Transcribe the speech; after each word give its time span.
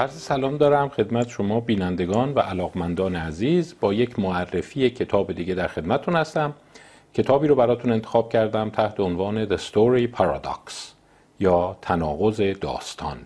عرض 0.00 0.12
سلام 0.12 0.56
دارم 0.56 0.88
خدمت 0.88 1.28
شما 1.28 1.60
بینندگان 1.60 2.34
و 2.34 2.38
علاقمندان 2.38 3.16
عزیز. 3.16 3.74
با 3.80 3.94
یک 3.94 4.18
معرفی 4.18 4.90
کتاب 4.90 5.32
دیگه 5.32 5.54
در 5.54 5.68
خدمتون 5.68 6.16
هستم. 6.16 6.54
کتابی 7.14 7.48
رو 7.48 7.54
براتون 7.54 7.92
انتخاب 7.92 8.32
کردم 8.32 8.70
تحت 8.70 9.00
عنوان 9.00 9.46
The 9.46 9.60
Story 9.60 10.18
Paradox 10.18 10.72
یا 11.40 11.76
تناقض 11.82 12.40
داستان. 12.40 13.18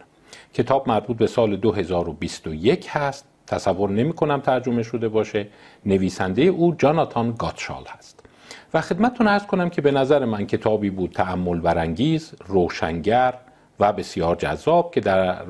کتاب 0.55 0.89
مربوط 0.89 1.17
به 1.17 1.27
سال 1.27 1.57
2021 1.57 2.87
هست. 2.91 3.25
تصور 3.47 3.91
نمی 3.91 4.13
کنم 4.13 4.41
ترجمه 4.41 4.83
شده 4.83 5.09
باشه. 5.09 5.47
نویسنده 5.87 6.43
او 6.43 6.75
جاناتان 6.75 7.35
گاتشال 7.39 7.85
هست. 7.89 8.25
و 8.75 8.81
خدمتتون 8.81 9.29
ارز 9.29 9.47
کنم 9.47 9.71
که 9.71 9.83
به 9.83 9.91
نظر 9.91 10.25
من 10.25 10.47
کتابی 10.47 10.91
بود 10.91 11.11
تعمل 11.11 11.61
برانگیز 11.61 12.33
روشنگر 12.47 13.35
و 13.81 13.93
بسیار 13.93 14.37
جذاب 14.37 14.95
که 14.95 15.01
در 15.01 15.43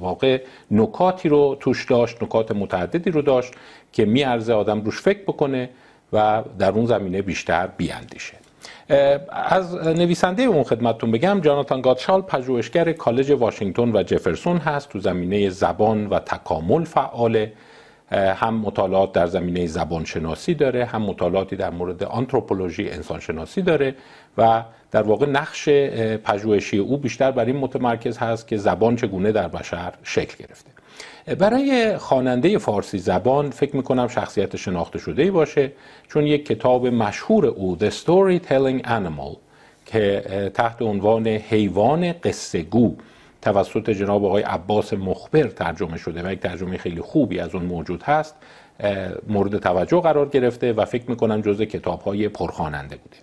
واقع 0.00 0.42
نکاتی 0.70 1.28
رو 1.28 1.56
توش 1.60 1.84
داشت 1.84 2.22
نکات 2.22 2.52
متعددی 2.52 3.10
رو 3.10 3.22
داشت 3.22 3.52
که 3.92 4.04
میارزه 4.04 4.52
آدم 4.52 4.80
روش 4.80 5.00
فکر 5.00 5.22
بکنه 5.22 5.70
و 6.12 6.42
در 6.58 6.70
اون 6.70 6.86
زمینه 6.86 7.22
بیشتر 7.22 7.66
بیاندیشه. 7.66 8.34
از 9.30 9.74
نویسنده 9.74 10.42
اون 10.42 10.62
خدمتتون 10.62 11.10
بگم 11.10 11.40
جاناتان 11.40 11.80
گاتشال 11.80 12.22
پژوهشگر 12.22 12.92
کالج 12.92 13.30
واشنگتن 13.30 13.96
و 13.96 14.02
جفرسون 14.02 14.56
هست 14.56 14.88
تو 14.88 15.00
زمینه 15.00 15.50
زبان 15.50 16.06
و 16.06 16.18
تکامل 16.18 16.84
فعاله. 16.84 17.52
هم 18.12 18.54
مطالعات 18.54 19.12
در 19.12 19.26
زمینه 19.26 19.66
زبان 19.66 20.04
شناسی 20.04 20.54
داره 20.54 20.84
هم 20.84 21.02
مطالعاتی 21.02 21.56
در 21.56 21.70
مورد 21.70 22.04
آنتروپولوژی 22.04 22.88
انسان 22.90 23.20
شناسی 23.20 23.62
داره 23.62 23.94
و 24.38 24.62
در 24.90 25.02
واقع 25.02 25.26
نقش 25.26 25.68
پژوهشی 26.24 26.78
او 26.78 26.96
بیشتر 26.96 27.30
بر 27.30 27.44
این 27.44 27.56
متمرکز 27.56 28.18
هست 28.18 28.48
که 28.48 28.56
زبان 28.56 28.96
چگونه 28.96 29.32
در 29.32 29.48
بشر 29.48 29.92
شکل 30.02 30.44
گرفته. 30.44 30.70
برای 31.38 31.98
خواننده 31.98 32.58
فارسی 32.58 32.98
زبان 32.98 33.50
فکر 33.50 33.76
می‌کنم 33.76 34.08
شخصیت 34.08 34.56
شناخته 34.56 34.98
شده 34.98 35.30
باشه 35.30 35.72
چون 36.08 36.26
یک 36.26 36.46
کتاب 36.46 36.86
مشهور 36.86 37.46
او 37.46 37.78
The 37.80 37.92
Storytelling 37.92 38.86
Animal 38.86 39.36
که 39.86 40.50
تحت 40.54 40.82
عنوان 40.82 41.26
حیوان 41.26 42.12
قصه 42.12 42.62
گو 42.62 42.96
توسط 43.42 43.90
جناب 43.90 44.24
آقای 44.24 44.42
عباس 44.42 44.92
مخبر 44.92 45.42
ترجمه 45.42 45.96
شده 45.96 46.28
و 46.28 46.32
یک 46.32 46.40
ترجمه 46.40 46.76
خیلی 46.76 47.00
خوبی 47.00 47.38
از 47.38 47.54
اون 47.54 47.64
موجود 47.64 48.02
هست 48.02 48.34
مورد 49.28 49.58
توجه 49.58 50.00
قرار 50.00 50.28
گرفته 50.28 50.72
و 50.72 50.84
فکر 50.84 51.10
می‌کنم 51.10 51.40
جزء 51.40 51.64
کتاب 51.64 52.02
های 52.02 52.28
پرخواننده 52.28 52.96
بوده. 52.96 53.16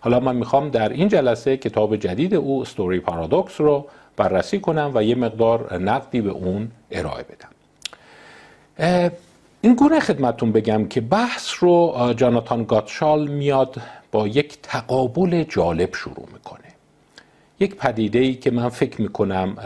حالا 0.00 0.20
من 0.20 0.36
می‌خوام 0.36 0.70
در 0.70 0.88
این 0.88 1.08
جلسه 1.08 1.56
کتاب 1.56 1.96
جدید 1.96 2.34
او 2.34 2.64
ستوری 2.64 3.00
پارادوکس 3.00 3.60
رو 3.60 3.86
بررسی 4.16 4.60
کنم 4.60 4.90
و 4.94 5.04
یه 5.04 5.14
مقدار 5.14 5.78
نقدی 5.78 6.20
به 6.20 6.30
اون 6.30 6.70
ارائه 6.90 7.24
بدم. 7.24 7.50
این 9.60 9.74
گونه 9.74 10.00
خدمتون 10.00 10.52
بگم 10.52 10.88
که 10.88 11.00
بحث 11.00 11.54
رو 11.58 12.12
جاناتان 12.16 12.64
گاتشال 12.64 13.28
میاد 13.28 13.76
با 14.12 14.28
یک 14.28 14.58
تقابل 14.62 15.44
جالب 15.44 15.94
شروع 15.94 16.28
می‌کنه. 16.32 16.59
یک 17.60 17.76
پدیده 17.76 18.18
ای 18.18 18.34
که 18.34 18.50
من 18.50 18.68
فکر 18.68 19.02
می‌کنم 19.02 19.56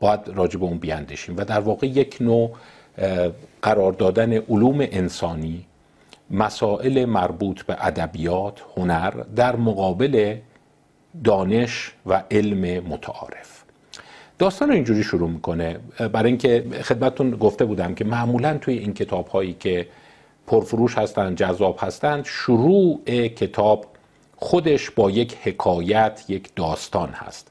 باید 0.00 0.20
راجع 0.34 0.58
به 0.58 0.64
اون 0.64 0.78
بیاندشیم 0.78 1.36
و 1.36 1.44
در 1.44 1.60
واقع 1.60 1.86
یک 1.86 2.16
نوع 2.20 2.50
قرار 3.62 3.92
دادن 3.92 4.32
علوم 4.32 4.78
انسانی 4.80 5.64
مسائل 6.30 7.04
مربوط 7.04 7.62
به 7.62 7.76
ادبیات 7.80 8.60
هنر 8.76 9.10
در 9.10 9.56
مقابل 9.56 10.36
دانش 11.24 11.92
و 12.06 12.22
علم 12.30 12.84
متعارف. 12.86 13.62
داستان 14.38 14.70
اینجوری 14.70 15.02
شروع 15.02 15.30
می‌کنه. 15.30 15.78
برای 16.12 16.28
اینکه 16.28 16.64
خدمتتون 16.82 17.30
گفته 17.30 17.64
بودم 17.64 17.94
که 17.94 18.04
معمولا 18.04 18.58
توی 18.58 18.78
این 18.78 18.94
کتاب 18.94 19.28
هایی 19.28 19.56
که 19.60 19.86
پرفروش 20.46 20.98
هستند 20.98 21.36
جذاب 21.36 21.78
هستند 21.80 22.24
شروع 22.24 23.00
کتاب 23.28 23.86
خودش 24.40 24.90
با 24.90 25.10
یک 25.10 25.36
حکایت 25.42 26.24
یک 26.28 26.48
داستان 26.56 27.08
هست. 27.08 27.50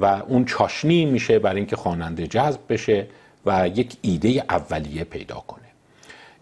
و 0.00 0.04
اون 0.04 0.44
چاشنی 0.44 1.04
میشه 1.04 1.38
برای 1.38 1.56
اینکه 1.56 1.76
خواننده 1.76 2.26
جذب 2.26 2.60
بشه 2.68 3.06
و 3.46 3.68
یک 3.74 3.96
ایده 4.02 4.44
اولیه 4.50 5.04
پیدا 5.04 5.34
کنه. 5.34 5.62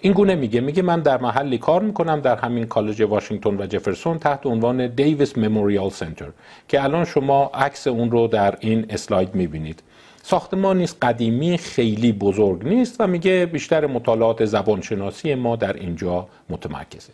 این 0.01 0.13
گونه 0.13 0.35
میگه 0.35 0.61
میگه 0.61 0.83
من 0.83 1.01
در 1.01 1.19
محلی 1.19 1.59
کار 1.59 1.83
می‌کنم 1.83 2.21
در 2.21 2.37
همین 2.37 2.67
کالج 2.67 3.03
واشنگتن 3.03 3.61
و 3.61 3.67
جفرسون 3.67 4.19
تحت 4.19 4.47
عنوان 4.47 4.87
Davis 4.87 5.39
Memorial 5.39 5.91
Center 5.91 6.27
که 6.69 6.85
الان 6.85 7.05
شما 7.05 7.51
عکس 7.55 7.87
اون 7.87 8.11
رو 8.11 8.27
در 8.27 8.57
این 8.61 8.87
اسلاید 8.91 9.35
می‌بینید. 9.35 9.83
ساختمانیست 10.23 10.97
قدیمی 11.03 11.59
خیلی 11.59 12.13
بزرگ 12.13 12.69
نیست 12.69 12.97
و 13.01 13.07
میگه 13.07 13.47
بیشتر 13.47 13.87
مطالعات 13.87 14.45
زبانشناسی 14.45 15.35
ما 15.35 15.57
در 15.57 15.73
اینجا 15.73 16.29
متمرکزه. 16.51 17.13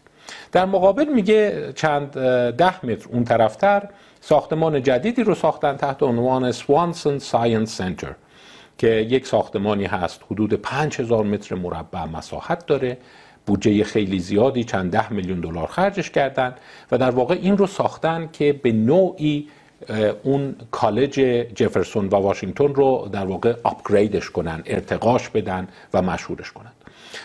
در 0.53 0.65
مقابل 0.65 1.09
میگه 1.09 1.73
چند 1.75 2.11
ده 2.51 2.87
متر 2.87 3.09
اون 3.13 3.25
طرفتر 3.25 3.89
ساختمان 4.21 4.83
جدیدی 4.83 5.23
رو 5.23 5.35
ساختن 5.35 5.77
تحت 5.77 6.03
عنوان 6.03 6.53
Swanson 6.53 7.19
Science 7.19 7.77
Center 7.77 8.15
که 8.79 8.89
یک 8.89 9.27
ساختمانی 9.27 9.85
هست 9.85 10.21
حدود 10.31 10.55
5000 10.55 11.25
متر 11.25 11.55
مربع 11.55 12.05
مساحت 12.05 12.67
داره. 12.67 12.99
بودجه 13.47 13.85
خیلی 13.85 14.19
زیادی 14.19 14.65
چند 14.65 14.93
ده 14.93 15.13
میلیون 15.13 15.41
دلار 15.41 15.67
خرجش 15.67 16.11
کردن 16.11 16.55
و 16.93 16.99
در 16.99 17.11
واقع 17.11 17.35
این 17.35 17.57
رو 17.57 17.67
ساختن 17.67 18.29
که 18.33 18.53
به 18.53 18.73
نوعی 18.73 19.49
اون 20.23 20.57
کالج 20.71 21.21
جفرسون 21.55 22.07
و 22.07 22.15
واشنگتن 22.15 22.75
رو 22.75 23.09
در 23.13 23.25
واقع 23.25 23.55
آپگریدش 23.65 24.31
کنن 24.31 24.63
ارتقاش 24.67 25.29
بدن 25.29 25.69
و 25.95 26.03
مشهورش 26.03 26.53
کنن. 26.53 26.73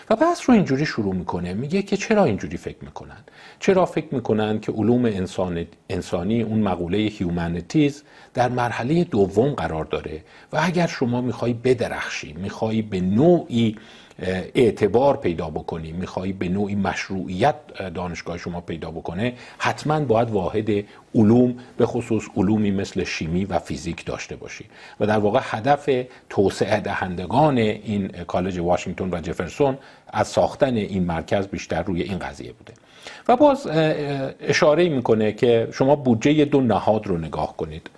و 0.09 0.15
بحث 0.15 0.49
رو 0.49 0.55
اینجوری 0.55 0.85
شروع 0.85 1.15
می‌کنه. 1.15 1.53
میگه 1.53 1.81
که 1.81 1.97
چرا 1.97 2.25
اینجوری 2.25 2.57
فکر 2.57 2.77
می‌کنن؟ 2.81 3.23
چرا 3.59 3.85
فکر 3.85 4.15
می‌کنن 4.15 4.59
که 4.59 4.71
علوم 4.71 5.05
انسان 5.05 5.65
انسانی 5.89 6.41
اون 6.41 6.59
مقوله 6.59 6.97
هیومانیتیز 6.97 8.03
در 8.33 8.49
مرحله 8.49 9.03
دوم 9.03 9.53
قرار 9.53 9.85
داره؟ 9.85 10.23
و 10.53 10.59
اگر 10.61 10.87
شما 10.87 11.21
می‌خوای 11.21 11.53
بدرخشی 11.53 12.33
می‌خوای 12.33 12.81
به 12.81 13.01
نوعی 13.01 13.75
اعتبار 14.55 15.17
پیدا 15.17 15.49
بکنی. 15.49 15.91
می‌خوای 15.91 16.33
به 16.33 16.49
نوعی 16.49 16.75
مشروعیت 16.75 17.55
دانشگاه 17.93 18.37
شما 18.37 18.61
پیدا 18.61 18.91
بکنه 18.91 19.33
حتما 19.57 19.99
باید 19.99 20.29
واحد 20.31 20.85
علوم 21.15 21.55
به 21.77 21.85
خصوص 21.85 22.23
علومی 22.37 22.71
مثل 22.71 23.03
شیمی 23.03 23.45
و 23.45 23.59
فیزیک 23.59 24.05
داشته 24.05 24.35
باشی. 24.35 24.65
و 24.99 25.07
در 25.07 25.17
واقع 25.17 25.39
هدف 25.43 25.89
توسعه 26.29 26.79
دهندگان 26.79 27.57
این 27.57 28.07
کالج 28.07 28.59
واشنگتن 28.59 29.09
و 29.13 29.21
جفرسون 29.21 29.77
از 30.07 30.27
ساختن 30.27 30.75
این 30.75 31.03
مرکز 31.03 31.47
بیشتر 31.47 31.83
روی 31.83 32.01
این 32.01 32.19
قضیه 32.19 32.53
بوده. 32.53 32.73
و 33.27 33.35
باز 33.35 33.67
اشاره 34.41 34.89
می‌کنه 34.89 35.31
که 35.31 35.67
شما 35.73 35.95
بودجه 35.95 36.45
دو 36.45 36.61
نهاد 36.61 37.07
رو 37.07 37.17
نگاه 37.17 37.57
کنید. 37.57 37.89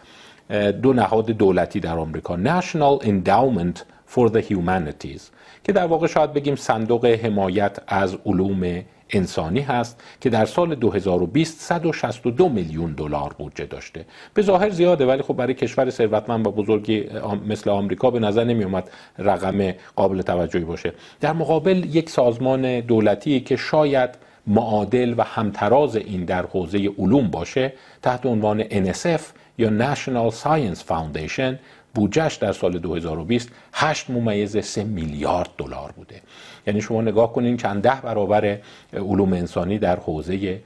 دو 0.81 0.93
نهاد 0.93 1.25
دولتی 1.25 1.79
در 1.79 1.97
آمریکا 1.97 2.37
National 2.37 3.03
Endowment 3.03 3.77
for 4.15 4.29
the 4.29 4.41
Humanities. 4.51 5.21
که 5.67 5.73
در 5.73 5.85
واقع 5.85 6.07
شاید 6.07 6.33
بگیم 6.33 6.55
صندوق 6.55 7.05
حمایت 7.05 7.77
از 7.87 8.17
علوم 8.25 8.83
انسانی 9.09 9.59
هست 9.59 10.03
که 10.21 10.29
در 10.29 10.45
سال 10.45 10.75
2020 10.75 11.61
162 11.61 12.49
میلیون 12.49 12.93
دلار 12.93 13.35
بودجه 13.37 13.65
داشته. 13.65 14.05
به 14.33 14.41
ظاهر 14.41 14.69
زیاده 14.69 15.05
ولی 15.05 15.21
خب 15.21 15.33
برای 15.33 15.53
کشور 15.53 15.89
ثروتمند 15.89 16.47
و 16.47 16.51
بزرگی 16.51 17.05
مثل 17.47 17.69
آمریکا 17.69 18.11
به 18.11 18.19
نظر 18.19 18.43
نمی 18.43 18.63
اومد 18.63 18.89
رقم 19.17 19.73
قابل 19.95 20.21
توجهی 20.21 20.63
باشه. 20.63 20.93
در 21.19 21.33
مقابل 21.33 21.95
یک 21.95 22.09
سازمان 22.09 22.79
دولتی 22.79 23.39
که 23.39 23.55
شاید 23.55 24.09
معادل 24.47 25.13
و 25.17 25.23
همتراز 25.23 25.95
این 25.95 26.25
در 26.25 26.45
حوزه 26.45 26.89
علوم 26.97 27.27
باشه 27.27 27.73
تحت 28.01 28.25
عنوان 28.25 28.63
NSF 28.63 29.21
یا 29.57 29.95
National 29.95 30.33
Science 30.33 30.79
Foundation 30.79 31.53
بودجهش 31.97 32.35
در 32.35 32.51
سال 32.51 32.79
2020 32.79 33.49
8 33.73 34.09
ممیز 34.09 34.57
3 34.57 34.83
میلیارد 34.83 35.49
دلار 35.57 35.91
بوده. 35.91 36.21
یعنی 36.67 36.81
شما 36.81 37.01
نگاه 37.01 37.33
کنین 37.33 37.57
چند 37.57 37.81
ده 37.81 38.01
برابر 38.01 38.57
علوم 38.93 39.33
انسانی 39.33 39.77
در 39.79 39.95
حوزه 39.95 40.61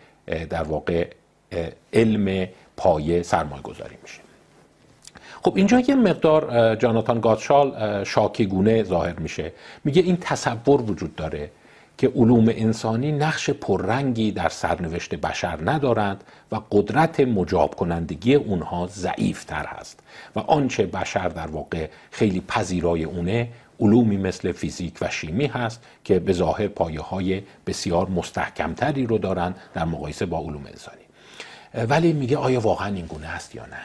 در 0.50 0.64
واقع 0.64 1.08
علم 1.94 2.48
پایه 2.78 3.24
سرمایه 3.24 3.62
گذاری 3.62 3.96
میشه. 4.02 4.20
خب 5.44 5.54
اینجا 5.56 5.80
یه 5.80 5.96
مقدار 5.96 6.76
جاناتان 6.76 7.20
گاتشال 7.20 8.04
شاکیگونه 8.04 8.84
ظاهر 8.84 9.20
میشه. 9.20 9.54
میگه 9.84 10.02
این 10.02 10.18
تصور 10.22 10.82
وجود 10.82 11.16
داره. 11.16 11.52
که 12.02 12.12
علوم 12.16 12.46
انسانی 12.50 13.12
نقش 13.12 13.50
پررنگی 13.50 14.32
در 14.32 14.50
سرنوشت 14.50 15.16
بشر 15.16 15.60
ندارند 15.66 16.24
و 16.52 16.60
قدرت 16.72 17.20
مجاب 17.20 17.76
کنندگی 17.76 18.36
اونها 18.36 18.88
ضعیفتر 18.88 19.66
هست 19.66 20.00
و 20.36 20.40
آنچه 20.40 20.86
بشر 20.86 21.30
در 21.30 21.48
واقع 21.48 21.90
خیلی 22.12 22.44
پذیرای 22.48 23.04
اونه 23.04 23.50
علومی 23.80 24.18
مثل 24.18 24.52
فیزیک 24.52 24.98
و 25.02 25.10
شیمی 25.10 25.46
هست 25.46 25.84
که 26.04 26.20
به 26.20 26.34
ظاهر 26.34 26.68
پایه 26.68 27.02
های 27.02 27.42
بسیار 27.68 28.10
مستحکمتری 28.10 29.06
رو 29.06 29.18
دارن 29.18 29.56
در 29.74 29.86
مقایسه 29.86 30.26
با 30.26 30.40
علوم 30.40 30.66
انسانی. 30.66 31.06
ولی 31.90 32.14
میگه 32.14 32.38
آیا 32.38 32.60
واقعا 32.60 32.96
این 32.96 33.06
گونه 33.06 33.28
است 33.28 33.56
یا 33.56 33.66
نه؟ 33.66 33.82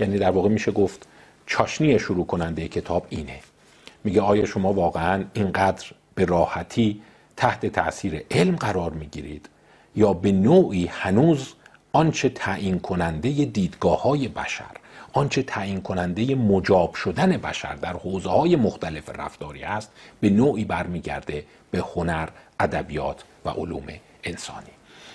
یعنی 0.00 0.18
در 0.18 0.30
واقع 0.30 0.48
میشه 0.48 0.72
گفت 0.72 1.06
چاشنی 1.46 1.98
شروع 1.98 2.26
کننده 2.26 2.68
کتاب 2.68 3.06
اینه. 3.08 3.40
میگه 4.04 4.20
آیا 4.20 4.44
شما 4.44 4.72
واقعا 4.72 5.24
اینقدر 5.34 5.86
به 6.14 6.24
راحتی 6.24 7.02
تحت 7.36 7.66
تاثیر 7.66 8.24
علم 8.30 8.56
قرار 8.56 8.90
می‌گیرید 8.90 9.48
یا 9.96 10.12
به 10.12 10.32
نوعی 10.32 10.86
هنوز 10.86 11.54
آنچه 11.92 12.28
تعیین 12.28 12.78
کننده 12.78 13.28
دیدگاه 13.44 14.02
های 14.02 14.28
بشر 14.28 14.76
آنچه 15.12 15.42
تعیین 15.42 15.80
کننده 15.80 16.34
مجاب 16.34 16.94
شدن 16.94 17.36
بشر 17.36 17.74
در 17.74 17.92
حوزه 17.92 18.30
های 18.30 18.56
مختلف 18.56 19.10
رفتاری 19.10 19.62
است 19.64 19.90
به 20.20 20.30
نوعی 20.30 20.64
برمیگرده 20.64 21.44
به 21.70 21.84
هنر 21.94 22.28
ادبیات 22.60 23.24
و 23.44 23.50
علوم 23.50 23.86
انسانی. 24.24 24.70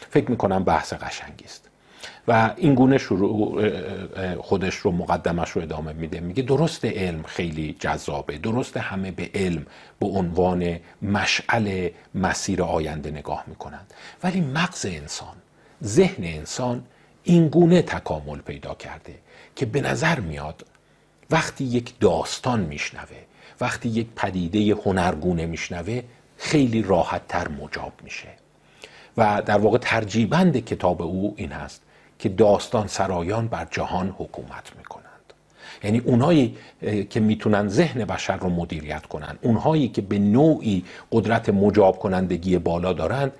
فکر 0.10 0.32
می‌کنم 0.32 0.64
بحث 0.64 0.94
قشنگی 0.94 1.46
است. 1.46 1.71
و 2.28 2.54
این 2.58 2.76
گونه 2.76 2.98
شروع 2.98 3.70
خودش 4.38 4.76
رو 4.76 4.92
مقدمش 4.92 5.52
رو 5.52 5.62
ادامه 5.62 5.94
میده. 5.94 6.20
میگه 6.20 6.44
درست 6.44 6.86
علم 6.86 7.24
خیلی 7.24 7.76
جذابه. 7.80 8.38
درست 8.38 8.78
همه 8.78 9.12
به 9.12 9.30
علم 9.34 9.66
به 10.00 10.08
عنوان 10.08 10.80
مشعل 11.02 11.90
مسیر 12.16 12.64
آینده 12.64 13.12
نگاه 13.12 13.44
می‌کنند 13.48 13.94
ولی 14.24 14.42
مغز 14.42 14.86
انسان 14.86 15.36
ذهن 15.84 16.24
انسان 16.24 16.84
این 17.24 17.48
گونه 17.48 17.82
تکامل 17.82 18.38
پیدا 18.38 18.74
کرده 18.74 19.16
که 19.56 19.66
به 19.66 19.82
نظر 19.82 20.20
میاد 20.20 20.66
وقتی 21.30 21.64
یک 21.64 22.00
داستان 22.00 22.60
میشنوه 22.60 23.18
وقتی 23.62 23.90
یک 23.90 24.08
پدیده 24.16 24.76
هنرگونه 24.86 25.46
میشنوه 25.46 26.02
خیلی 26.38 26.82
راحت 26.82 27.28
تر 27.28 27.48
مجاب 27.48 27.94
میشه. 28.04 28.28
و 29.18 29.42
در 29.46 29.58
واقع 29.58 29.78
ترجیبند 29.78 30.66
کتاب 30.66 31.02
او 31.02 31.34
این 31.38 31.52
هست. 31.52 31.82
که 32.22 32.30
داستان 32.30 32.88
سرایان 32.88 33.48
بر 33.48 33.68
جهان 33.72 34.16
حکومت 34.18 34.76
می‌کنند. 34.78 35.34
یعنی 35.84 36.00
اونهایی 36.00 36.58
که 37.10 37.20
می‌تونن 37.20 37.68
ذهن 37.68 38.06
بشر 38.06 38.38
رو 38.38 38.50
مدیریت 38.50 39.06
کنند 39.06 39.40
اونهایی 39.42 39.88
که 39.88 40.02
به 40.02 40.20
نوعی 40.20 40.86
قدرت 41.12 41.50
مجاب 41.50 42.00
کنندگی 42.00 42.58
بالا 42.58 42.94
دارند 42.94 43.32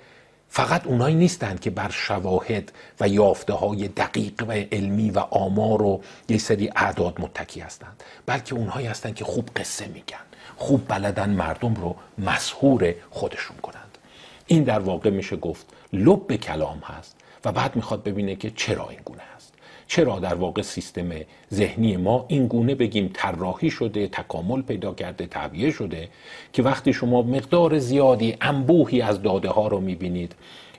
فقط 0.48 0.86
اونایی 0.86 1.14
نیستند 1.14 1.60
که 1.60 1.70
بر 1.70 1.90
شواهد 1.90 2.72
و 3.00 3.08
یافته 3.08 3.52
های 3.52 3.88
دقیق 3.88 4.44
و 4.48 4.52
علمی 4.52 5.10
و 5.10 5.18
آمار 5.18 5.82
و 5.82 6.00
یه 6.28 6.38
سری 6.38 6.70
اعداد 6.76 7.20
متکی 7.20 7.60
هستند 7.60 8.02
بلکه 8.26 8.54
اونهایی 8.54 8.86
هستند 8.86 9.14
که 9.14 9.24
خوب 9.24 9.48
قصه 9.56 9.86
میگن 9.86 10.26
خوب 10.56 10.88
بلدن 10.88 11.30
مردم 11.30 11.74
رو 11.74 11.96
مسهور 12.18 12.94
خودشون 13.10 13.56
کنند. 13.56 13.98
این 14.46 14.64
در 14.64 14.78
واقع 14.78 15.10
میشه 15.10 15.36
گفت 15.36 15.66
لب 15.92 16.36
کلام 16.36 16.78
هست. 16.78 17.16
و 17.44 17.52
بعد 17.52 17.76
می‌خواد 17.76 18.02
ببینه 18.02 18.36
که 18.36 18.50
چرا 18.50 18.88
این 18.88 19.00
گونه 19.04 19.22
هست 19.36 19.52
چرا 19.86 20.18
در 20.18 20.34
واقع 20.34 20.62
سیستم 20.62 21.10
ذهنی 21.54 21.96
ما 21.96 22.24
این 22.28 22.46
گونه 22.46 22.74
بگیم 22.74 23.10
طراحی 23.14 23.70
شده 23.70 24.08
تکامل 24.08 24.62
پیدا 24.62 24.94
کرده 24.94 25.26
تعبیه 25.26 25.70
شده 25.70 26.08
که 26.52 26.62
وقتی 26.62 26.92
شما 26.92 27.22
مقدار 27.22 27.78
زیادی 27.78 28.36
انبوهی 28.40 29.02
از 29.02 29.22
داده 29.22 29.48
ها 29.48 29.68
رو 29.68 29.80
می‌بینید 29.80 30.34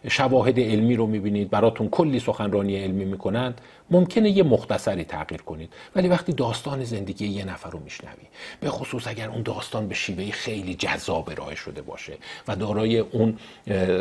شواهد 0.09 0.59
علمی 0.59 0.95
رو 0.95 1.07
می‌بینید 1.07 1.49
براتون 1.49 1.89
کلی 1.89 2.19
سخنرانی 2.19 2.75
علمی 2.75 3.05
می‌کنند 3.05 3.61
ممکنه 3.91 4.29
یه 4.29 4.43
مختصری 4.43 5.03
تغییر 5.03 5.41
کنید. 5.41 5.69
ولی 5.95 6.07
وقتی 6.07 6.33
داستان 6.33 6.83
زندگی 6.83 7.27
یه 7.27 7.45
نفر 7.45 7.69
رو 7.69 7.79
میشنوی 7.79 8.27
به 8.59 8.69
خصوص 8.69 9.07
اگر 9.07 9.29
اون 9.29 9.41
داستان 9.41 9.87
به 9.87 9.95
شیوه 9.95 10.31
خیلی 10.31 10.75
جذاب 10.75 11.29
ارائه 11.29 11.55
شده 11.55 11.81
باشه 11.81 12.13
و 12.47 12.55
دارای 12.55 12.97
اون 12.99 13.37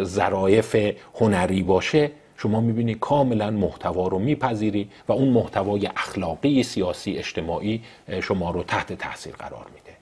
ظرایف 0.04 0.76
هنری 1.14 1.62
باشه 1.62 2.10
شما 2.36 2.60
می‌بینی 2.60 2.94
کاملا 2.94 3.50
محتوا 3.50 4.08
رو 4.08 4.18
میپذیری 4.18 4.90
و 5.08 5.12
اون 5.12 5.28
محتوای 5.28 5.86
اخلاقی 5.86 6.62
سیاسی 6.62 7.18
اجتماعی 7.18 7.82
شما 8.22 8.50
رو 8.50 8.62
تحت 8.62 8.92
تاثیر 8.92 9.34
قرار 9.34 9.66
میده. 9.74 9.92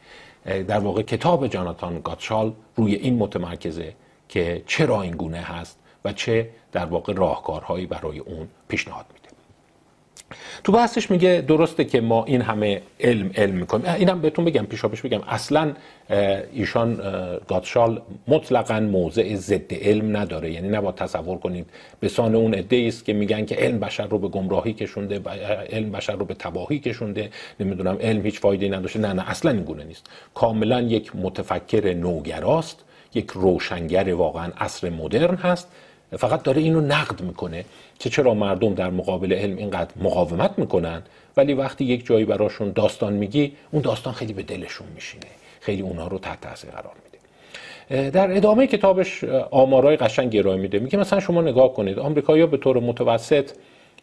در 0.63 0.79
واقع 0.79 1.03
کتاب 1.03 1.47
جاناتان 1.47 2.01
گاتشال 2.05 2.53
روی 2.77 2.95
این 2.95 3.17
متمرکزه 3.17 3.95
که 4.29 4.63
چرا 4.67 5.03
این 5.03 5.13
گونه 5.13 5.39
هست 5.39 5.79
و 6.05 6.13
چه 6.13 6.51
در 6.73 6.87
واقع 6.87 7.13
راهکارهایی 7.13 7.87
برای 7.87 8.19
اون 8.19 8.49
پیشنهاد 8.69 9.07
میده. 9.15 9.20
تو 10.65 10.73
بحثش 10.73 11.11
میگه 11.11 11.45
درسته 11.49 11.85
که 11.85 12.01
ما 12.01 12.25
این 12.25 12.43
همه 12.43 12.83
علم 13.01 13.31
علم 13.37 13.55
می‌کنیم. 13.55 13.95
اینم 13.99 14.21
بهتون 14.21 14.45
بگم 14.45 14.67
پیشابش 14.67 15.03
بگم. 15.03 15.21
اصلا 15.29 15.73
ایشان 16.53 17.01
گاتشال 17.49 18.03
مطلقا 18.29 18.81
موضع 18.81 19.35
ضد 19.35 19.75
علم 19.75 20.17
نداره. 20.17 20.51
یعنی 20.51 20.69
نباید 20.69 20.95
تصور 20.95 21.39
کنید. 21.39 21.67
به 22.01 22.09
سان 22.09 22.35
اون 22.35 22.55
عده 22.55 22.85
است 22.87 23.05
که 23.05 23.13
میگن 23.13 23.45
که 23.45 23.55
علم 23.55 23.79
بشر 23.81 24.07
رو 24.07 24.19
به 24.19 24.29
گمراهی 24.29 24.73
کشونده 24.73 25.21
علم 25.73 25.93
بشر 25.93 26.17
رو 26.17 26.25
به 26.25 26.35
تباهی 26.35 26.79
کشونده. 26.79 27.31
نمی‌دونم 27.61 27.99
علم 28.01 28.25
هیچ 28.25 28.41
فایده 28.41 28.69
نداشته. 28.69 28.99
نه 28.99 29.13
نه 29.13 29.31
اصلا 29.31 29.51
این 29.51 29.63
گونه 29.63 29.85
نیست. 29.85 30.07
کاملا 30.35 30.81
یک 30.81 31.17
متفکر 31.17 31.95
نوگراست. 31.95 32.85
یک 33.15 33.31
روشنگر 33.31 34.15
واقعا 34.15 34.53
عصر 34.59 34.91
مدرن 34.91 35.35
هست. 35.35 35.69
فقط 36.19 36.43
داره 36.43 36.63
اینو 36.63 36.81
نقد 36.81 37.21
می‌کنه 37.21 37.65
که 37.99 38.11
چرا 38.11 38.35
مردم 38.35 38.75
در 38.75 38.91
مقابل 38.91 39.33
علم 39.33 39.57
اینقدر 39.57 39.91
مقاومت 40.03 40.59
می‌کنن؟ 40.59 41.03
ولی 41.37 41.55
وقتی 41.55 41.85
یک 41.85 42.07
جایی 42.07 42.25
براشون 42.25 42.73
داستان 42.73 43.13
میگی 43.13 43.53
اون 43.71 43.83
داستان 43.83 44.13
خیلی 44.13 44.33
به 44.33 44.43
دلشون 44.43 44.87
میشینه. 44.95 45.27
خیلی 45.61 45.83
اونها 45.83 46.07
رو 46.07 46.19
تحت 46.19 46.41
تاثیر 46.41 46.71
قرار 46.71 46.93
میده. 47.05 48.11
در 48.11 48.37
ادامه 48.37 48.67
کتابش 48.67 49.25
آمارای 49.51 49.97
قشنگ 49.97 50.37
ارائه 50.37 50.59
میده. 50.59 50.79
میگه 50.79 50.99
مثلا 50.99 51.21
شما 51.21 51.43
نگاه 51.43 51.75
کنید 51.75 51.99
آمریکایی‌ها 51.99 52.47
به 52.47 52.57
طور 52.57 52.81
متوسط 52.81 53.51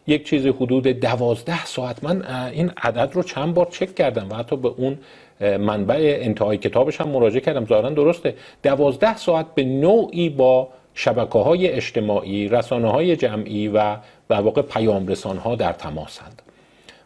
یک 0.06 0.26
چیزی 0.28 0.48
حدود 0.48 0.86
دوازده 0.86 1.64
ساعت 1.64 2.04
من 2.04 2.22
این 2.52 2.72
عدد 2.76 3.10
رو 3.14 3.22
چند 3.22 3.54
بار 3.54 3.66
چک 3.70 3.94
کردم 3.94 4.26
و 4.30 4.34
حتی 4.34 4.56
به 4.56 4.68
اون 4.68 4.98
منبع 5.40 6.18
انتهای 6.20 6.56
کتابش 6.56 7.00
هم 7.00 7.08
مراجعه 7.08 7.40
کردم. 7.40 7.66
ظاهرا 7.66 7.90
درسته. 7.90 8.34
دوازده 8.62 9.16
ساعت 9.16 9.46
به 9.54 9.64
نوعی 9.64 10.28
با 10.28 10.68
شبکه 11.00 11.38
های 11.38 11.68
اجتماعی 11.68 12.48
رسانه 12.48 12.90
های 12.90 13.16
جمعی 13.16 13.68
و 13.68 13.96
در 14.28 14.40
واقع 14.40 14.62
پیام 14.62 15.06
رسان 15.06 15.36
ها 15.36 15.56
در 15.56 15.72
تماسند 15.72 16.42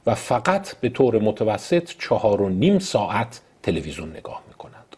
و 0.07 0.15
فقط 0.15 0.77
به 0.77 0.89
طور 0.89 1.19
متوسط 1.19 1.91
چهار 1.99 2.43
و 2.43 2.49
نیم 2.49 2.79
ساعت 2.79 3.41
تلویزیون 3.63 4.11
نگاه 4.11 4.43
می‌کنند. 4.49 4.97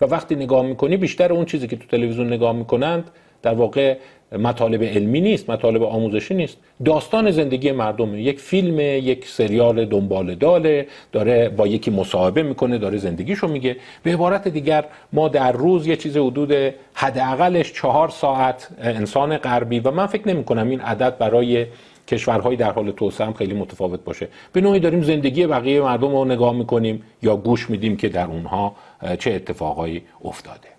و 0.00 0.04
وقتی 0.04 0.34
نگاه 0.34 0.62
می‌کنی 0.62 0.96
بیشتر 0.96 1.32
اون 1.32 1.44
چیزی 1.44 1.68
که 1.68 1.76
تو 1.76 1.86
تلویزیون 1.86 2.32
نگاه 2.32 2.52
می‌کنند 2.52 3.10
در 3.42 3.54
واقع 3.54 3.98
مطالب 4.36 4.82
علمی 4.82 5.20
نیست 5.20 5.50
مطالب 5.50 5.82
آموزشی 5.82 6.34
نیست. 6.34 6.56
داستان 6.84 7.30
زندگی 7.30 7.72
مردم 7.72 8.18
یک 8.18 8.40
فیلم 8.40 8.80
یک 8.80 9.28
سریال 9.28 9.84
دنبال 9.84 10.34
داله 10.34 10.86
داره 11.12 11.48
با 11.48 11.66
یکی 11.66 11.90
مصاحبه 11.90 12.42
می‌کنه 12.42 12.78
داره 12.78 12.98
زندگیشو 12.98 13.48
میگه. 13.48 13.76
به 14.02 14.12
عبارت 14.12 14.48
دیگر 14.48 14.84
ما 15.12 15.28
در 15.28 15.52
روز 15.52 15.86
یه 15.86 15.96
چیز 15.96 16.16
حدود 16.16 16.52
حداقلش 16.94 17.72
چهار 17.72 18.08
ساعت 18.08 18.68
انسان 18.80 19.36
غربی 19.36 19.80
و 19.80 19.90
من 19.90 20.06
فکر 20.06 20.28
نمی 20.28 20.44
کنم 20.44 20.68
این 20.68 20.80
عدد 20.80 21.18
برای 21.18 21.66
کشورهای 22.08 22.56
در 22.56 22.72
حال 22.72 22.90
توسعه 22.90 23.26
هم 23.26 23.32
خیلی 23.32 23.54
متفاوت 23.54 24.04
باشه. 24.04 24.28
به 24.52 24.60
نوعی 24.60 24.80
داریم 24.80 25.02
زندگی 25.02 25.46
بقیه 25.46 25.80
مردم 25.80 26.16
رو 26.16 26.24
نگاه 26.24 26.54
می‌کنیم 26.54 27.02
یا 27.22 27.36
گوش 27.36 27.70
میدیم 27.70 27.96
که 27.96 28.08
در 28.08 28.26
اونها 28.26 28.76
چه 29.18 29.32
اتفاقایی 29.32 30.02
افتاده. 30.24 30.75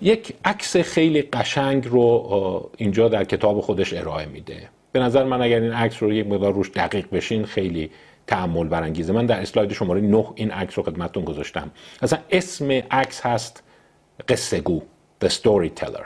یک 0.00 0.34
عکس 0.44 0.76
خیلی 0.76 1.22
قشنگ 1.22 1.88
رو 1.88 2.70
اینجا 2.76 3.08
در 3.08 3.24
کتاب 3.24 3.60
خودش 3.60 3.92
ارائه 3.92 4.26
میده. 4.26 4.68
به 4.92 5.00
نظر 5.00 5.24
من 5.24 5.42
اگر 5.42 5.60
این 5.60 5.72
عکس 5.72 6.02
رو 6.02 6.12
یک 6.12 6.26
مقدار 6.26 6.52
روش 6.52 6.70
دقیق 6.70 7.10
بشین 7.10 7.44
خیلی 7.44 7.90
تعمل 8.26 8.68
برانگیزه. 8.68 9.12
من 9.12 9.26
در 9.26 9.40
اسلاید 9.40 9.72
شماره 9.72 10.00
9 10.00 10.26
این 10.34 10.50
عکس 10.50 10.78
رو 10.78 10.84
خدمتتون 10.84 11.24
گذاشتم. 11.24 11.70
اصلا 12.02 12.18
اسم 12.30 12.70
عکس 12.70 13.20
هست 13.20 13.62
قصه 14.28 14.60
گو 14.60 14.82
The 15.24 15.28
Storyteller. 15.28 16.04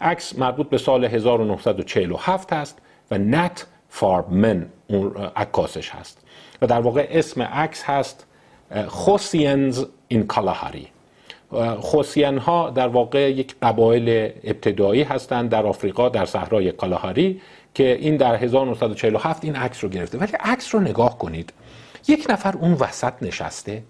عکس 0.00 0.38
مربوط 0.38 0.68
به 0.68 0.78
سال 0.78 1.04
1947 1.04 2.52
هست 2.52 2.78
و 3.10 3.18
نت 3.18 3.66
فارمن 3.88 4.66
اون 4.86 5.16
عکاسش 5.36 5.90
هست. 5.90 6.26
و 6.62 6.66
در 6.66 6.80
واقع 6.80 7.06
اسم 7.10 7.42
عکس 7.42 7.82
هست 7.84 8.26
خوسینز 8.88 9.84
این 10.08 10.26
کالاهاری 10.26 10.88
خوسین 11.80 12.38
ها 12.38 12.70
در 12.70 12.88
واقع 12.88 13.30
یک 13.30 13.54
قبایل 13.62 14.32
ابتدایی 14.44 15.02
هستند 15.02 15.50
در 15.50 15.66
آفریقا 15.66 16.08
در 16.08 16.24
صحرای 16.24 16.72
کالاهاری 16.72 17.40
که 17.74 17.98
این 18.00 18.16
در 18.16 18.34
1947 18.34 19.44
این 19.44 19.56
عکس 19.56 19.84
رو 19.84 19.90
گرفته. 19.90 20.18
ولی 20.18 20.32
عکس 20.40 20.74
رو 20.74 20.80
نگاه 20.80 21.18
کنید. 21.18 21.52
یک 22.08 22.26
نفر 22.30 22.56
اون 22.56 22.72
وسط 22.72 23.12
نشسته. 23.22 23.82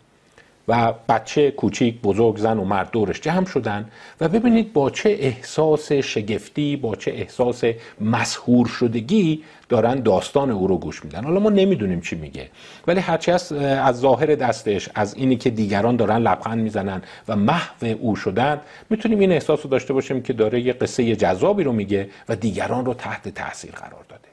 و 0.69 0.95
بچه 1.09 1.51
کوچیک 1.51 2.01
بزرگ 2.01 2.37
زن 2.37 2.59
و 2.59 2.65
مرد 2.65 2.91
دورش 2.91 3.21
جمع 3.21 3.47
شدن 3.47 3.91
و 4.21 4.29
ببینید 4.29 4.73
با 4.73 4.91
چه 4.91 5.17
احساس 5.21 5.93
شگفتی 5.93 6.77
با 6.77 6.97
چه 6.97 7.11
احساس 7.11 7.65
مسهور 8.01 8.67
شدگی 8.67 9.43
دارن 9.69 10.01
داستان 10.01 10.51
او 10.51 10.67
رو 10.67 10.79
گوش 10.79 11.05
میدن. 11.05 11.25
حالا 11.25 11.41
ما 11.41 11.51
نمی‌دونیم 11.51 12.01
چی 12.01 12.17
میگه. 12.17 12.49
ولی 12.87 13.01
هرچی 13.01 13.31
از 13.31 13.53
از 13.53 14.01
ظاهر 14.01 14.35
دستش 14.35 14.89
از 14.95 15.15
اینی 15.15 15.37
که 15.37 15.51
دیگران 15.51 15.97
دارن 15.97 16.19
لبخند 16.19 16.59
می‌زنن 16.59 17.03
و 17.29 17.37
محو 17.37 17.95
او 18.01 18.17
شدن 18.17 18.61
می‌تونیم 18.91 19.19
این 19.19 19.33
احساس 19.33 19.61
رو 19.65 19.71
داشته 19.71 19.93
باشیم 19.93 20.23
که 20.23 20.33
داره 20.33 20.61
یه 20.61 20.73
قصه 20.73 21.17
جذابی 21.17 21.65
رو 21.65 21.73
میگه 21.73 22.09
و 22.29 22.37
دیگران 22.37 22.87
رو 22.87 22.95
تحت 22.95 23.29
تاثیر 23.29 23.71
قرار 23.71 24.05
داده. 24.09 24.29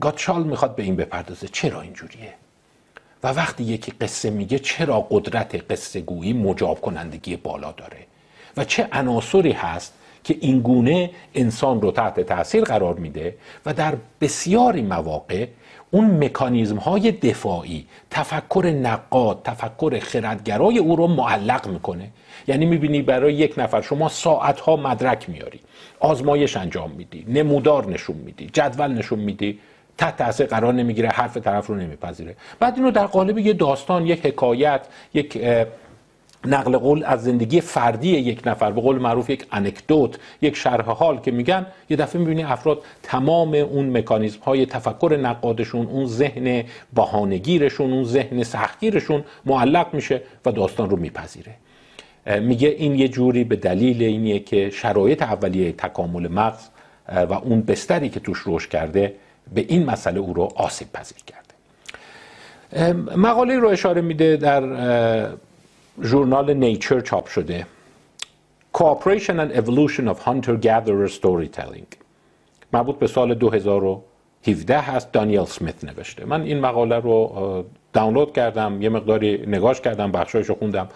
گاتشال 0.00 0.42
می‌خواد 0.42 0.76
به 0.76 0.82
این 0.82 0.96
بپردازه. 0.96 1.48
چرا 1.48 1.80
اینجوریه؟ 1.80 2.32
و 3.24 3.26
وقتی 3.26 3.64
یکی 3.64 3.92
قصه 4.00 4.30
میگه 4.30 4.58
چرا 4.58 5.00
قدرت 5.10 5.72
قصه 5.72 6.00
گویی 6.00 6.32
مجاب 6.32 6.80
کنندگی 6.80 7.36
بالا 7.36 7.72
داره؟ 7.72 8.06
و 8.56 8.64
چه 8.64 8.88
عناصری 8.92 9.52
هست 9.52 9.94
که 10.24 10.36
این 10.40 10.60
گونه 10.60 11.10
انسان 11.34 11.80
رو 11.80 11.90
تحت 11.90 12.20
تاثیر 12.20 12.64
قرار 12.64 12.94
میده 12.94 13.36
و 13.66 13.74
در 13.74 13.94
بسیاری 14.20 14.82
مواقع 14.82 15.46
اون 15.90 16.24
مکانیزم 16.24 16.76
های 16.76 17.12
دفاعی 17.12 17.86
تفکر 18.10 18.74
نقاد 18.82 19.40
تفکر 19.44 19.98
خردگرای 19.98 20.78
او 20.78 20.96
رو 20.96 21.06
معلق 21.06 21.68
می‌کنه. 21.68 22.10
یعنی 22.46 22.66
می‌بینی 22.66 23.02
برای 23.02 23.34
یک 23.34 23.54
نفر 23.56 23.80
شما 23.80 24.08
ساعت 24.08 24.60
ها 24.60 24.76
مدرک 24.76 25.30
میاری 25.30 25.60
آزمایش 26.00 26.56
انجام 26.56 26.90
میدی 26.90 27.24
نمودار 27.28 27.90
نشون 27.90 28.16
میدی 28.16 28.50
جدول 28.52 28.92
نشون 28.92 29.18
میدی. 29.18 29.58
تحت 29.98 30.16
تاثیر 30.16 30.46
قرار 30.46 30.72
نمی‌گیره 30.74 31.08
حرف 31.08 31.36
طرف 31.36 31.66
رو 31.66 31.74
نمیپذیره. 31.74 32.36
بعد 32.60 32.74
اینو 32.76 32.90
در 32.90 33.06
قالب 33.06 33.38
یه 33.38 33.52
داستان 33.52 34.06
یک 34.06 34.26
حکایت 34.26 34.86
یک 35.14 35.40
نقل 36.46 36.76
قول 36.76 37.04
از 37.04 37.24
زندگی 37.24 37.60
فردی 37.60 38.08
یک 38.08 38.42
نفر 38.46 38.70
به 38.70 38.80
قول 38.80 38.98
معروف 38.98 39.30
یک 39.30 39.46
انکدوت 39.52 40.18
یک 40.42 40.56
شرح 40.56 40.84
حال 40.84 41.20
که 41.20 41.30
میگن 41.30 41.66
یه 41.90 41.96
دفعه 41.96 42.20
می‌بینی 42.20 42.42
افراد 42.42 42.82
تمام 43.02 43.54
اون 43.54 43.98
مکانیزم 43.98 44.40
های 44.40 44.66
تفکر 44.66 45.18
نقادشون 45.22 45.86
اون 45.86 46.06
ذهن 46.06 46.64
بهانهگیرشون 46.94 47.92
اون 47.92 48.04
ذهن 48.04 48.42
سختگیرشون 48.42 49.24
معلق 49.46 49.94
میشه 49.94 50.22
و 50.46 50.52
داستان 50.52 50.90
رو 50.90 50.96
میپذیره. 50.96 51.54
میگه 52.40 52.68
این 52.68 52.94
یه 52.94 53.08
جوری 53.08 53.44
به 53.44 53.56
دلیل 53.56 54.02
اینیه 54.02 54.38
که 54.38 54.70
شرایط 54.70 55.22
اولیه 55.22 55.72
تکامل 55.72 56.28
مغز 56.28 56.68
و 57.08 57.32
اون 57.32 57.62
بستری 57.62 58.08
که 58.08 58.20
توش 58.20 58.38
روش 58.38 58.68
کرده 58.68 59.14
به 59.54 59.60
این 59.68 59.84
مسئله 59.86 60.20
او 60.20 60.34
رو 60.34 60.48
آسیب 60.56 60.92
پذیر 60.92 61.18
کرده. 61.26 61.44
مقاله 63.16 63.58
رو 63.58 63.68
اشاره 63.68 64.00
میده 64.00 64.36
در 64.36 64.62
ژورنال 66.02 66.54
نیچر 66.54 67.00
چاپ 67.00 67.26
شده. 67.26 67.66
Cooperation 68.78 69.36
and 69.38 69.52
Evolution 69.56 70.08
of 70.08 70.18
Hunter-Gatherer 70.26 71.10
Storytelling. 71.20 71.96
مربوط 72.72 72.98
به 72.98 73.06
سال 73.06 73.34
2017 73.34 74.78
هست. 74.78 75.12
دانیل 75.12 75.44
سمیت 75.44 75.84
نوشته. 75.84 76.24
من 76.24 76.42
این 76.42 76.60
مقاله 76.60 76.98
رو 76.98 77.64
دانلود 77.92 78.32
کردم 78.32 78.82
یه 78.82 78.88
مقداری 78.88 79.46
نگاش 79.46 79.80
کردم 79.80 80.12
بخشایش 80.12 80.46
رو 80.46 80.54
خوندم 80.54 80.88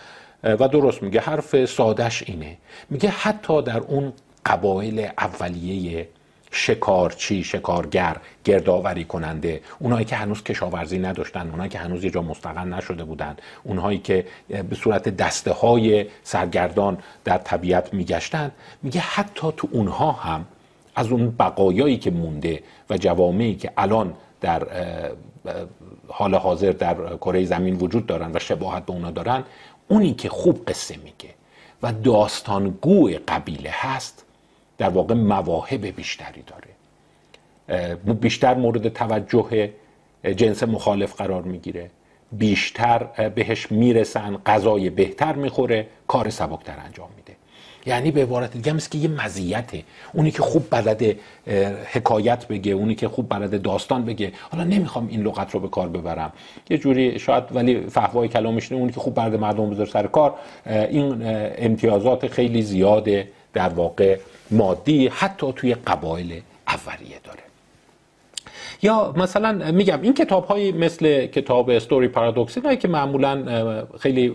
و 0.43 0.69
درست 0.69 1.03
میگه. 1.03 1.21
حرف 1.21 1.65
سادش 1.65 2.23
اینه. 2.27 2.57
میگه 2.91 3.09
حتی 3.09 3.63
در 3.63 3.79
اون 3.79 4.13
قبایل 4.47 5.09
اولیه 5.19 6.09
شکارچی 6.51 7.45
شکارگر 7.45 8.17
گردآوری 8.45 9.05
کننده. 9.05 9.61
اونایی 9.79 10.05
که 10.05 10.17
هنوز 10.17 10.43
کشاورزی 10.43 10.99
نداشتن 10.99 11.51
اونایی 11.51 11.71
که 11.71 11.79
هنوز 11.79 12.05
یه 12.05 12.11
جا 12.11 12.23
مستقل 12.23 12.69
نشده 12.69 13.05
بودن. 13.05 13.37
اونهایی 13.65 13.99
که 13.99 14.27
به 14.49 14.77
صورت 14.77 15.09
دسته 15.09 15.53
های 15.53 16.07
سرگردان 16.23 16.99
در 17.25 17.39
طبیعت 17.39 17.95
میگشتن. 17.95 18.53
میگه 18.83 19.01
حتی 19.01 19.49
تو 19.57 19.69
اونها 19.73 20.13
هم 20.13 20.47
از 20.95 21.13
اون 21.13 21.31
بقایایی 21.39 21.97
که 21.97 22.11
مونده 22.11 22.63
و 22.91 22.97
جوامعی 22.97 23.55
که 23.55 23.73
الان 23.77 24.15
در 24.41 24.67
حال 26.09 26.35
حاضر 26.35 26.73
در 26.73 26.95
کره 27.17 27.45
زمین 27.45 27.77
وجود 27.77 28.07
دارن 28.07 28.31
و 28.35 28.39
شباهت 28.39 28.87
به 28.87 28.93
اونا 28.93 29.11
دارن 29.11 29.45
اونی 29.89 30.15
که 30.15 30.29
خوب 30.29 30.65
قصه 30.69 30.97
میگه 30.97 31.35
و 31.83 31.93
داستانگو 31.93 33.11
قبیله 33.29 33.71
هست 33.73 34.25
در 34.79 34.89
واقع 34.89 35.15
مواهب 35.15 35.87
بیشتری 35.87 36.43
داره. 36.47 36.69
بیشتر 38.15 38.55
مورد 38.55 38.89
توجه 38.89 39.71
جنس 40.37 40.63
مخالف 40.63 41.15
قرار 41.15 41.43
می‌گیره. 41.43 41.91
بیشتر 42.33 43.29
بهش 43.29 43.73
می‌رسن 43.73 44.37
غذای 44.47 44.91
بهتر 44.91 45.33
می‌خوره 45.33 45.87
کار 46.07 46.31
سبکتر 46.31 46.75
انجام 46.87 47.09
میده. 47.17 47.33
یعنی 47.87 48.11
به 48.11 48.23
عبارت 48.23 48.53
دیگه 48.53 48.73
مثل 48.73 48.91
که 48.91 48.99
یه 48.99 49.09
مزیته. 49.09 49.83
اونی 50.13 50.31
که 50.31 50.43
خوب 50.43 50.67
بلد 50.71 51.05
حکایت 51.93 52.47
بگه 52.49 52.73
اونی 52.73 52.95
که 52.95 53.09
خوب 53.09 53.29
بلد 53.29 53.63
داستان 53.63 54.05
بگه. 54.05 54.33
حالا 54.51 54.65
نمی‌خوام 54.65 55.09
این 55.09 55.23
لغت 55.23 55.55
رو 55.55 55.61
به 55.61 55.69
کار 55.69 55.89
ببرم. 55.89 56.33
یه 56.71 56.79
جوری 56.79 57.19
شاید 57.19 57.45
ولی 57.53 57.81
فهوای 57.81 58.29
کلامش 58.29 58.73
اونی 58.73 58.93
که 58.93 59.01
خوب 59.01 59.15
بلد 59.15 59.35
مردم 59.35 59.71
بذاره 59.71 59.91
سر 59.91 60.07
کار 60.07 60.35
این 60.67 61.23
امتیازات 61.59 62.27
خیلی 62.27 62.63
زیاده 62.63 63.29
در 63.53 63.69
واقع. 63.69 64.19
مادی 64.51 65.09
حتی 65.09 65.53
توی 65.53 65.75
قبایل 65.75 66.43
اولیه 66.69 67.21
داره. 67.25 67.43
یا 68.83 69.15
مثلا 69.17 69.73
میگم 69.73 70.03
این 70.03 70.15
کتاب 70.15 70.45
های 70.45 70.73
مثل 70.73 71.27
کتاب 71.27 71.71
استوری 71.71 72.09
پارادوکس 72.09 72.59
هایی 72.59 72.77
که 72.77 72.89
معمولا 72.89 73.45
خیلی 74.01 74.35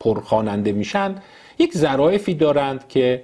پرخواننده 0.00 0.72
میشن 0.72 1.14
یک 1.58 1.76
ظرافی 1.76 2.34
دارند 2.34 2.88
که 2.88 3.22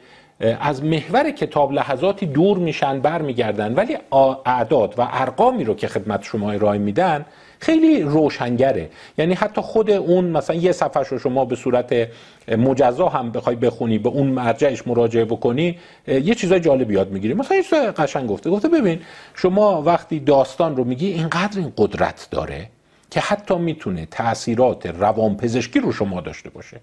از 0.61 0.85
محور 0.85 1.31
کتاب 1.31 1.73
لحظاتی 1.73 2.26
دور 2.26 2.59
میشن 2.59 3.00
برمیگردن 3.00 3.75
ولی 3.75 3.99
اعداد 4.47 4.95
و 4.99 5.09
ارقامی 5.11 5.65
رو 5.65 5.75
که 5.75 5.88
خدمت 5.88 6.23
شما 6.23 6.50
ارائه 6.50 6.79
میدن 6.79 7.25
خیلی 7.66 8.02
روشنگره. 8.02 8.90
یعنی 9.18 9.35
حتی 9.35 9.61
خود 9.61 9.90
اون 9.90 10.25
مثلا 10.25 10.56
یه 10.56 10.73
صفحه 10.73 11.02
رو 11.02 11.18
شما 11.18 11.44
به 11.44 11.56
صورت 11.56 12.08
مجزا 12.49 13.08
هم 13.08 13.30
بخوای 13.30 13.56
بخونی 13.56 13.99
به 13.99 14.08
اون 14.08 14.26
مرجعش 14.26 14.87
مراجعه 14.87 15.25
بکنی 15.25 15.78
یه 16.06 16.35
چیزای 16.35 16.61
جالب 16.61 16.90
یاد 16.90 17.11
می‌گیری. 17.11 17.35
مثلا 17.35 17.56
یه 17.56 17.90
قشنگ 17.90 18.28
گفته. 18.28 18.50
گفته 18.50 18.68
ببین 18.68 19.00
شما 19.35 19.82
وقتی 19.82 20.20
داستان 20.20 20.76
رو 20.76 20.85
میگی 20.85 21.06
اینقدر 21.06 21.58
این 21.58 21.73
قدرت 21.76 22.28
داره 22.30 22.68
که 23.11 23.20
حتی 23.20 23.54
می‌تونه 23.54 24.06
تاثیرات 24.11 24.87
روانپزشکی 24.87 25.80
رو 25.80 25.92
شما 25.92 26.20
داشته 26.20 26.50
باشه. 26.50 26.80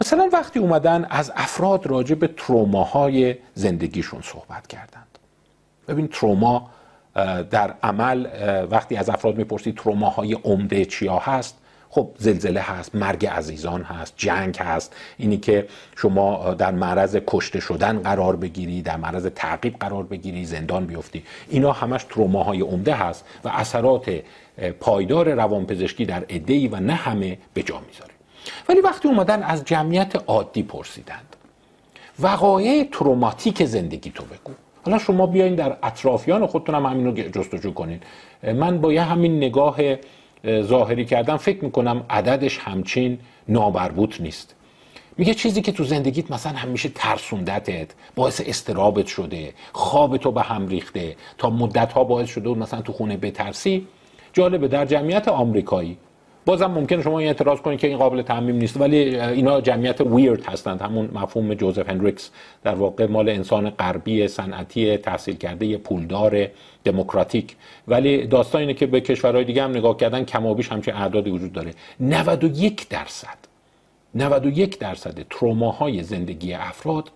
مثلا 0.00 0.28
وقتی 0.32 0.58
اومدن 0.58 1.06
از 1.10 1.32
افراد 1.36 1.86
راجع 1.86 2.14
به 2.14 2.28
تروماهای 2.36 3.36
زندگیشون 3.54 4.20
صحبت 4.22 4.66
کردند. 4.66 5.18
ببین 5.88 6.08
تروما 6.08 6.70
در 7.50 7.74
عمل 7.82 8.26
وقتی 8.70 8.96
از 8.96 9.08
افراد 9.10 9.36
می‌پرسید 9.36 9.76
تروماهای 9.76 10.32
عمده 10.32 10.84
چیا 10.84 11.18
هست 11.18 11.58
خب 11.90 12.10
زلزله 12.18 12.60
هست 12.60 12.94
مرگ 12.94 13.26
عزیزان 13.26 13.82
هست 13.82 14.14
جنگ 14.16 14.56
هست. 14.56 14.96
اینی 15.18 15.36
که 15.36 15.68
شما 15.96 16.54
در 16.54 16.70
معرض 16.70 17.16
کشته 17.26 17.60
شدن 17.60 17.98
قرار 17.98 18.36
بگیری 18.36 18.82
در 18.82 18.96
معرض 18.96 19.26
تعقیب 19.26 19.78
قرار 19.78 20.02
بگیری 20.02 20.44
زندان 20.44 20.86
بیفتی. 20.86 21.24
اینا 21.48 21.72
همش 21.72 22.04
تروماهای 22.04 22.60
عمده 22.60 22.94
هست 22.94 23.24
و 23.44 23.48
اثرات 23.48 24.10
پایدار 24.80 25.34
روانپزشکی 25.34 26.04
در 26.04 26.24
عده‌ای 26.30 26.68
و 26.68 26.76
نه 26.76 26.94
همه 26.94 27.38
به 27.54 27.62
جا 27.62 27.80
می‌ذاره. 27.88 28.14
ولی 28.68 28.80
وقتی 28.80 29.08
اومدن 29.08 29.42
از 29.42 29.64
جمعیت 29.64 30.16
عادی 30.26 30.62
پرسیدند 30.62 31.36
وقایع 32.20 32.88
تروماتیک 32.92 33.64
زندگی 33.64 34.10
تو 34.10 34.24
بگو. 34.24 34.52
حالا 34.88 34.98
شما 34.98 35.26
بیاین 35.26 35.54
در 35.54 35.76
اطرافیان 35.82 36.46
خودتون 36.46 36.74
هم 36.74 36.86
همین 36.86 37.06
رو 37.06 37.12
جستجو 37.12 37.72
کنین. 37.72 38.00
من 38.42 38.80
با 38.80 38.92
یه 38.92 39.02
همین 39.02 39.36
نگاه 39.36 39.76
ظاهری 40.46 41.04
کردم 41.04 41.36
فکر 41.36 41.64
می‌کنم 41.64 42.04
عددش 42.10 42.58
همچین 42.58 43.18
نابربوط 43.48 44.20
نیست. 44.20 44.54
میگه 45.18 45.34
چیزی 45.34 45.62
که 45.62 45.72
تو 45.72 45.84
زندگیت 45.84 46.30
مثلا 46.30 46.52
همیشه 46.52 46.88
ترسوندتت 46.88 47.90
باعث 48.16 48.42
استرابت 48.46 49.06
شده 49.06 49.52
خواب 49.72 50.16
تو 50.16 50.32
به 50.32 50.42
هم 50.42 50.68
ریخته 50.68 51.16
تا 51.38 51.50
مدت 51.50 51.92
ها 51.92 52.04
باعث 52.04 52.28
شده 52.28 52.48
مثلا 52.50 52.80
تو 52.80 52.92
خونه 52.92 53.16
بترسی 53.16 53.86
جالبه 54.32 54.68
در 54.68 54.84
جمعیت 54.84 55.28
آمریکایی 55.28 55.96
بازم 56.48 56.66
ممکن 56.66 57.02
شما 57.02 57.18
این 57.18 57.28
اعتراض 57.28 57.60
کنید 57.60 57.78
که 57.78 57.86
این 57.86 57.96
قابل 57.96 58.22
تعمیم 58.22 58.56
نیست 58.56 58.80
ولی 58.80 59.20
اینا 59.20 59.60
جمعیت 59.60 60.00
ویرد 60.00 60.46
هستند. 60.46 60.82
همون 60.82 61.10
مفهوم 61.14 61.54
جوزف 61.54 61.88
هنریکس 61.88 62.30
در 62.64 62.74
واقع 62.74 63.06
مال 63.06 63.28
انسان 63.28 63.70
غربی 63.70 64.28
صنعتی 64.28 64.96
تحصیل 64.96 65.36
کرده 65.36 65.76
پولدار 65.76 66.48
دموکراتیک. 66.84 67.56
ولی 67.88 68.26
داستان 68.26 68.60
اینه 68.60 68.74
که 68.74 68.86
به 68.86 69.00
کشورهای 69.00 69.44
دیگه 69.44 69.62
هم 69.62 69.70
نگاه 69.70 69.96
کردن 69.96 70.24
کمابیش 70.24 70.68
همچین 70.68 70.94
اعدادی 70.94 71.30
وجود 71.30 71.52
داره. 71.52 71.70
91 72.00 72.88
درصد 72.88 73.38
91 74.14 74.78
درصد 74.78 75.26
تروماهای 75.30 76.02
زندگی 76.02 76.54
افراد 76.54 77.10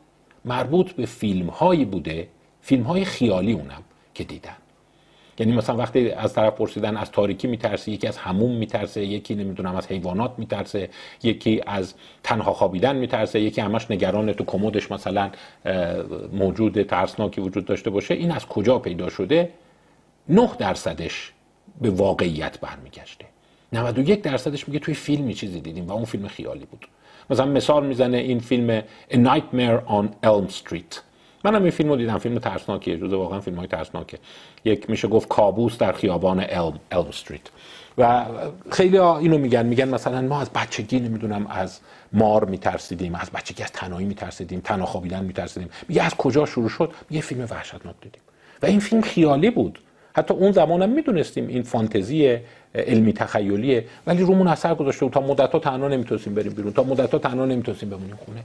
مربوط 0.45 0.93
به 0.93 1.07
فیلم 1.07 1.47
هایی 1.47 1.85
بوده 1.85 2.29
فیلم 2.61 2.83
های 2.83 3.05
خیالی 3.05 3.53
اونم 3.53 3.83
که 4.15 4.25
دیدن. 4.25 4.62
یعنی 5.39 5.53
مثلا 5.53 5.77
وقتی 5.77 6.11
از 6.11 6.35
طرف 6.35 6.53
پرسیدن 6.53 6.97
از 6.97 7.11
تاریکی 7.11 7.49
میترسه 7.49 7.93
یکی 7.93 8.07
از 8.07 8.19
هموم 8.19 8.53
میترسه 8.53 9.05
یکی 9.05 9.35
نمی‌دونم 9.35 9.77
از 9.77 9.87
حیوانات 9.87 10.35
میترسه 10.39 10.89
یکی 11.23 11.63
از 11.67 11.95
تنها 12.23 12.53
خوابیدن 12.53 12.97
میترسه 12.97 13.41
یکی 13.41 13.61
همش 13.61 13.91
نگران 13.91 14.33
تو 14.33 14.45
کمدش 14.45 14.91
مثلا 14.91 15.31
موجود 16.33 16.83
ترسناکی 16.83 17.41
وجود 17.41 17.65
داشته 17.65 17.91
باشه. 17.91 18.15
این 18.15 18.31
از 18.31 18.47
کجا 18.47 18.79
پیدا 18.79 19.09
شده؟ 19.09 19.51
9 20.29 20.51
درصدش 20.59 21.33
به 21.81 21.91
واقعیت 21.91 22.61
برمیگشته. 22.61 23.25
91 23.73 24.23
درصدش 24.23 24.69
میگه 24.69 24.81
توی 24.81 24.95
فیلمی 24.95 25.35
چیزی 25.35 25.61
دیدیم 25.61 25.87
و 25.87 25.93
اون 25.93 26.05
فیلم 26.05 26.29
خیالی 26.29 26.65
بود. 26.65 26.87
مثلا 27.31 27.47
مثال 27.47 27.87
می‌زنه 27.87 28.17
این 28.17 28.39
فیلم 28.39 28.81
A 29.11 29.15
Nightmare 29.15 29.89
on 29.89 30.27
Elm 30.27 30.53
Street. 30.53 31.12
منم 31.45 31.63
این 31.63 31.71
فیلم 31.71 31.89
رو 31.89 31.97
دیدم 31.97 32.19
فیلم 32.19 32.39
ترسناکیه 32.39 32.97
جزو 32.97 33.19
واقعا 33.19 33.41
فیلم 33.41 33.57
های 33.57 33.67
ترسناکه 33.67 34.19
یک 34.65 34.91
میشه 34.91 35.09
گفت 35.09 35.29
کابوس 35.29 35.79
در 35.79 35.93
خیابان 35.93 36.45
الم, 36.49 36.81
الم 36.91 37.07
استریت 37.09 37.41
و 37.99 38.25
خیلی 38.71 38.99
اینو 38.99 39.39
میگن 39.39 39.67
میگن 39.67 39.89
مثلا 39.89 40.21
ما 40.21 40.41
از 40.41 40.51
بچگی 40.51 41.01
نمی‌دونم 41.01 41.47
از 41.47 41.81
مار 42.13 42.45
میترسیدیم 42.45 43.15
از 43.15 43.31
بچگی 43.31 43.63
از 43.63 43.73
تنهایی 43.73 44.07
میترسیدیم 44.07 44.61
تنها 44.61 44.87
خوابیدن 44.87 45.25
میترسیدیم. 45.25 45.69
میگه 45.89 46.03
از 46.03 46.15
کجا 46.15 46.47
شروع 46.47 46.69
شد؟ 46.69 46.93
یه 47.11 47.21
فیلم 47.21 47.47
وحشتناک 47.51 47.95
دیدیم. 48.01 48.23
و 48.63 48.67
این 48.67 48.81
فیلم 48.81 49.03
خیالی 49.03 49.51
بود. 49.51 49.79
حتی 50.17 50.35
اون 50.35 50.53
زمان 50.53 50.83
هم 50.83 50.91
می‌دونستیم 50.91 51.49
این 51.49 51.63
فانتزی 51.63 52.39
علمی 52.75 53.13
تخیلیه 53.13 53.85
ولی 54.07 54.23
رومون 54.23 54.47
اثر 54.47 54.75
گذاشته 54.75 55.05
بود. 55.05 55.15
تا 55.15 55.21
مدت 55.21 55.53
ها 55.53 55.59
تنها 55.59 55.89
نمی‌تونستیم 55.89 56.35
بریم 56.35 56.53
بیرون 56.53 56.73
تا 56.73 56.83
مدت 56.83 57.13
ها 57.13 57.19
تنها 57.19 57.45
نمی‌تونستیم 57.45 57.91
بمونیم 57.91 58.17
خونه. 58.17 58.43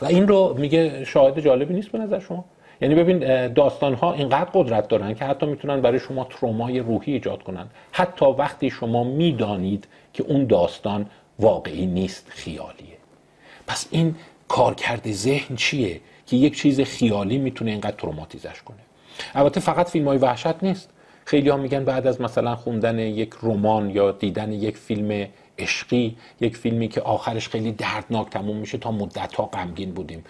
و 0.00 0.04
این 0.04 0.28
رو 0.28 0.54
میگه 0.58 1.04
شاهد 1.04 1.40
جالبی 1.40 1.74
نیست 1.74 1.88
به 1.88 1.98
نظر 1.98 2.18
شما؟ 2.18 2.44
یعنی 2.80 2.94
ببین 2.94 3.48
داستان 3.48 3.94
ها 3.94 4.12
اینقدر 4.12 4.50
قدرت 4.54 4.88
دارن 4.88 5.14
که 5.14 5.24
حتی 5.24 5.46
می‌تونن 5.46 5.80
برای 5.80 5.98
شما 5.98 6.24
ترومای 6.24 6.78
روحی 6.80 7.12
ایجاد 7.12 7.42
کنن. 7.42 7.66
حتی 7.92 8.26
وقتی 8.26 8.70
شما 8.70 9.04
می‌دانید 9.04 9.88
که 10.12 10.22
اون 10.22 10.46
داستان 10.46 11.06
واقعی 11.38 11.86
نیست 11.86 12.26
خیالیه. 12.28 12.96
پس 13.66 13.88
این 13.90 14.14
کارکرد 14.48 15.12
ذهن 15.12 15.56
چیه 15.56 16.00
که 16.26 16.36
یک 16.36 16.56
چیز 16.56 16.80
خیالی 16.80 17.38
می‌تونه 17.38 17.70
اینقدر 17.70 17.96
تروماتیزش 17.96 18.62
کنه؟ 18.62 18.76
البته 19.34 19.60
فقط 19.60 19.90
فیلم 19.90 20.08
های 20.08 20.18
وحشت 20.18 20.62
نیست. 20.62 20.90
خیلی 21.24 21.48
ها 21.48 21.56
میگن 21.56 21.84
بعد 21.84 22.06
از 22.06 22.20
مثلا 22.20 22.56
خوندن 22.56 22.98
یک 22.98 23.30
رمان 23.42 23.90
یا 23.90 24.12
دیدن 24.12 24.52
یک 24.52 24.76
فیلم 24.76 25.26
عشقی 25.58 26.16
یک 26.40 26.56
فیلمی 26.56 26.88
که 26.88 27.00
آخرش 27.00 27.48
خیلی 27.48 27.72
دردناک 27.72 28.30
تموم 28.30 28.56
میشه 28.56 28.78
تا 28.78 28.90
مدت 28.90 29.34
ها 29.34 29.44
غمگین 29.44 29.92
بودیم. 29.92 30.24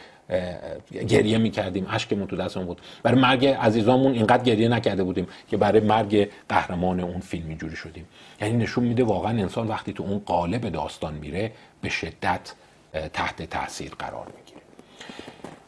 گریه 1.08 1.38
می‌کردیم. 1.38 1.86
اشکمون 1.90 2.26
تو 2.26 2.36
دستمون 2.36 2.66
بود. 2.66 2.80
برای 3.02 3.20
مرگ 3.20 3.46
عزیزامون 3.46 4.12
اینقدر 4.12 4.42
گریه 4.42 4.68
نکرده 4.68 5.04
بودیم 5.04 5.26
که 5.48 5.56
برای 5.56 5.80
مرگ 5.80 6.28
قهرمان 6.48 7.00
اون 7.00 7.20
فیلم 7.20 7.48
اینجوری 7.48 7.76
شدیم. 7.76 8.06
یعنی 8.40 8.56
نشون 8.56 8.84
میده 8.84 9.04
واقعا 9.04 9.30
انسان 9.30 9.68
وقتی 9.68 9.92
تو 9.92 10.02
اون 10.02 10.18
قالب 10.18 10.68
داستان 10.68 11.14
میره 11.14 11.52
به 11.80 11.88
شدت 11.88 12.52
تحت 13.12 13.42
تاثیر 13.42 13.92
قرار 13.98 14.26
می‌گیره. 14.36 14.60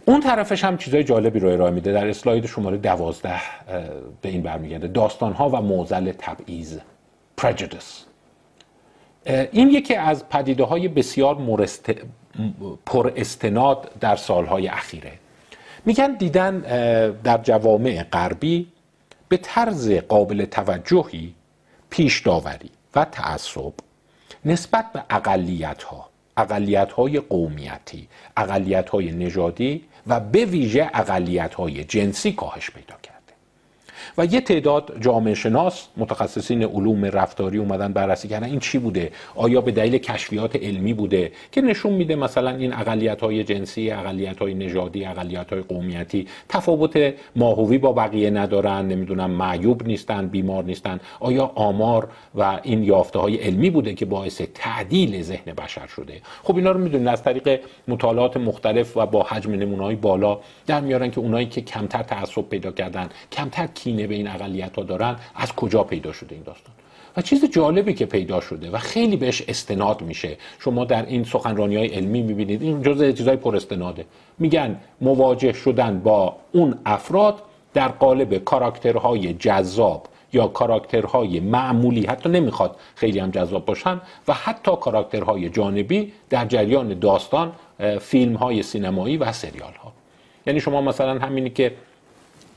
اون 0.05 0.21
طرفش 0.21 0.65
هم 0.65 0.77
چیزای 0.77 1.05
جالبی 1.05 1.39
رو 1.39 1.49
ارائه 1.49 1.73
میده. 1.73 1.93
در 1.93 2.09
اسلاید 2.09 2.47
شماره 2.47 2.77
دوازده 2.77 3.41
به 4.23 4.29
این 4.29 4.43
برمیگرده. 4.43 4.89
داستان 4.89 5.33
ها 5.33 5.49
و 5.49 5.57
موزل 5.57 6.13
تبعیض. 6.13 6.79
Prejudice. 7.41 8.08
این 9.29 9.69
یکی 9.71 9.95
از 9.95 10.29
پدیده 10.29 10.65
های 10.65 10.89
بسیار 10.89 11.35
مرست... 11.35 11.91
پر 12.87 13.13
استناد 13.17 13.91
در 14.01 14.17
سالهای 14.17 14.69
اخیره. 14.69 15.13
میگن 15.85 16.15
دیدن 16.15 16.59
در 17.25 17.39
جوامع 17.39 18.03
غربی 18.03 18.69
به 19.29 19.37
طرز 19.37 19.91
قابل 19.91 20.45
توجهی 20.45 21.35
پیش 21.91 22.21
داوری 22.21 22.71
و 22.95 23.05
تعصب 23.05 23.73
نسبت 24.45 24.93
به 24.93 25.03
اقلیت 25.11 25.83
ها 25.83 26.09
اقلیت 26.37 26.93
های 26.93 27.21
قومیتی 27.21 28.09
اقلیت 28.37 28.89
های 28.89 29.13
نژادی 29.13 29.85
و 30.07 30.21
به 30.21 30.45
ویژه 30.45 30.91
اقلیت 30.95 31.55
های 31.55 31.85
جنسی 31.85 32.33
کاهش 32.33 32.71
پیدا 32.71 32.95
کرد. 33.03 33.18
و 34.19 34.25
یه 34.25 34.41
تعداد 34.41 34.97
جامعه 35.01 35.35
شناس 35.35 35.89
متخصصین 35.97 36.63
علوم 36.63 37.05
رفتاری 37.05 37.59
اومدن 37.59 37.93
بررسی 37.93 38.29
کردن. 38.29 38.47
این 38.47 38.61
چی 38.61 38.79
بوده؟ 38.79 39.11
آیا 39.35 39.61
به 39.61 39.73
دلیل 39.73 39.99
کشفیات 39.99 40.57
علمی 40.57 40.95
بوده؟ 40.95 41.33
که 41.53 41.61
نشون 41.61 41.93
میده 41.93 42.17
مثلا 42.17 42.51
این 42.51 42.73
اقلیت 42.73 43.21
های 43.21 43.45
جنسی 43.45 43.91
اقلیت 43.91 44.39
های 44.39 44.55
نژادی 44.55 45.05
اقلیت 45.05 45.53
های 45.53 45.63
قومیتی 45.63 46.29
تفاوت 46.49 47.15
ماهوی 47.37 47.79
با 47.79 47.93
بقیه 47.93 48.31
ندارن 48.31 48.87
نمی‌دونم 48.87 49.31
معیوب 49.31 49.87
نیستن 49.87 50.27
بیمار 50.27 50.65
نیستن. 50.65 51.01
آیا 51.21 51.53
آمار 51.55 52.09
و 52.35 52.61
این 52.63 52.83
یافته 52.83 53.19
های 53.19 53.37
علمی 53.37 53.71
بوده 53.71 53.95
که 53.95 54.05
باعث 54.05 54.43
تعدیل 54.55 55.23
ذهن 55.23 55.53
بشر 55.53 55.87
شده؟ 55.87 56.21
خب 56.43 56.57
اینا 56.57 56.71
رو 56.71 56.81
می‌دونید 56.81 57.09
از 57.09 57.23
طریق 57.23 57.61
مطالعات 57.89 58.37
مختلف 58.37 58.97
و 58.97 59.07
با 59.07 59.23
حجم 59.23 59.53
نمونه 59.53 59.83
های 59.83 59.97
بالا 59.97 60.41
در 60.67 60.81
میارن 60.81 61.11
که 61.11 61.21
اونایی 61.21 61.47
که 61.47 61.61
کمتر 61.61 62.03
تعصب 62.03 62.43
پیدا 62.43 62.73
کردن 62.73 63.09
کمتر 63.33 63.67
کینه 63.99 64.09
به 64.09 64.15
این 64.15 64.29
اقلیت 64.29 64.77
ها 64.77 64.83
دارن 64.83 65.17
از 65.35 65.53
کجا 65.53 65.83
پیدا 65.85 66.13
شده 66.13 66.35
این 66.35 66.45
داستان؟ 66.45 66.75
و 67.17 67.23
چیز 67.23 67.45
جالبی 67.45 67.95
که 67.95 68.07
پیدا 68.07 68.41
شده 68.41 68.71
و 68.71 68.79
خیلی 68.79 69.17
بهش 69.17 69.43
استناد 69.49 70.03
میشه. 70.03 70.37
شما 70.59 70.85
در 70.85 71.07
این 71.07 71.25
سخنرانی 71.25 71.77
های 71.77 71.87
علمی 71.87 72.23
می‌بینید 72.23 72.63
این 72.63 72.83
جزء 72.83 73.13
چیزای 73.13 73.37
پر 73.37 73.57
استناده. 73.57 74.05
میگن 74.39 74.77
مواجه 75.01 75.53
شدن 75.53 76.01
با 76.01 76.37
اون 76.53 76.79
افراد 76.87 77.43
در 77.75 77.89
قالب 77.89 78.45
کاراکترهای 78.45 79.35
جذاب 79.35 80.07
یا 80.33 80.47
کاراکترهای 80.47 81.41
معمولی. 81.41 82.07
حتی 82.07 82.29
نمی‌خواد 82.29 82.77
خیلی 82.95 83.19
هم 83.19 83.31
جذاب 83.31 83.65
باشن 83.65 84.01
و 84.29 84.33
حتی 84.33 84.73
کاراکترهای 84.81 85.49
جانبی 85.49 86.13
در 86.31 86.45
جریان 86.45 86.99
داستان 86.99 87.53
فیلم 88.01 88.35
های 88.35 88.63
سینمایی 88.63 89.17
و 89.17 89.33
سریال 89.33 89.73
ها 89.83 89.93
یعنی 90.47 90.61
شما 90.61 90.81
مثلا 90.81 91.19
همینی 91.19 91.51
که 91.51 91.73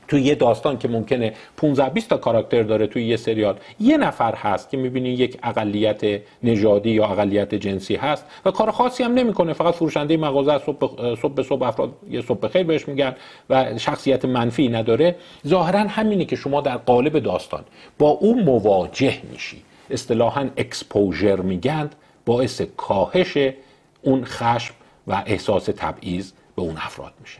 توی 0.08 0.22
یه 0.22 0.34
داستان 0.34 0.78
که 0.78 0.88
ممکنه 0.88 1.32
15 1.56 1.88
20 1.88 2.08
تا 2.08 2.16
کاراکتر 2.16 2.62
داره 2.62 2.86
توی 2.86 3.04
یه 3.04 3.16
سریال 3.16 3.56
یه 3.80 3.96
نفر 3.96 4.34
هست 4.34 4.70
که 4.70 4.76
می‌بینی 4.76 5.08
یک 5.08 5.38
اقلیت 5.42 6.20
نژادی 6.42 6.90
یا 6.90 7.06
اقلیت 7.06 7.54
جنسی 7.54 7.96
هست 7.96 8.26
و 8.44 8.50
کار 8.50 8.70
خاصی 8.70 9.02
هم 9.02 9.14
نمی‌کنه 9.14 9.52
فقط 9.52 9.74
فروشنده 9.74 10.16
مغازه 10.16 10.58
صبح 10.58 11.14
صبح 11.14 11.34
به 11.34 11.42
صبح 11.42 11.66
افراد 11.66 11.92
یه 12.10 12.22
صبح 12.22 12.48
خیر 12.48 12.62
بهش 12.64 12.88
میگن 12.88 13.16
و 13.50 13.78
شخصیت 13.78 14.24
منفی 14.24 14.68
نداره. 14.68 15.16
ظاهرا 15.46 15.80
همینی 15.80 16.24
که 16.24 16.36
شما 16.36 16.60
در 16.60 16.76
قالب 16.76 17.18
داستان 17.18 17.64
با 17.98 18.08
اون 18.08 18.42
مواجه 18.42 19.18
میشی. 19.32 19.62
اصطلاحا 19.90 20.48
اکسپوژر 20.56 21.40
میگن 21.40 21.90
باعث 22.26 22.62
کاهش 22.76 23.38
اون 24.02 24.24
خشم 24.24 24.74
و 25.06 25.22
احساس 25.26 25.64
تبعیض 25.64 26.32
به 26.56 26.62
اون 26.62 26.76
افراد 26.76 27.12
میشه. 27.20 27.38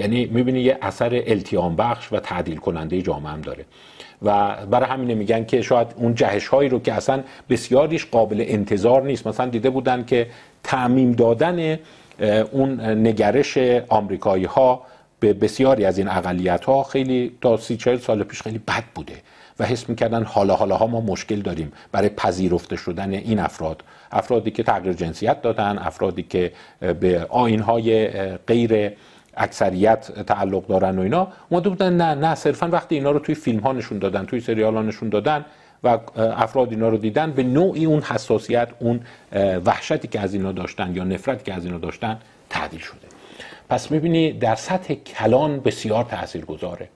یعنی 0.00 0.26
می‌بینی 0.26 0.60
یه 0.60 0.78
اثر 0.82 1.22
التیام 1.26 1.76
بخش 1.76 2.12
و 2.12 2.20
تعدیل 2.20 2.56
کننده 2.56 3.02
جامعه 3.02 3.32
هم 3.32 3.40
داره. 3.40 3.64
و 4.22 4.56
برای 4.66 4.88
همینه 4.88 5.14
میگن 5.14 5.44
که 5.44 5.62
شاید 5.62 5.86
اون 5.96 6.14
جهش 6.14 6.46
هایی 6.46 6.68
رو 6.68 6.78
که 6.78 6.92
اصلا 6.92 7.22
بسیاریش 7.50 8.06
قابل 8.06 8.44
انتظار 8.48 9.02
نیست. 9.02 9.26
مثلا 9.26 9.46
دیده 9.46 9.70
بودن 9.70 10.04
که 10.04 10.26
تعمیم 10.62 11.12
دادن 11.12 11.78
اون 12.52 12.80
نگرش 12.80 13.58
آمریکایی 13.88 14.44
ها 14.44 14.82
به 15.20 15.32
بسیاری 15.32 15.84
از 15.84 15.98
این 15.98 16.08
اقلیت 16.08 16.64
ها 16.64 16.82
خیلی 16.82 17.32
تا 17.40 17.56
سی 17.56 17.76
چهل 17.76 17.98
سال 17.98 18.22
پیش 18.22 18.42
خیلی 18.42 18.58
بد 18.58 18.84
بوده 18.94 19.12
و 19.58 19.64
حس 19.64 19.88
می‌کردن 19.88 20.22
حالا 20.22 20.54
حالا 20.54 20.76
ها 20.76 20.86
ما 20.86 21.00
مشکل 21.00 21.40
داریم 21.40 21.72
برای 21.92 22.08
پذیرفته 22.08 22.76
شدن 22.76 23.12
این 23.12 23.38
افراد. 23.38 23.82
افرادی 24.12 24.50
که 24.50 24.62
تغییر 24.62 24.92
جنسیت 24.92 25.42
دادن 25.42 25.78
افرادی 25.78 26.22
که 26.22 26.52
به 27.00 27.26
آین 27.28 27.60
های 27.60 28.08
غیر 28.36 28.92
اکثریت 29.36 30.24
تعلق 30.26 30.66
دارن 30.66 30.98
و 30.98 31.02
اینا 31.02 31.28
اومده 31.48 31.68
بودن 31.68 31.96
نه 31.96 32.14
نه 32.14 32.34
صرفا 32.34 32.66
وقتی 32.66 32.94
اینا 32.94 33.10
رو 33.10 33.18
توی 33.18 33.34
فیلم 33.34 33.60
ها 33.60 33.72
نشون 33.72 33.98
دادن 33.98 34.24
توی 34.24 34.40
سریال 34.40 34.74
ها 34.74 34.82
نشون 34.82 35.08
دادن 35.08 35.44
و 35.84 35.98
افراد 36.16 36.70
اینا 36.70 36.88
رو 36.88 36.96
دیدن 36.96 37.30
به 37.30 37.42
نوعی 37.42 37.84
اون 37.84 38.02
حساسیت 38.02 38.68
اون 38.78 39.00
وحشتی 39.64 40.08
که 40.08 40.20
از 40.20 40.34
اینا 40.34 40.52
داشتن 40.52 40.96
یا 40.96 41.04
نفرتی 41.04 41.44
که 41.44 41.54
از 41.54 41.64
اینا 41.64 41.78
داشتن 41.78 42.18
تعدیل 42.50 42.80
شده. 42.80 43.06
پس 43.68 43.90
می‌بینی 43.90 44.32
در 44.32 44.54
سطح 44.54 44.94
کلان 44.94 45.60
بسیار 45.60 46.04
تأثیر 46.04 46.44
گذاره 46.44 46.88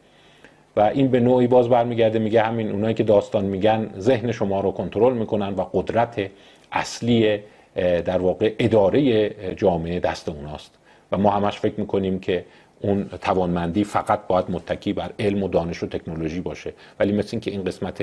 و 0.77 0.81
این 0.81 1.09
به 1.09 1.21
نوعی 1.21 1.47
باز 1.47 1.69
برمیگرده 1.69 2.19
میگه 2.19 2.43
همین 2.43 2.71
اونایی 2.71 2.95
که 2.95 3.03
داستان 3.03 3.45
میگن 3.45 3.91
ذهن 3.99 4.33
شما 4.33 4.61
رو 4.61 4.71
کنترل 4.71 5.15
می‌کنن 5.15 5.55
و 5.55 5.65
قدرت 5.73 6.31
اصلی 6.73 7.39
در 7.77 8.19
واقع 8.19 8.55
اداره 8.59 9.31
جامعه 9.55 10.01
دست 10.01 10.29
اوناست. 10.29 10.79
و 11.13 11.19
ما 11.19 11.31
همش 11.31 11.59
فکر 11.59 11.81
می‌کنیم 11.81 12.19
که 12.19 12.45
اون 12.81 13.09
توانمندی 13.09 13.85
فقط 13.85 14.27
باید 14.27 14.51
متکی 14.51 14.93
بر 14.93 15.11
علم 15.19 15.43
و 15.43 15.49
دانش 15.49 15.83
و 15.83 15.87
تکنولوژی 15.87 16.41
باشه. 16.41 16.75
ولی 17.01 17.13
مثل 17.13 17.29
اینکه 17.33 17.51
این 17.51 17.65
قسمت 17.65 18.01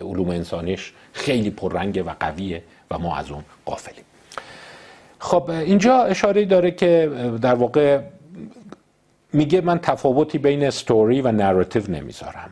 علوم 0.00 0.28
انسانیش 0.28 0.92
خیلی 1.12 1.50
پررنگه 1.50 2.02
و 2.02 2.14
قویه 2.20 2.62
و 2.90 2.98
ما 2.98 3.16
از 3.16 3.30
اون 3.30 3.44
غافلیم 3.64 4.04
خب 5.18 5.50
اینجا 5.50 6.02
اشاره 6.02 6.44
داره 6.44 6.70
که 6.70 7.10
در 7.42 7.54
واقع 7.54 8.00
میگه 9.32 9.60
من 9.60 9.78
تفاوتی 9.78 10.38
بین 10.38 10.70
ستوری 10.70 11.20
و 11.20 11.32
narrative 11.32 11.90
نمی‌ذارم. 11.90 12.50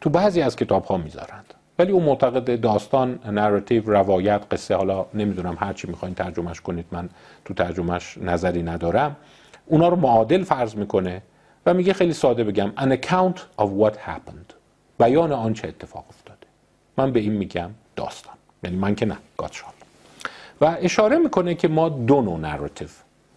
تو 0.00 0.10
بعضی 0.10 0.42
از 0.42 0.56
کتاب 0.56 0.84
ها 0.84 0.96
می‌ذارند. 0.96 1.54
ولی 1.78 1.92
اون 1.92 2.02
معتقده 2.02 2.60
داستان 2.60 3.18
narrative 3.26 3.90
روایت 3.90 4.42
قصه 4.50 4.74
حالا 4.74 5.06
نمی‌دونم 5.14 5.56
هر 5.60 5.72
چی 5.72 5.88
می‌خواین 5.88 6.14
ترجمهش 6.14 6.60
کنید 6.60 6.86
من 6.92 7.08
تو 7.44 7.54
ترجمهش 7.54 8.18
نظری 8.18 8.62
ندارم. 8.62 9.16
اونا 9.70 9.88
رو 9.88 9.96
معادل 9.96 10.44
فرض 10.44 10.74
می‌کنه 10.74 11.22
و 11.66 11.74
میگه 11.74 11.92
خیلی 11.92 12.12
ساده 12.12 12.44
بگم 12.44 12.72
an 12.76 12.96
account 12.96 13.38
of 13.62 13.66
what 13.80 13.94
happened. 13.94 14.54
بیان 14.98 15.32
آنچه 15.32 15.68
اتفاق 15.68 16.04
افتاده. 16.08 16.46
من 16.96 17.12
به 17.12 17.20
این 17.20 17.32
میگم 17.32 17.70
داستان. 17.96 18.34
یعنی 18.62 18.76
من 18.76 18.94
که 18.94 19.06
نه 19.06 19.16
گاتشال 19.36 19.72
و 20.60 20.76
اشاره 20.80 21.18
می‌کنه 21.18 21.54
که 21.54 21.68
ما 21.68 21.88
دو 21.88 22.20
نوع 22.20 22.38
نراتیو 22.38 22.88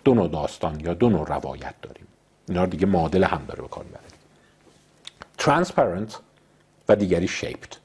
دو 0.03 0.13
نوع 0.13 0.27
داستان 0.27 0.79
یا 0.79 0.93
دو 0.93 1.09
نوع 1.09 1.27
روایت 1.27 1.73
داریم. 1.81 2.07
اینا 2.47 2.65
دیگه 2.65 2.85
معادل 2.85 3.23
هم 3.23 3.41
داره 3.47 3.61
بکار 3.61 3.83
می‌بره. 3.83 4.03
Transparent 5.39 6.13
و 6.89 6.95
دیگری 6.95 7.27
shaped. 7.27 7.75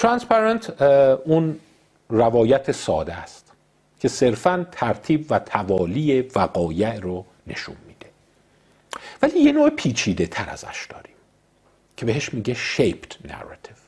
Transparent 0.00 0.82
اون 1.24 1.58
روایت 2.08 2.72
ساده 2.72 3.14
است 3.14 3.52
که 4.00 4.08
صرفا 4.08 4.66
ترتیب 4.72 5.26
و 5.30 5.38
توالی 5.38 6.20
وقایع 6.20 7.00
رو 7.00 7.24
نشون 7.46 7.76
میده. 7.86 8.06
ولی 9.22 9.40
یه 9.40 9.52
نوع 9.52 9.70
پیچیده 9.70 10.26
تر 10.26 10.50
ازش 10.50 10.86
داریم 10.88 11.16
که 11.96 12.06
بهش 12.06 12.34
میگه 12.34 12.54
shaped 12.54 13.28
narrative. 13.28 13.80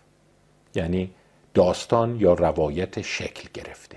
یعنی 0.74 1.10
داستان 1.54 2.20
یا 2.20 2.32
روایت 2.32 3.02
شکل 3.02 3.48
گرفته. 3.54 3.96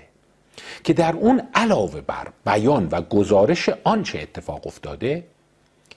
که 0.84 0.92
در 0.92 1.12
اون 1.12 1.42
علاوه 1.54 2.00
بر 2.00 2.28
بیان 2.46 2.88
و 2.90 3.02
گزارش 3.02 3.68
آنچه 3.84 4.18
اتفاق 4.18 4.66
افتاده 4.66 5.24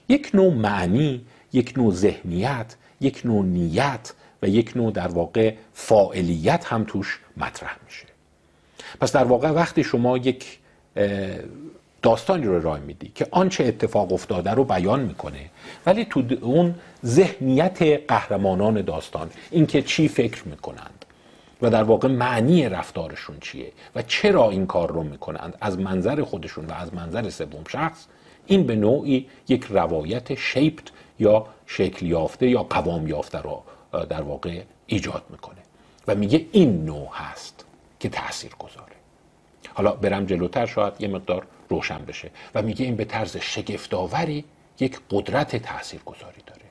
یک 0.08 0.30
نوع 0.34 0.54
معنی 0.54 1.26
یک 1.52 1.74
نوع 1.76 1.94
ذهنیت 1.94 2.76
یک 3.00 3.22
نوع 3.24 3.44
نیت 3.44 4.12
و 4.42 4.48
یک 4.48 4.76
نوع 4.76 4.92
در 4.92 5.08
واقع 5.08 5.54
فاعلیت 5.74 6.64
هم 6.64 6.84
توش 6.84 7.20
مطرح 7.36 7.76
میشه. 7.84 8.06
پس 9.00 9.12
در 9.12 9.24
واقع 9.24 9.50
وقتی 9.50 9.84
شما 9.84 10.16
یک 10.18 10.58
داستانی 12.02 12.46
رو 12.46 12.60
راه 12.60 12.78
میدی 12.78 13.12
که 13.14 13.26
آنچه 13.30 13.64
اتفاق 13.64 14.12
افتاده 14.12 14.50
رو 14.50 14.64
بیان 14.64 15.00
می‌کنه. 15.00 15.50
ولی 15.86 16.04
تو 16.04 16.22
اون 16.40 16.74
ذهنیت 17.04 17.82
قهرمانان 18.08 18.82
داستان 18.82 19.30
اینکه 19.50 19.82
چی 19.82 20.08
فکر 20.08 20.48
می‌کنند 20.48 21.04
و 21.62 21.70
در 21.70 21.82
واقع 21.82 22.08
معنی 22.08 22.68
رفتارشون 22.68 23.36
چیه 23.40 23.72
و 23.94 24.02
چرا 24.02 24.50
این 24.50 24.66
کار 24.66 24.92
رو 24.92 25.02
می‌کنند 25.02 25.56
از 25.60 25.78
منظر 25.78 26.22
خودشون 26.22 26.64
و 26.64 26.72
از 26.72 26.94
منظر 26.94 27.30
سوم 27.30 27.64
شخص 27.68 28.06
این 28.46 28.66
به 28.66 28.76
نوعی 28.76 29.26
یک 29.48 29.64
روایت 29.70 30.34
شیپت 30.34 30.84
یا 31.18 31.46
شکل 31.66 32.06
یافته 32.06 32.48
یا 32.48 32.62
قوام 32.62 33.06
یافته 33.06 33.38
رو 33.38 33.62
در 34.08 34.22
واقع 34.22 34.62
ایجاد 34.86 35.22
می‌کنه. 35.30 35.58
و 36.08 36.14
میگه 36.14 36.46
این 36.52 36.84
نوع 36.84 37.08
هست 37.12 37.64
که 38.00 38.08
تأثیر 38.08 38.50
گذاره 38.58 38.92
حالا 39.74 39.92
برم 39.92 40.26
جلوتر 40.26 40.66
شاید 40.66 40.92
یه 40.98 41.08
مقدار 41.08 41.46
روشن 41.72 42.00
بشه. 42.08 42.30
و 42.54 42.62
میگه 42.62 42.84
این 42.84 42.96
به 42.96 43.04
طرز 43.04 43.36
شگفتآوری 43.36 44.44
یک 44.80 44.98
قدرت 45.10 45.56
تأثیر 45.56 46.00
گذاری 46.06 46.42
داره. 46.46 46.66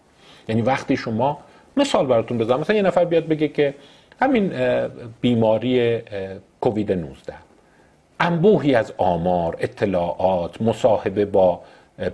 یعنی 0.47 0.61
وقتی 0.61 0.97
شما 0.97 1.37
مثال 1.77 2.05
براتون 2.05 2.37
بزنم. 2.37 2.59
مثلا 2.59 2.75
یه 2.75 2.81
نفر 2.81 3.05
بیاد 3.05 3.27
بگه 3.27 3.47
که 3.47 3.75
همین 4.21 4.53
بیماری 5.21 6.01
کووید 6.61 6.91
19 6.91 7.33
انبوهی 8.19 8.75
از 8.75 8.93
آمار 8.97 9.57
اطلاعات 9.59 10.61
مصاحبه 10.61 11.25
با 11.25 11.61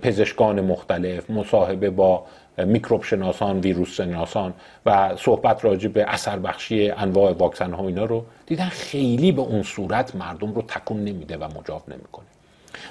پزشکان 0.02 0.62
مختلف 0.62 1.30
مصاحبه 1.30 1.90
با 1.90 2.26
میکروب 2.58 3.04
شناسان 3.04 3.60
ویروس 3.60 3.96
شناسان 3.96 4.54
و 4.86 5.16
صحبت 5.16 5.66
راجع 5.66 5.90
به 5.90 6.04
اثر 6.08 6.40
بخشی 6.40 6.90
انواع 6.90 7.32
واکسن 7.32 7.74
ها 7.74 7.88
اینا 7.88 8.06
رو 8.06 8.26
دیدن 8.46 8.70
خیلی 8.70 9.32
به 9.32 9.42
اون 9.42 9.64
صورت 9.64 10.16
مردم 10.16 10.54
رو 10.54 10.62
تکون 10.62 11.04
نمیده 11.04 11.38
و 11.38 11.48
مجاب 11.60 11.84
نمی‌کنه. 11.88 12.26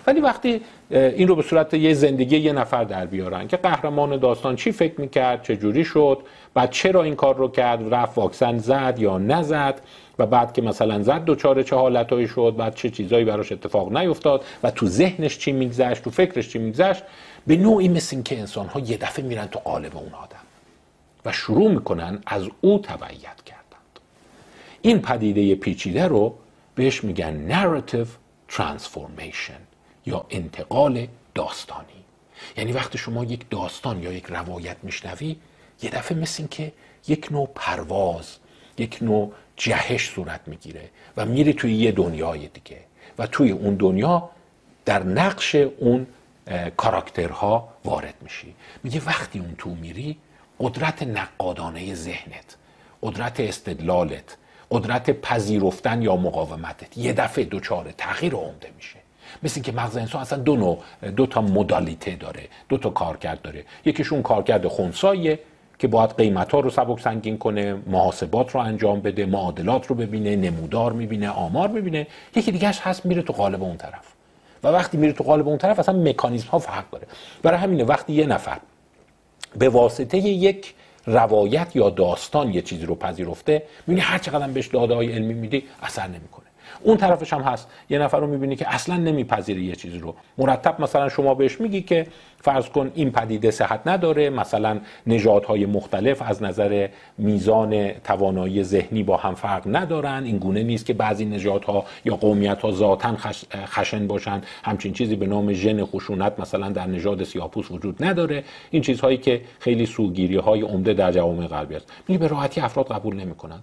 ولی 0.07 0.21
وقتی 0.21 0.61
این 0.90 1.29
رو 1.29 1.37
به 1.37 1.42
صورت 1.42 1.75
یه 1.75 1.95
زندگی 1.95 2.37
یه 2.37 2.53
نفر 2.53 2.85
در 2.85 3.07
بیارن 3.07 3.49
که 3.49 3.57
قهرمان 3.57 4.16
داستان 4.16 4.57
چی 4.57 4.73
فکر 4.73 5.01
می‌کرد 5.01 5.42
چه 5.42 5.57
جوری 5.57 5.85
شد 5.85 6.19
بعد 6.55 6.71
چرا 6.71 7.03
این 7.03 7.14
کار 7.14 7.37
رو 7.37 7.49
کرد 7.49 7.95
رفت 7.95 8.19
واکسن 8.19 8.59
زد 8.59 8.95
یا 8.99 9.19
نزد 9.19 9.81
و 10.19 10.27
بعد 10.27 10.53
که 10.53 10.62
مثلا 10.62 11.03
زد 11.03 11.25
دوچار 11.25 11.62
چه 11.62 11.77
حالتهایی 11.77 12.29
شد 12.29 12.55
بعد 12.59 12.75
چه 12.75 12.90
چیزایی 12.90 13.25
براش 13.25 13.53
اتفاق 13.53 13.97
نیفتاد 13.97 14.45
و 14.62 14.71
تو 14.71 14.87
ذهنش 14.87 15.38
چی 15.38 15.53
میگذشت 15.53 16.03
تو 16.03 16.11
فکرش 16.11 16.49
چی 16.49 16.59
میگذشت 16.59 17.03
به 17.47 17.57
نوعی 17.57 17.88
مثل 17.88 18.16
این 18.16 18.23
که 18.23 18.38
انسان 18.38 18.66
ها 18.66 18.81
یه 18.81 18.97
دفعه 18.97 19.25
میرن 19.25 19.47
تو 19.47 19.59
قالب 19.59 19.97
اون 19.97 20.14
آدم 20.14 20.37
و 21.25 21.33
شروع 21.33 21.71
می‌کنن 21.71 22.19
از 22.27 22.49
او 22.61 22.79
تبعیت 22.79 23.42
کردند 23.47 24.01
این 24.83 25.03
پدیده 25.03 25.55
پیچیده 25.55 26.09
رو 26.09 26.35
بهش 26.75 27.05
میگن 27.05 27.49
narrative 27.51 28.09
transformation. 28.57 29.66
یا 30.07 30.27
انتقال 30.31 31.07
داستانی. 31.35 32.05
یعنی 32.57 32.73
وقتی 32.73 32.99
شما 32.99 33.25
یک 33.25 33.51
داستان 33.51 34.03
یا 34.03 34.12
یک 34.12 34.27
روایت 34.27 34.77
میشنوی 34.83 35.37
یه 35.83 35.90
دفعه 35.90 36.19
مثل 36.19 36.35
این 36.38 36.49
که 36.49 36.73
یک 37.09 37.33
نوع 37.33 37.49
پرواز 37.55 38.37
یک 38.79 38.99
نوع 39.03 39.33
جهش 39.57 40.11
صورت 40.11 40.40
می‌گیره 40.47 40.90
و 41.16 41.25
میری 41.27 41.53
توی 41.53 41.75
یه 41.75 41.92
دنیای 41.92 42.49
دیگه 42.49 42.81
و 43.19 43.27
توی 43.27 43.51
اون 43.51 43.75
دنیا 43.75 44.31
در 44.85 45.03
نقش 45.03 45.55
اون 45.55 46.07
کاراکترها 46.77 47.69
وارد 47.85 48.14
میشی. 48.21 48.55
میگه 48.85 49.05
وقتی 49.07 49.38
اون 49.38 49.55
تو 49.59 49.71
میری 49.71 50.19
قدرت 50.61 51.03
نقادانه 51.03 51.95
ذهنت 51.95 52.57
قدرت 53.03 53.40
استدلالت 53.40 54.37
قدرت 54.71 55.11
پذیرفتن 55.11 56.03
یا 56.03 56.16
مقاومتت 56.16 56.99
یه 56.99 57.12
دفعه 57.12 57.45
دوچار 57.45 57.92
تغییر 57.99 58.35
عمده 58.35 58.73
میشه. 58.77 59.06
مثل 59.42 59.61
که 59.61 59.72
مغز 59.72 59.96
انسان 59.96 60.20
اصلا 60.20 60.38
دو 60.38 60.57
نوع 60.57 60.79
دو 61.16 61.27
تا 61.27 61.40
مدالیته 61.40 62.16
داره 62.16 62.42
دو 62.68 62.79
تا 62.79 62.90
کارکرد 62.90 63.42
داره. 63.42 63.64
یکیشون 63.85 64.22
کارکرد 64.22 64.66
خونسایه 64.66 65.38
که 65.79 65.88
باید 65.88 66.11
قیمت 66.16 66.53
ها 66.53 66.61
رو 66.61 66.70
سبک 66.70 67.01
سنگین 67.01 67.38
کنه 67.38 67.79
محاسبات 67.87 68.51
رو 68.51 68.61
انجام 68.61 69.01
بده 69.01 69.27
معادلات 69.27 69.87
رو 69.87 69.94
ببینه 69.94 70.37
نمودار 70.37 70.92
می‌بینه 70.92 71.29
آمار 71.29 71.68
می‌بینه. 71.68 72.07
یکی 72.37 72.53
دیگهش 72.53 72.81
هست 72.81 73.07
میره 73.07 73.22
تو 73.22 73.33
قالب 73.33 73.62
اون 73.62 73.77
طرف. 73.77 74.12
و 74.64 74.68
وقتی 74.68 74.96
میره 74.96 75.12
تو 75.12 75.25
قالب 75.25 75.49
اون 75.49 75.59
طرف 75.59 75.79
اصلا 75.79 75.99
مکانیزم 75.99 76.49
ها 76.49 76.59
فرق 76.59 76.90
داره. 76.90 77.07
برای 77.42 77.59
همینه 77.59 77.85
وقتی 77.85 78.12
یه 78.12 78.27
نفر 78.27 78.59
به 79.59 79.68
واسطه 79.68 80.18
یک 80.18 80.75
روایت 81.07 81.77
یا 81.77 81.90
داستان 81.90 82.55
یه 82.55 82.62
چیزی 82.62 82.87
رو 82.87 82.94
پذیرفته 82.94 83.62
می‌بینی 83.87 84.07
هر 84.07 84.18
چقدر 84.18 84.46
بهش 84.46 84.66
داده 84.66 84.94
های 84.94 85.12
علمی 85.12 85.35
میدی 85.35 85.64
اثر 85.83 86.07
نمی‌کنه. 86.07 86.46
اون 86.87 86.96
طرفش 86.96 87.33
هم 87.33 87.40
هست. 87.40 87.68
یه 87.90 87.99
نفر 87.99 88.20
رو 88.20 88.27
می‌بینی 88.27 88.57
که 88.57 88.75
اصلا 88.75 88.96
نمیپذیره 88.96 89.62
یه 89.62 89.77
چیزی 89.77 89.99
رو. 89.99 90.14
مرتب 90.38 90.81
مثلا 90.81 91.09
شما 91.09 91.35
بهش 91.35 91.61
میگی 91.61 91.83
که 91.83 92.07
فرض 92.40 92.68
کن 92.68 92.90
این 92.94 93.11
پدیده 93.11 93.51
صحت 93.51 93.81
نداره 93.87 94.31
مثلا 94.31 94.81
نژادهای 95.07 95.66
مختلف 95.66 96.22
از 96.22 96.42
نظر 96.42 96.88
میزان 97.18 97.88
توانایی 97.92 98.62
ذهنی 98.62 99.03
با 99.03 99.16
هم 99.16 99.35
فرق 99.35 99.62
ندارن. 99.66 100.25
این 100.25 100.38
گونه 100.38 100.62
نیست 100.62 100.87
که 100.87 100.94
بعضی 100.94 101.25
نژادها 101.25 101.85
یا 102.05 102.16
قومیت 102.16 102.62
ها 102.62 102.70
ذاتا 102.72 103.16
خشن 103.66 104.07
باشن. 104.07 104.42
همچین 104.64 104.92
چیزی 104.92 105.16
به 105.16 105.27
نام 105.27 105.53
ژن 105.53 105.85
خشونت 105.85 106.40
مثلا 106.40 106.68
در 106.68 106.87
نژاد 106.87 107.25
سیاپوس 107.25 107.70
وجود 107.70 108.05
نداره. 108.05 108.44
این 108.70 108.83
چیزهایی 108.83 109.16
که 109.16 109.40
خیلی 109.61 109.87
سوگیری 109.87 110.37
های 110.37 110.61
عمده 110.61 110.94
در 110.94 111.12
جوامع 111.12 111.46
غربی 111.46 111.75
است. 111.75 111.92
به 112.07 112.29
راحتی 112.29 112.61
افراد 112.61 112.88
قبول 112.88 113.16
نمی‌کنن. 113.16 113.59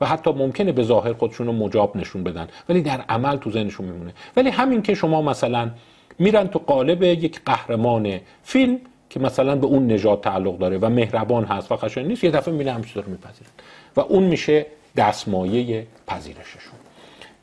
و 0.00 0.06
حتی 0.06 0.32
ممکنه 0.32 0.72
به 0.72 0.82
ظاهر 0.82 1.12
خودشون 1.12 1.46
رو 1.46 1.52
مجاب 1.52 1.96
نشون 1.96 2.24
بدن. 2.24 2.48
ولی 2.68 2.82
در 2.82 3.00
عمل 3.08 3.36
تو 3.36 3.50
ذهنشون 3.50 3.86
میمونه. 3.86 4.12
ولی 4.36 4.50
همین 4.50 4.82
که 4.82 4.94
شما 4.94 5.22
مثلا 5.22 5.70
میرن 6.18 6.48
تو 6.48 6.58
قالب 6.58 7.02
یک 7.02 7.40
قهرمان 7.46 8.20
فیلم 8.42 8.78
که 9.10 9.20
مثلا 9.20 9.56
به 9.56 9.66
اون 9.66 9.86
نژاد 9.86 10.20
تعلق 10.20 10.58
داره 10.58 10.78
و 10.78 10.88
مهربان 10.88 11.44
هست 11.44 11.72
و 11.72 11.76
خشن 11.76 12.02
نیست 12.02 12.24
یه 12.24 12.30
دفعه 12.30 12.54
میره 12.54 12.72
همچین 12.72 13.02
رو 13.02 13.10
میپذیرن. 13.10 13.50
و 13.96 14.00
اون 14.00 14.22
میشه 14.22 14.66
دستمایه 14.96 15.86
پذیرششون. 16.06 16.78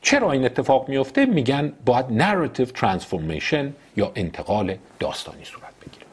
چرا 0.02 0.32
این 0.32 0.46
اتفاق 0.46 0.90
میفته؟ 0.90 1.26
میگن 1.26 1.74
باید 1.86 2.06
narrative 2.22 2.70
transformation 2.80 3.66
یا 3.98 4.12
انتقال 4.16 4.78
داستانی 5.00 5.46
صورت 5.46 5.74
بگیره. 5.82 6.06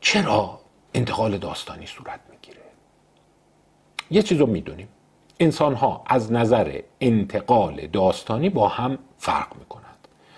چرا 0.00 0.60
انتقال 0.94 1.38
داستانی 1.38 1.86
صورت 1.86 2.20
یه 4.10 4.22
چیز 4.22 4.38
رو 4.38 4.46
می‌دونیم. 4.46 4.88
انسان 5.40 5.74
ها 5.74 6.02
از 6.06 6.32
نظر 6.32 6.80
انتقال 7.00 7.86
داستانی 7.86 8.48
با 8.48 8.68
هم 8.68 8.98
فرق 9.18 9.56
می‌کنن 9.58 9.82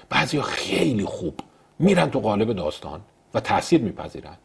بعضیا 0.08 0.42
خیلی 0.42 1.04
خوب 1.04 1.40
میرن 1.78 2.10
تو 2.10 2.20
قالب 2.20 2.52
داستان 2.52 3.00
و 3.34 3.40
تاثیر 3.40 3.80
میپذیرن 3.80 4.36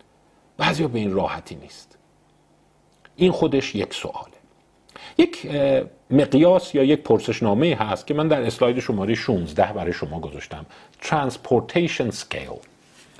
بعضیا 0.57 0.87
به 0.87 0.99
این 0.99 1.13
راحتی 1.13 1.55
نیست. 1.55 1.97
این 3.15 3.31
خودش 3.31 3.75
یک 3.75 3.93
سواله. 3.93 4.35
یک 5.17 5.47
مقیاس 6.09 6.75
یا 6.75 6.83
یک 6.83 7.01
پرسشنامه 7.01 7.75
هست 7.75 8.07
که 8.07 8.13
من 8.13 8.27
در 8.27 8.41
اسلاید 8.41 8.79
شماره 8.79 9.15
16 9.15 9.73
برای 9.73 9.93
شما 9.93 10.19
گذاشتم. 10.19 10.65
Transportation 11.01 12.11
Scale. 12.11 12.59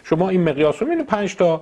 شما 0.04 0.30
این 0.30 0.44
مقیاس 0.44 0.82
رو 0.82 0.88
می‌بینید 0.88 1.08
5 1.08 1.36
تا 1.36 1.62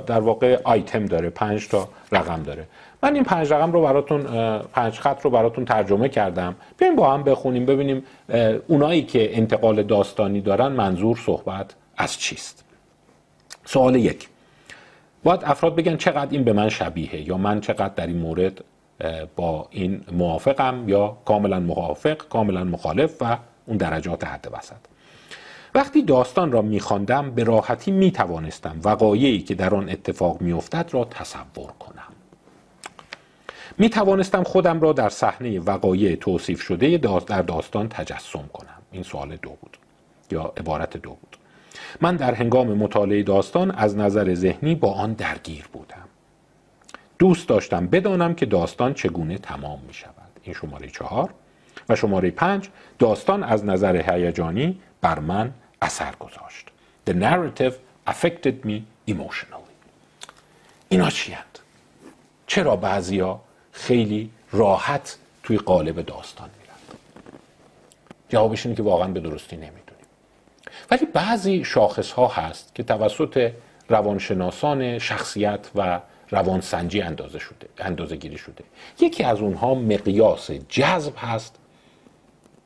در 0.00 0.20
واقع 0.20 0.60
آیتم 0.64 1.06
داره 1.06 1.30
5 1.30 1.68
تا 1.68 1.88
رقم 2.12 2.42
داره. 2.42 2.68
من 3.02 3.14
این 3.14 3.24
پنج 3.24 3.52
رقم 3.52 3.72
رو 3.72 3.82
براتون 3.82 4.22
پنج 4.58 4.98
خط 4.98 5.22
رو 5.22 5.30
براتون 5.30 5.64
ترجمه 5.64 6.08
کردم. 6.08 6.56
بیایم 6.78 6.96
با 6.96 7.12
هم 7.14 7.22
بخونیم 7.22 7.66
ببینیم 7.66 8.04
اونایی 8.68 9.02
که 9.02 9.36
انتقال 9.38 9.82
داستانی 9.82 10.40
دارن 10.40 10.68
منظور 10.68 11.16
صحبت 11.16 11.74
از 11.96 12.18
چیست. 12.18 12.64
سوال 13.64 13.96
یک. 13.96 14.28
باید 15.24 15.40
افراد 15.44 15.76
بگن 15.76 15.96
چقدر 15.96 16.30
این 16.30 16.44
به 16.44 16.52
من 16.52 16.68
شبیه 16.68 17.28
یا 17.28 17.36
من 17.36 17.60
چقدر 17.60 17.94
در 17.94 18.06
این 18.06 18.18
مورد 18.18 18.64
با 19.36 19.66
این 19.70 20.00
موافقم 20.12 20.88
یا 20.88 21.16
کاملا 21.24 21.60
موافق 21.60 22.16
کاملا 22.28 22.64
مخالف 22.64 23.16
و 23.20 23.38
اون 23.66 23.76
درجات 23.76 24.24
حد 24.24 24.48
وسط. 24.52 24.76
وقتی 25.74 26.02
داستان 26.02 26.52
را 26.52 26.62
میخواندم 26.62 27.30
به 27.30 27.44
راحتی 27.44 27.90
می‌توانستم 27.90 28.80
وقایعی 28.84 29.40
که 29.42 29.54
در 29.54 29.74
آن 29.74 29.88
اتفاق 29.88 30.40
میافتد 30.40 30.88
را 30.92 31.04
تصور 31.04 31.72
کنم. 31.78 32.11
می 33.78 33.90
توانستم 33.90 34.42
خودم 34.42 34.80
را 34.80 34.92
در 34.92 35.08
صحنه 35.08 35.60
وقایع 35.60 36.16
توصیف 36.16 36.62
شده 36.62 36.98
در 37.26 37.42
داستان 37.42 37.88
تجسم 37.88 38.48
کنم. 38.52 38.82
این 38.92 39.02
سوال 39.02 39.36
دو 39.36 39.50
بود. 39.50 39.76
یا 40.30 40.52
عبارت 40.56 40.96
دو 40.96 41.10
بود. 41.10 41.36
من 42.00 42.16
در 42.16 42.34
هنگام 42.34 42.66
مطالعه 42.74 43.22
داستان 43.22 43.70
از 43.70 43.96
نظر 43.96 44.34
ذهنی 44.34 44.74
با 44.74 44.92
آن 44.92 45.12
درگیر 45.12 45.64
بودم. 45.72 46.08
دوست 47.18 47.48
داشتم 47.48 47.86
بدانم 47.86 48.34
که 48.34 48.46
داستان 48.46 48.94
چگونه 48.94 49.38
تمام 49.38 49.78
می 49.86 49.94
شود 49.94 50.12
این 50.42 50.54
شماره 50.54 50.88
چهار 50.88 51.30
و 51.88 51.96
شماره 51.96 52.30
پنج 52.30 52.68
داستان 52.98 53.42
از 53.42 53.64
نظر 53.64 54.10
هیجانی 54.10 54.80
بر 55.00 55.18
من 55.18 55.52
اثر 55.82 56.14
گذاشت. 56.20 56.68
The 57.10 57.12
narrative 57.12 57.72
affected 58.10 58.66
me 58.66 59.10
emotionally. 59.10 59.72
اینا 60.88 61.10
چی 61.10 61.32
هست؟ 61.32 61.62
چرا 62.46 62.76
بعضیا 62.76 63.40
خیلی 63.72 64.30
راحت 64.52 65.18
توی 65.42 65.56
قالب 65.56 66.00
داستان 66.00 66.50
میرن 66.60 66.98
جوابش 68.28 68.66
اینه 68.66 68.76
که 68.76 68.82
واقعا 68.82 69.08
به 69.08 69.20
درستی 69.20 69.56
نمی‌دونیم. 69.56 69.82
ولی 70.90 71.06
بعضی 71.06 71.64
شاخص 71.64 72.12
ها 72.12 72.28
هست 72.28 72.74
که 72.74 72.82
توسط 72.82 73.52
روانشناسان 73.88 74.98
شخصیت 74.98 75.70
و 75.74 76.00
روانسنجی 76.30 77.02
اندازه 77.02 77.38
شده 77.38 77.68
اندازه 77.78 78.16
گیری 78.16 78.38
شده. 78.38 78.64
یکی 79.00 79.24
از 79.24 79.40
اونها 79.40 79.74
مقیاس 79.74 80.50
جذب 80.50 81.12
هست 81.16 81.58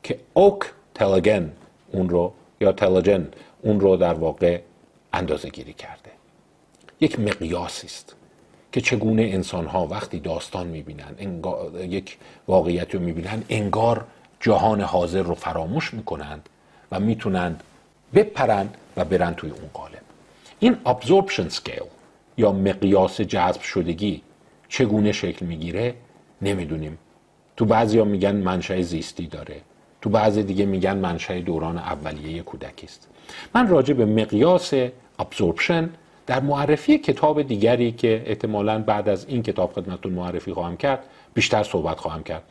که 0.03 0.19
اوک 0.33 0.61
تلگن 0.95 1.51
اون 1.91 2.09
رو 2.09 2.33
یا 2.61 2.71
تلجن 2.71 3.31
اون 3.61 3.79
رو 3.79 3.95
در 3.97 4.13
واقع 4.13 4.61
اندازه 5.13 5.49
گیری 5.49 5.73
کرده. 5.73 6.11
یک 7.01 7.19
مقیاسی 7.19 7.87
است. 7.87 8.15
که 8.71 8.81
چگونه 8.81 9.21
انسان 9.21 9.65
ها 9.65 9.87
وقتی 9.87 10.19
داستان 10.19 10.67
می‌بینن 10.67 11.15
یک 11.89 12.17
واقعیت 12.47 12.95
رو 12.95 13.01
می‌بینن 13.01 13.43
انگار 13.49 14.05
جهان 14.39 14.81
حاضر 14.81 15.21
رو 15.21 15.35
فراموش 15.35 15.93
می‌کنند 15.93 16.49
و 16.91 16.99
می‌تونند 16.99 17.63
بپرند 18.13 18.77
و 18.97 19.05
برن 19.05 19.33
توی 19.33 19.49
اون 19.49 19.69
قالب. 19.73 20.01
این 20.59 20.77
absorption 20.85 21.53
scale 21.53 21.85
یا 22.37 22.51
مقیاس 22.51 23.21
جذب 23.21 23.61
شدگی 23.61 24.21
چگونه 24.69 25.11
شکل 25.11 25.45
می‌گیره 25.45 25.93
نمی‌دونیم. 26.41 26.97
تو 27.57 27.65
بعضی 27.65 28.01
میگن 28.01 28.35
منشأ 28.35 28.81
زیستی 28.81 29.27
داره. 29.27 29.61
تو 30.01 30.09
بعضی 30.09 30.43
دیگه 30.43 30.65
میگن 30.65 30.97
منشأ 30.97 31.39
دوران 31.39 31.77
اولیه 31.77 32.41
کودکی 32.41 32.85
است. 32.85 33.07
من 33.55 33.67
راجع 33.67 33.93
به 33.93 34.05
مقیاس 34.05 34.73
ابزورپشن 35.19 35.89
در 36.27 36.39
معرفی 36.39 36.97
کتاب 36.97 37.41
دیگری 37.41 37.91
که 37.91 38.23
احتمالا 38.25 38.79
بعد 38.81 39.09
از 39.09 39.25
این 39.29 39.43
کتاب 39.43 39.73
خدمتتون 39.73 40.13
معرفی 40.13 40.53
خواهم 40.53 40.77
کرد 40.77 41.03
بیشتر 41.33 41.63
صحبت 41.63 41.99
خواهم 41.99 42.23
کرد. 42.23 42.43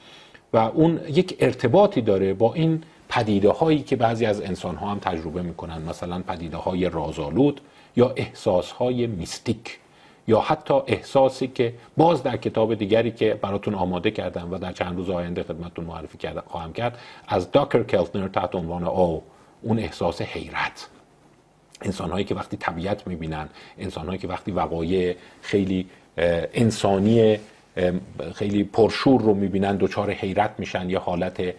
و 0.52 0.56
اون 0.58 1.00
یک 1.08 1.36
ارتباطی 1.40 2.00
داره 2.00 2.34
با 2.34 2.54
این 2.54 2.82
پدیده 3.08 3.50
هایی 3.50 3.82
که 3.82 3.96
بعضی 3.96 4.26
از 4.26 4.40
انسان 4.40 4.76
ها 4.76 4.86
هم 4.86 4.98
تجربه 4.98 5.42
می‌کنن. 5.42 5.82
مثلا 5.82 6.22
پدیده 6.28 6.56
های 6.56 6.88
رازآلود 6.88 7.60
یا 7.96 8.12
احساس 8.16 8.70
های 8.70 9.06
میستیک 9.06 9.78
یا 10.28 10.40
حتی 10.40 10.74
احساسی 10.86 11.46
که 11.48 11.74
باز 11.96 12.22
در 12.22 12.36
کتاب 12.36 12.74
دیگری 12.74 13.10
که 13.10 13.34
براتون 13.34 13.74
آماده 13.74 14.10
کردم 14.10 14.52
و 14.52 14.58
در 14.58 14.72
چند 14.72 14.96
روز 14.96 15.10
آینده 15.10 15.42
خدمتتون 15.42 15.84
معرفی 15.84 16.18
خواهم 16.46 16.72
کرد 16.72 16.98
از 17.28 17.50
داکر 17.50 17.82
کلتنر 17.82 18.28
تحت 18.28 18.54
عنوان 18.54 18.84
او 18.84 19.22
اون 19.62 19.78
احساس 19.78 20.22
حیرت. 20.22 20.88
انسان 21.82 22.10
هایی 22.10 22.24
که 22.24 22.34
وقتی 22.34 22.56
طبیعت 22.56 23.06
می‌بینن 23.06 23.48
انسان 23.78 24.06
هایی 24.06 24.18
که 24.18 24.28
وقتی 24.28 24.50
وقایع 24.50 25.16
خیلی 25.42 25.86
انسانی 26.54 27.38
خیلی 28.34 28.64
پرشور 28.64 29.20
رو 29.20 29.34
می‌بینن 29.34 29.76
دچار 29.76 30.10
حیرت 30.10 30.50
میشن 30.58 30.90
یا 30.90 31.00
حالت 31.00 31.54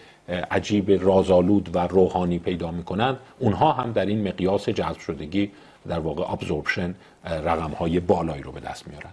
عجیب 0.51 1.03
رازآلود 1.03 1.69
و 1.73 1.88
روحانی 1.88 2.39
پیدا 2.39 2.71
می‌کنن 2.71 3.17
اونها 3.39 3.71
هم 3.71 3.91
در 3.91 4.06
این 4.06 4.27
مقیاس 4.27 4.69
جذب 4.69 4.99
شدگی 4.99 5.51
در 5.88 5.99
واقع 5.99 6.32
absorption 6.32 6.95
رقم 7.25 7.71
های 7.71 7.99
بالایی 7.99 8.41
رو 8.41 8.51
به 8.51 8.60
دست 8.60 8.88
میارن. 8.88 9.10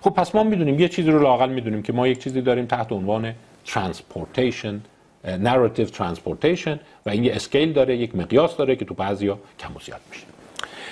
خب 0.00 0.10
پس 0.10 0.34
ما 0.34 0.42
می‌دونیم 0.42 0.80
یه 0.80 0.88
چیزی 0.88 1.10
رو 1.10 1.22
لاقل 1.22 1.50
می‌دونیم 1.50 1.82
که 1.82 1.92
ما 1.92 2.08
یک 2.08 2.22
چیزی 2.22 2.42
داریم 2.42 2.66
تحت 2.66 2.92
عنوان 2.92 3.34
transportation 3.64 4.80
narrative 5.24 5.90
transportation 5.90 6.80
و 7.06 7.10
این 7.10 7.24
یه 7.24 7.34
scale 7.34 7.72
داره 7.72 7.96
یک 7.96 8.16
مقیاس 8.16 8.56
داره 8.56 8.76
که 8.76 8.84
تو 8.84 8.94
بعضیا 8.94 9.38
کم 9.58 9.76
و 9.76 9.80
زیاد 9.80 10.00
میشه 10.10 10.37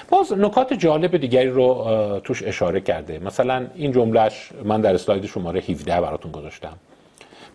باز 0.09 0.33
نکات 0.33 0.73
جالب 0.73 1.17
دیگری 1.17 1.49
رو 1.49 2.21
توش 2.25 2.43
اشاره 2.43 2.81
کرده. 2.81 3.19
مثلا 3.19 3.67
این 3.75 3.93
جملهش 3.93 4.51
من 4.65 4.81
در 4.81 4.95
اسلاید 4.95 5.27
شماره 5.27 5.61
17 5.61 6.01
براتون 6.01 6.33
گذاشتم. 6.33 6.77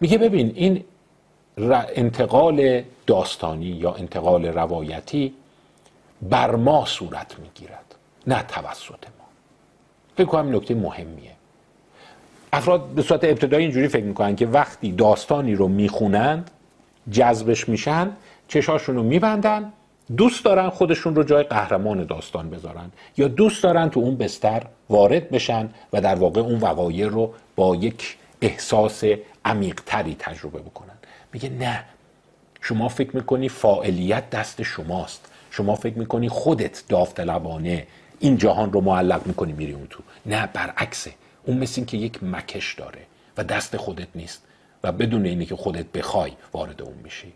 میگه 0.01 0.17
ببین 0.17 0.51
این 0.55 0.83
انتقال 1.95 2.83
داستانی 3.07 3.65
یا 3.65 3.93
انتقال 3.93 4.45
روایتی 4.45 5.33
بر 6.21 6.55
ما 6.55 6.85
صورت 6.85 7.35
می‌گیرد 7.39 7.95
نه 8.27 8.43
توسط 8.43 8.89
ما. 8.89 9.25
فکر 10.15 10.25
کنم 10.25 10.55
نکته 10.55 10.75
مهمیه. 10.75 11.31
افراد 12.53 12.85
به 12.85 13.01
صورت 13.01 13.23
ابتدایی 13.23 13.63
اینجوری 13.63 13.87
فکر 13.87 14.03
می‌کنن 14.03 14.35
که 14.35 14.47
وقتی 14.47 14.91
داستانی 14.91 15.55
رو 15.55 15.67
می‌خونند 15.67 16.51
جذبش 17.11 17.69
میشن 17.69 18.11
چشاشون 18.47 18.95
رو 18.95 19.03
میبندن 19.03 19.73
دوست 20.17 20.45
دارن 20.45 20.69
خودشون 20.69 21.15
رو 21.15 21.23
جای 21.23 21.43
قهرمان 21.43 22.05
داستان 22.05 22.49
بذارن 22.49 22.91
یا 23.17 23.27
دوست 23.27 23.63
دارن 23.63 23.89
تو 23.89 23.99
اون 23.99 24.17
بستر 24.17 24.63
وارد 24.89 25.29
بشن 25.29 25.69
و 25.93 26.01
در 26.01 26.15
واقع 26.15 26.41
اون 26.41 26.59
وقایع 26.59 27.07
رو 27.07 27.33
با 27.55 27.75
یک 27.75 28.17
احساس 28.41 29.03
عمیقتری 29.45 30.15
تجربه 30.19 30.59
بکنن. 30.59 30.93
میگه 31.33 31.49
نه 31.49 31.83
شما 32.61 32.89
فکر 32.89 33.15
می‌کنی 33.15 33.49
فاعلیت 33.49 34.29
دست 34.29 34.63
شماست. 34.63 35.31
شما 35.51 35.75
فکر 35.75 35.97
می‌کنی 35.97 36.29
خودت 36.29 36.83
داوطلبانه 36.89 37.87
این 38.19 38.37
جهان 38.37 38.71
رو 38.71 38.81
معلق 38.81 39.27
می‌کنی 39.27 39.53
میری 39.53 39.73
اون 39.73 39.87
تو. 39.89 40.03
نه 40.25 40.49
برعکسه. 40.53 41.11
اون 41.45 41.57
مثل 41.57 41.73
این 41.77 41.85
که 41.85 41.97
یک 41.97 42.23
مکش 42.23 42.73
داره 42.73 43.01
و 43.37 43.43
دست 43.43 43.77
خودت 43.77 44.07
نیست 44.15 44.43
و 44.83 44.91
بدون 44.91 45.25
اینی 45.25 45.45
که 45.45 45.55
خودت 45.55 45.85
بخوای 45.85 46.31
وارد 46.53 46.81
اون 46.81 46.95
میشی. 47.03 47.33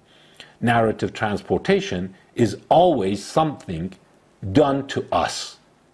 Narrative 0.63 1.11
transportation 1.19 2.03
is 2.37 2.55
always 2.69 3.19
something 3.37 3.89
done 4.53 4.79
to 4.93 4.99
us 5.25 5.35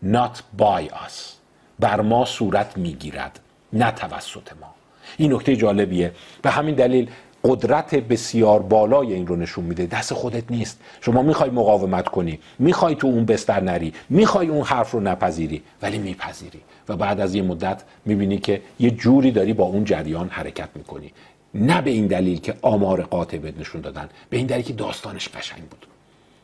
not 0.04 0.42
by 0.58 0.82
us. 1.08 1.38
بر 1.80 2.02
ما 2.02 2.26
صورت 2.26 2.78
می‌گیرد 2.78 3.40
نه 3.74 3.92
توسط 3.92 4.54
ما. 4.62 4.76
این 5.18 5.34
نکته 5.34 5.56
جالبیه. 5.56 6.12
به 6.42 6.50
همین 6.50 6.76
دلیل 6.76 7.10
قدرت 7.44 7.96
بسیار 7.96 8.62
بالای 8.62 9.14
این 9.14 9.28
رو 9.28 9.36
نشون 9.36 9.64
میده. 9.66 9.86
دست 9.86 10.14
خودت 10.14 10.52
نیست. 10.52 10.80
شما 11.02 11.22
می‌خوای 11.22 11.50
مقاومت 11.50 12.08
کنی 12.08 12.40
می‌خوای 12.60 12.96
تو 12.96 13.08
اون 13.08 13.26
بستر 13.26 13.60
نری 13.60 13.94
می‌خوای 14.10 14.48
اون 14.48 14.64
حرف 14.64 14.92
رو 14.92 15.00
نپذیری 15.00 15.64
ولی 15.82 15.98
میپذیری. 15.98 16.62
و 16.90 16.96
بعد 16.96 17.20
از 17.20 17.36
یه 17.36 17.42
مدت 17.42 17.84
می‌بینی 18.06 18.38
که 18.38 18.62
یه 18.80 18.92
جوری 18.92 19.32
داری 19.32 19.54
با 19.54 19.64
اون 19.64 19.84
جریان 19.84 20.30
حرکت 20.30 20.70
می‌کنی. 20.76 21.12
نه 21.54 21.82
به 21.82 21.90
این 21.90 22.08
دلیل 22.08 22.40
که 22.40 22.56
آمار 22.62 23.02
قاطع 23.02 23.38
بهت 23.38 23.60
نشون 23.60 23.82
دادن 23.82 24.10
به 24.30 24.38
این 24.38 24.48
دلیل 24.48 24.66
که 24.66 24.74
داستانش 24.74 25.30
قشنگ 25.30 25.64
بود. 25.64 25.88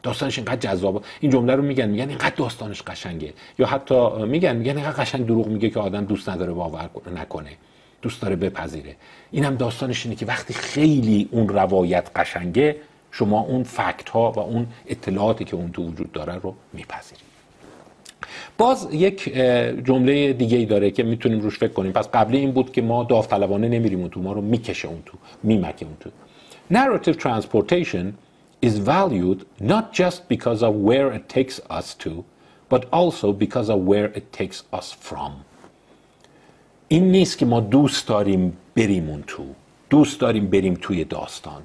داستانش 0.08 0.38
اینقدر 0.38 0.56
جذاب 0.56 1.04
این 1.20 1.32
جمله 1.32 1.56
رو 1.56 1.64
میگن 1.64 1.90
میگن 1.90 2.10
اینقدر 2.10 2.36
داستانش 2.36 2.82
قشنگه. 2.82 3.34
یا 3.60 3.68
حتی 3.68 4.10
میگن 4.26 4.56
میگن 4.56 4.78
اینقدر 4.78 5.04
قشنگ 5.04 5.26
دروغ 5.26 5.48
میگه 5.48 5.70
که 5.70 5.80
آدم 5.80 6.06
دوست 6.06 6.30
نداره 6.30 6.54
باور 6.54 6.90
نکنه. 7.16 7.50
دوست 8.02 8.22
داره 8.22 8.36
بپذیره. 8.36 8.96
این 9.32 9.44
هم 9.46 9.56
داستانش 9.56 10.06
اینه 10.06 10.16
که 10.16 10.26
وقتی 10.26 10.54
خیلی 10.54 11.30
اون 11.32 11.50
روایت 11.50 12.10
قشنگه 12.16 12.76
شما 13.12 13.40
اون 13.40 13.64
فکت 13.64 14.10
ها 14.10 14.32
و 14.32 14.40
اون 14.40 14.68
اطلاعاتی 14.88 15.46
که 15.46 15.56
اون 15.56 15.72
تو 15.72 15.84
وجود 15.84 16.12
داره 16.12 16.36
رو 16.36 16.56
میپذیرید. 16.74 17.28
باز 18.58 18.88
یک 18.92 19.34
جمله 19.84 20.34
دیگه 20.34 20.58
ای 20.58 20.66
داره 20.66 20.92
که 20.92 21.04
می‌تونیم 21.04 21.40
روش 21.40 21.58
فکر 21.58 21.74
کنیم. 21.74 21.92
پس 21.92 22.08
قبلی 22.14 22.38
این 22.38 22.52
بود 22.52 22.72
که 22.72 22.82
ما 22.82 23.04
داوطلبانه 23.04 23.68
نمیریم 23.68 24.00
اون 24.00 24.10
تو 24.10 24.22
ما 24.22 24.34
رو 24.34 24.42
می‌کشه 24.42 24.88
اون 24.88 25.02
تو 25.06 25.18
میمکه 25.44 25.86
اون 25.86 25.98
تو. 26.00 26.10
Narrative 26.74 27.18
transportation 27.26 28.06
is 28.62 28.78
valued 28.80 29.46
not 29.60 29.94
just 29.94 30.28
because 30.28 30.64
of 30.64 30.74
where 30.76 31.12
it 31.12 31.30
takes 31.30 31.60
us 31.70 31.94
to 31.94 32.26
but 32.70 32.86
also 32.92 33.32
because 33.32 33.70
of 33.70 33.80
where 33.80 34.06
it 34.06 34.34
takes 34.34 34.64
us 34.74 34.92
from. 34.92 35.32
این 36.88 37.12
نیست 37.12 37.38
که 37.38 37.46
ما 37.46 37.60
دوست 37.60 38.08
داریم 38.08 38.58
بریم 38.76 39.10
اون 39.10 39.24
تو. 39.28 39.44
دوست 39.90 40.20
داریم 40.20 40.48
بریم 40.50 40.78
توی 40.82 41.04
داستان. 41.04 41.62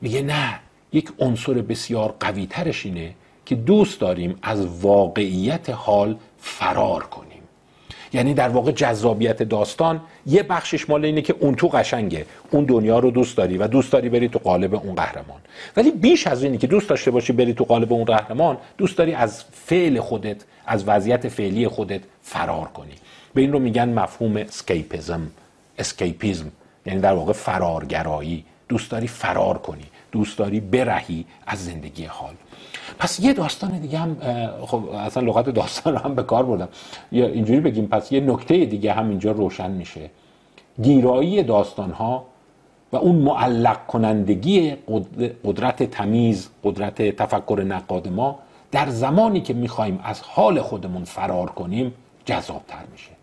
میگه 0.00 0.22
نه 0.22 0.60
یک 0.92 1.12
عنصر 1.18 1.52
بسیار 1.52 2.14
قوی 2.20 2.46
ترش 2.46 2.86
اینه 2.86 3.14
که 3.46 3.54
دوست 3.54 4.00
داریم 4.00 4.38
از 4.42 4.66
واقعیت 4.66 5.70
حال 5.70 6.16
فرار 6.38 7.02
کنیم. 7.02 7.23
یعنی 8.14 8.34
در 8.34 8.48
واقع 8.48 8.72
جذابیت 8.72 9.42
داستان 9.42 10.00
یه 10.26 10.42
بخشش 10.42 10.90
مال 10.90 11.04
اینه 11.04 11.22
که 11.22 11.34
اون 11.40 11.54
تو 11.54 11.68
قشنگه. 11.68 12.26
اون 12.50 12.64
دنیا 12.64 12.98
رو 12.98 13.10
دوست 13.10 13.36
داری 13.36 13.58
و 13.58 13.66
دوست 13.66 13.92
داری 13.92 14.08
بری 14.08 14.28
تو 14.28 14.38
قالب 14.38 14.74
اون 14.74 14.94
قهرمان. 14.94 15.40
ولی 15.76 15.90
بیش 15.90 16.26
از 16.26 16.42
اینی 16.42 16.58
که 16.58 16.66
دوست 16.66 16.88
داشته 16.88 17.10
باشی 17.10 17.32
بری 17.32 17.54
تو 17.54 17.64
قالب 17.64 17.92
اون 17.92 18.04
قهرمان 18.04 18.56
دوست 18.78 18.98
داری 18.98 19.14
از 19.14 19.44
فعل 19.52 20.00
خودت 20.00 20.36
از 20.66 20.84
وضعیت 20.88 21.28
فعلی 21.28 21.68
خودت 21.68 22.00
فرار 22.22 22.66
کنی. 22.66 22.94
به 23.34 23.40
این 23.40 23.52
رو 23.52 23.58
میگن 23.58 23.88
مفهوم 23.88 24.36
escapism 24.36 25.30
escapism 25.78 26.52
یعنی 26.86 27.00
در 27.00 27.14
واقع 27.14 27.32
فرارگرایی. 27.32 28.44
دوست 28.68 28.90
داری 28.90 29.06
فرار 29.06 29.58
کنی. 29.58 29.84
دوست 30.14 30.38
داری 30.38 30.60
برهی 30.60 31.24
از 31.46 31.64
زندگی 31.64 32.04
حال. 32.04 32.34
پس 32.98 33.20
یه 33.20 33.32
داستان 33.32 33.78
دیگه 33.78 33.98
هم 33.98 34.16
خب 34.70 34.82
اصلا 35.06 35.22
لغت 35.22 35.50
داستان 35.50 35.92
رو 35.92 35.98
هم 35.98 36.14
به 36.14 36.22
کار 36.22 36.44
بردم. 36.46 36.68
یا 37.12 37.26
اینجوری 37.26 37.60
بگیم 37.60 37.86
پس 37.86 38.12
یه 38.12 38.20
نکته 38.20 38.64
دیگه 38.64 38.92
هم 38.92 39.08
اینجا 39.08 39.32
روشن 39.32 39.70
میشه. 39.70 40.10
گیرایی 40.82 41.42
داستان 41.42 41.90
ها 41.90 42.24
و 42.92 42.96
اون 42.96 43.16
معلق 43.16 43.86
کنندگی 43.86 44.76
قدرت 45.44 45.82
تمیز 45.82 46.48
قدرت 46.64 47.02
تفکر 47.02 47.58
نقاد 47.66 48.08
ما 48.08 48.38
در 48.70 48.88
زمانی 48.88 49.40
که 49.40 49.54
می‌خوایم 49.54 50.00
از 50.04 50.22
حال 50.22 50.60
خودمون 50.60 51.04
فرار 51.04 51.50
کنیم 51.50 51.94
جذابتر 52.24 52.84
میشه. 52.92 53.13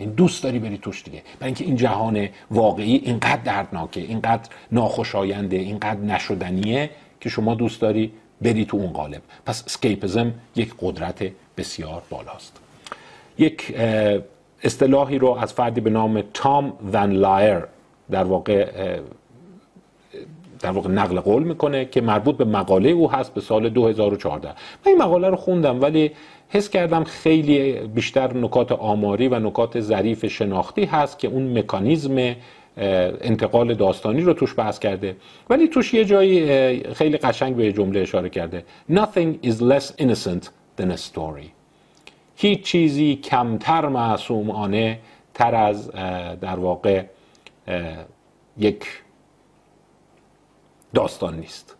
این 0.00 0.10
دوست 0.10 0.42
داری 0.42 0.58
بری 0.58 0.78
توش 0.78 1.04
دیگه. 1.04 1.22
برای 1.38 1.48
اینکه 1.48 1.64
این 1.64 1.76
جهان 1.76 2.28
واقعی 2.50 2.96
اینقدر 2.96 3.42
دردناکه 3.42 4.00
اینقدر 4.00 4.48
ناخوشاینده 4.72 5.56
اینقدر 5.56 6.00
نشدنیه 6.00 6.90
که 7.20 7.28
شما 7.28 7.54
دوست 7.54 7.80
داری 7.80 8.12
بری 8.42 8.64
تو 8.64 8.76
اون 8.76 8.92
قالب. 8.92 9.22
پس 9.46 9.64
اسکیپزم 9.66 10.34
یک 10.56 10.74
قدرت 10.80 11.30
بسیار 11.56 12.02
بالاست. 12.10 12.60
یک 13.38 13.74
اصطلاحی 14.62 15.18
رو 15.18 15.28
از 15.28 15.52
فردی 15.52 15.80
به 15.80 15.90
نام 15.90 16.22
تام 16.34 16.72
ون 16.92 17.12
لایر 17.12 17.60
در 18.10 18.24
واقع 18.24 19.00
در 20.60 20.70
واقع 20.70 20.90
نقل 20.90 21.20
قول 21.20 21.42
می‌کنه 21.42 21.84
که 21.84 22.00
مربوط 22.00 22.36
به 22.36 22.44
مقاله 22.44 22.90
او 22.90 23.12
هست 23.12 23.34
به 23.34 23.40
سال 23.40 23.68
2014 23.68 24.48
من 24.48 24.54
این 24.86 24.98
مقاله 24.98 25.28
رو 25.28 25.36
خوندم 25.36 25.82
ولی 25.82 26.10
حس 26.52 26.70
کردم 26.70 27.04
خیلی 27.04 27.72
بیشتر 27.72 28.36
نکات 28.36 28.72
آماری 28.72 29.28
و 29.28 29.38
نکات 29.38 29.80
ظریف 29.80 30.26
شناختی 30.26 30.84
هست 30.84 31.18
که 31.18 31.28
اون 31.28 31.58
مکانیزم 31.58 32.36
انتقال 32.76 33.74
داستانی 33.74 34.20
رو 34.20 34.32
توش 34.32 34.54
بحث 34.58 34.78
کرده. 34.78 35.16
ولی 35.50 35.68
توش 35.68 35.94
یه 35.94 36.04
جایی 36.04 36.82
خیلی 36.94 37.16
قشنگ 37.16 37.56
به 37.56 37.72
جمله 37.72 38.00
اشاره 38.00 38.28
کرده. 38.28 38.64
Nothing 38.90 39.46
is 39.46 39.54
less 39.60 40.02
innocent 40.02 40.44
than 40.80 40.90
a 40.90 40.96
story. 40.96 41.46
هیچ 42.36 42.62
چیزی 42.62 43.16
کمتر 43.16 43.88
معصومانه 43.88 44.98
تر 45.34 45.54
از 45.54 45.90
در 46.40 46.56
واقع 46.56 47.02
یک 48.58 48.84
داستان 50.94 51.36
نیست. 51.36 51.76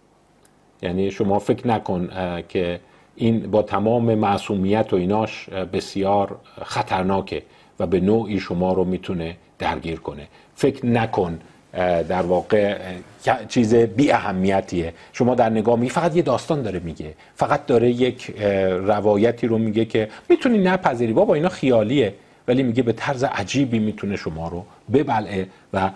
یعنی 0.83 1.11
شما 1.11 1.39
فکر 1.39 1.69
نکن 1.69 2.09
که 2.49 2.81
این 3.21 3.51
با 3.51 3.63
تمام 3.63 4.15
معصومیت 4.15 4.93
و 4.93 4.97
ایناش 4.97 5.49
بسیار 5.49 6.37
خطرناکه 6.65 7.43
و 7.79 7.87
به 7.87 8.01
نوعی 8.01 8.41
شما 8.41 8.73
رو 8.73 8.85
می‌تونه 8.85 9.37
درگیر 9.59 10.01
کنه. 10.01 10.27
فکر 10.55 10.87
نکن 10.87 11.41
در 12.09 12.23
واقع 12.23 12.79
چیز 13.49 13.75
بی 13.75 14.13
اهمیتیه. 14.13 14.95
شما 15.13 15.35
در 15.35 15.51
نگاه 15.51 15.79
می 15.79 15.89
فقط 15.89 16.17
یه 16.17 16.23
داستان 16.23 16.63
داره 16.63 16.79
میگه. 16.79 17.15
فقط 17.35 17.67
داره 17.67 17.91
یک 17.91 18.35
روایتی 18.87 19.47
رو 19.47 19.59
میگه 19.59 19.85
که 19.85 20.09
می‌تونی 20.29 20.59
نپذیری. 20.59 21.13
بابا 21.13 21.35
اینا 21.35 21.49
خیالیه 21.49 22.15
ولی 22.49 22.63
میگه 22.63 22.83
به 22.83 22.93
طرز 22.93 23.25
عجیبی 23.25 23.79
می‌تونه 23.79 24.17
شما 24.17 24.49
رو 24.49 24.65
ببلعه 24.93 25.47
و 25.73 25.91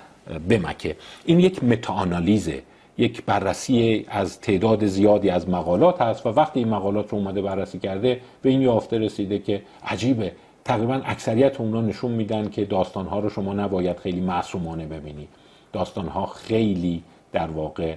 بمکه. 0.48 0.96
این 1.24 1.40
یک 1.40 1.64
متاانالیزه 1.64 2.62
یک 2.98 3.24
بررسی 3.24 4.06
از 4.08 4.40
تعداد 4.40 4.86
زیادی 4.86 5.30
از 5.30 5.48
مقالات 5.48 6.02
هست 6.02 6.26
و 6.26 6.28
وقتی 6.28 6.60
این 6.60 6.68
مقالات 6.68 7.10
رو 7.10 7.18
اومده 7.18 7.42
بررسی 7.42 7.78
کرده 7.78 8.20
به 8.42 8.50
این 8.50 8.62
یافته 8.62 8.98
رسیده 8.98 9.38
که 9.38 9.62
عجیبه. 9.84 10.32
تقریبا 10.64 11.00
اکثریت 11.04 11.60
اونا 11.60 11.80
نشون 11.80 12.10
میدن 12.10 12.50
که 12.50 12.64
داستانها 12.64 13.18
رو 13.18 13.30
شما 13.30 13.52
نباید 13.52 13.98
خیلی 13.98 14.20
معصومانه 14.20 14.86
ببینی. 14.86 15.28
داستانها 15.72 16.26
خیلی 16.26 17.02
در 17.32 17.50
واقع 17.50 17.94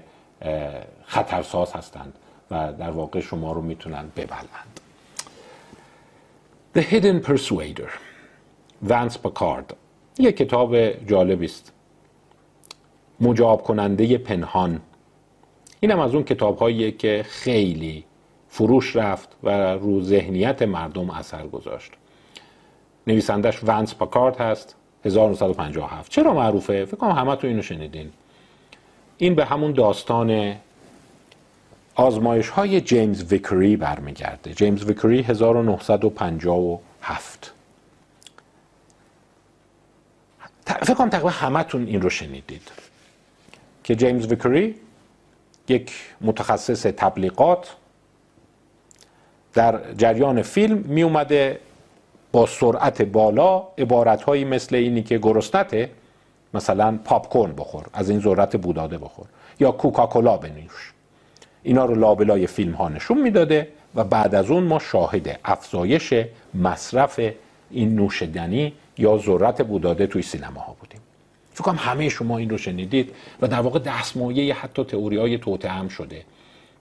خطرساز 1.05 1.73
هستند 1.73 2.13
و 2.51 2.73
در 2.79 2.89
واقع 2.89 3.19
شما 3.19 3.51
رو 3.51 3.61
می‌تونن 3.61 4.05
ببلند. 4.15 4.79
The 6.75 6.81
Hidden 6.81 7.27
Persuader 7.27 7.89
وانس 8.81 9.17
پاکارد 9.17 9.75
یک 10.19 10.37
کتاب 10.37 10.77
جالبی 11.05 11.45
است. 11.45 11.73
مجاب 13.21 13.63
کننده 13.63 14.17
پنهان. 14.17 14.81
اینم 15.79 15.99
از 15.99 16.13
اون 16.13 16.23
کتاب 16.23 16.71
که 16.97 17.25
خیلی 17.27 18.03
فروش 18.49 18.95
رفت 18.95 19.29
و 19.43 19.73
رو 19.73 20.01
ذهنیت 20.01 20.61
مردم 20.61 21.09
اثر 21.09 21.47
گذاشت. 21.47 21.91
نویسندش 23.07 23.59
ونس 23.63 23.95
پاکارت 23.95 24.41
هست 24.41 24.75
1957 25.05 26.11
چرا 26.11 26.33
معروفه؟ 26.33 26.85
فکر 26.85 26.97
کنم 26.97 27.11
همه 27.11 27.35
تو 27.35 27.47
اینو 27.47 27.61
شنیدین. 27.61 28.09
این 29.17 29.35
به 29.35 29.45
همون 29.45 29.71
داستان 29.71 30.55
آزمایش 31.95 32.49
های 32.49 32.81
جیمز 32.81 33.31
ویکری 33.31 33.77
برمیگرده. 33.77 34.53
جیمز 34.53 34.83
ویکری 34.83 35.21
1957 35.21 37.53
فکر 40.65 40.93
کنم 40.93 41.09
تقریبا 41.09 41.29
همتون 41.29 41.85
این 41.85 42.01
رو 42.01 42.09
شنیدید. 42.09 42.71
که 43.87 43.95
جیمز 43.95 44.27
ویکری 44.27 44.75
یک 45.67 45.91
متخصص 46.21 46.81
تبلیغات 46.83 47.75
در 49.53 49.93
جریان 49.93 50.41
فیلم 50.41 50.77
می 50.77 51.03
اومده 51.03 51.59
با 52.31 52.45
سرعت 52.45 53.01
بالا 53.01 53.63
عبارتهایی 53.77 54.45
مثل 54.45 54.75
اینی 54.75 55.03
که 55.03 55.17
گرسنته 55.17 55.89
مثلا 56.53 56.99
پاپ 57.05 57.55
بخور 57.57 57.85
از 57.93 58.09
این 58.09 58.19
ذرت 58.19 58.57
بوداده 58.57 58.97
بخور 58.97 59.25
یا 59.59 59.71
کوکاکولا 59.71 60.37
بنوش 60.37 60.93
اینا 61.63 61.85
رو 61.85 61.95
لابلای 61.95 62.47
فیلم 62.47 62.73
ها 62.73 62.89
نشون 62.89 63.21
می‌داده 63.21 63.67
و 63.95 64.03
بعد 64.03 64.35
از 64.35 64.51
اون 64.51 64.63
ما 64.63 64.79
شاهد 64.79 65.39
افزایش 65.45 66.13
مصرف 66.53 67.19
این 67.71 67.95
نوشیدنی 67.95 68.73
یا 68.97 69.17
ذرت 69.17 69.61
بوداده 69.61 70.07
توی 70.07 70.21
سینما 70.21 70.61
ها 70.61 70.75
بودیم. 70.79 71.06
فکر 71.57 71.65
کنم 71.65 71.75
همه 71.79 72.09
شما 72.09 72.37
این 72.37 72.49
رو 72.49 72.57
شنیدید 72.57 73.15
و 73.41 73.47
در 73.47 73.59
واقع 73.59 73.79
دستمایه 73.79 74.53
حتی 74.53 74.83
تئوری 74.83 75.17
های 75.17 75.39
هم 75.63 75.87
شده 75.87 76.25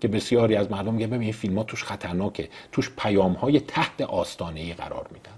که 0.00 0.08
بسیاری 0.08 0.56
از 0.56 0.70
مردم 0.70 0.94
میگن 0.94 1.06
ببین 1.06 1.22
این 1.22 1.32
فیلم 1.32 1.58
ها 1.58 1.64
توش 1.64 1.84
خطرناکه 1.84 2.48
توش 2.72 2.90
پیام 2.98 3.32
های 3.32 3.60
تحت 3.60 4.00
آستانه 4.00 4.60
ای 4.60 4.72
قرار 4.72 5.06
میدن. 5.12 5.30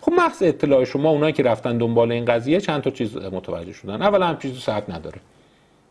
خب 0.00 0.12
محض 0.12 0.42
اطلاع 0.42 0.84
شما 0.84 1.10
اونایی 1.10 1.32
که 1.32 1.42
رفتن 1.42 1.78
دنبال 1.78 2.12
این 2.12 2.24
قضیه 2.24 2.60
چند 2.60 2.82
تا 2.82 2.90
چیز 2.90 3.16
متوجه 3.16 3.72
شدن. 3.72 4.02
اولا 4.02 4.26
هم 4.26 4.38
چیزی 4.38 4.60
صحت 4.60 4.90
نداره. 4.90 5.20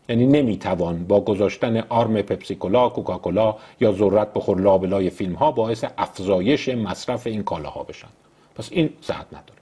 یعنی 0.08 0.26
نمی‌توان 0.26 1.04
با 1.04 1.20
گذاشتن 1.20 1.76
آرم 1.88 2.22
پپسیکولا 2.22 2.88
کوکاکولا 2.88 3.56
یا 3.80 3.92
ذرت 3.92 4.32
بخور 4.32 4.60
لابلای 4.60 5.10
فیلم 5.10 5.34
ها 5.34 5.50
باعث 5.50 5.84
افزایش 5.98 6.68
مصرف 6.68 7.26
این 7.26 7.42
کالاها 7.42 7.82
بشن. 7.82 8.08
پس 8.54 8.68
این 8.72 8.90
صحت 9.00 9.26
نداره. 9.26 9.55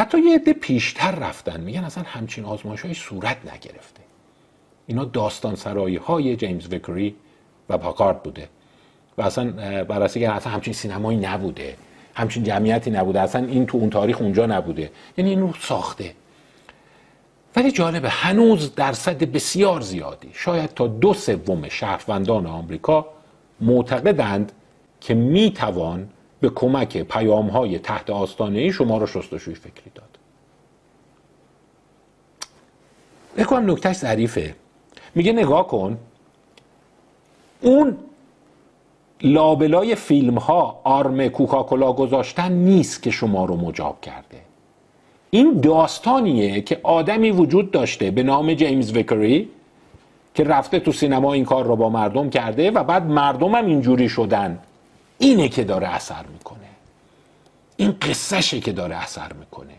حتی 0.00 0.20
یه 0.20 0.34
عده 0.34 0.52
پیشتر 0.52 1.10
رفتن 1.10 1.60
میگن 1.60 1.84
اصلا 1.84 2.04
همچین 2.06 2.44
آزمایش 2.44 2.80
های 2.80 2.94
صورت 2.94 3.36
نگرفته. 3.44 4.00
اینا 4.86 5.04
داستان 5.04 5.54
سرایی 5.54 5.96
های 5.96 6.36
جیمز 6.36 6.66
ویکری 6.66 7.14
و 7.68 7.78
پاکارد 7.78 8.22
بوده 8.22 8.48
و 9.18 9.22
اصلا 9.22 9.50
بررسی 9.84 10.20
کردن 10.20 10.34
اصلا 10.34 10.52
همچین 10.52 10.72
سینمایی 10.74 11.18
نبوده 11.18 11.76
همچین 12.14 12.44
جمعیتی 12.44 12.90
نبوده 12.90 13.20
اصلا 13.20 13.46
این 13.46 13.66
تو 13.66 13.78
اون 13.78 13.90
تاریخ 13.90 14.20
اونجا 14.20 14.46
نبوده. 14.46 14.90
یعنی 15.16 15.30
این 15.30 15.40
رو 15.40 15.52
ساخته. 15.60 16.14
ولی 17.56 17.72
جالبه 17.72 18.08
هنوز 18.08 18.74
درصد 18.74 19.24
بسیار 19.24 19.80
زیادی 19.80 20.30
شاید 20.32 20.74
تا 20.74 20.86
دو 20.86 21.14
سوم 21.14 21.68
شهروندان 21.68 22.46
آمریکا 22.46 23.06
معتقدند 23.60 24.52
که 25.00 25.14
می‌توان 25.14 26.08
به 26.40 26.50
کمک 26.50 27.02
پیام 27.02 27.46
های 27.46 27.78
تحت 27.78 28.10
آستانه 28.10 28.70
شما 28.70 28.98
رو 28.98 29.06
شستشوی 29.06 29.54
فکری 29.54 29.90
داد. 29.94 30.18
بکنم 33.38 33.70
نکتهش 33.70 33.96
ظریفه. 33.96 34.54
میگه 35.14 35.32
نگاه 35.32 35.68
کن 35.68 35.98
اون 37.60 37.96
لابلای 39.22 39.94
فیلم 39.94 40.38
ها 40.38 40.80
آرم 40.84 41.28
کوکاکولا 41.28 41.92
گذاشتن 41.92 42.52
نیست 42.52 43.02
که 43.02 43.10
شما 43.10 43.44
رو 43.44 43.56
مجاب 43.56 44.00
کرده. 44.00 44.40
این 45.30 45.60
داستانیه 45.60 46.60
که 46.60 46.80
آدمی 46.82 47.30
وجود 47.30 47.70
داشته 47.70 48.10
به 48.10 48.22
نام 48.22 48.54
جیمز 48.54 48.92
ویکری 48.92 49.48
که 50.34 50.44
رفته 50.44 50.80
تو 50.80 50.92
سینما 50.92 51.32
این 51.32 51.44
کار 51.44 51.64
رو 51.64 51.76
با 51.76 51.88
مردم 51.88 52.30
کرده 52.30 52.70
و 52.70 52.84
بعد 52.84 53.06
مردم 53.06 53.54
هم 53.54 53.66
اینجوری 53.66 54.08
شدن. 54.08 54.58
اینه 55.20 55.48
که 55.48 55.64
داره 55.64 55.88
اثر 55.88 56.24
می‌کنه. 56.32 56.58
این 57.76 57.96
قصهشه 58.02 58.60
که 58.60 58.72
داره 58.72 58.96
اثر 58.96 59.32
می‌کنه. 59.32 59.74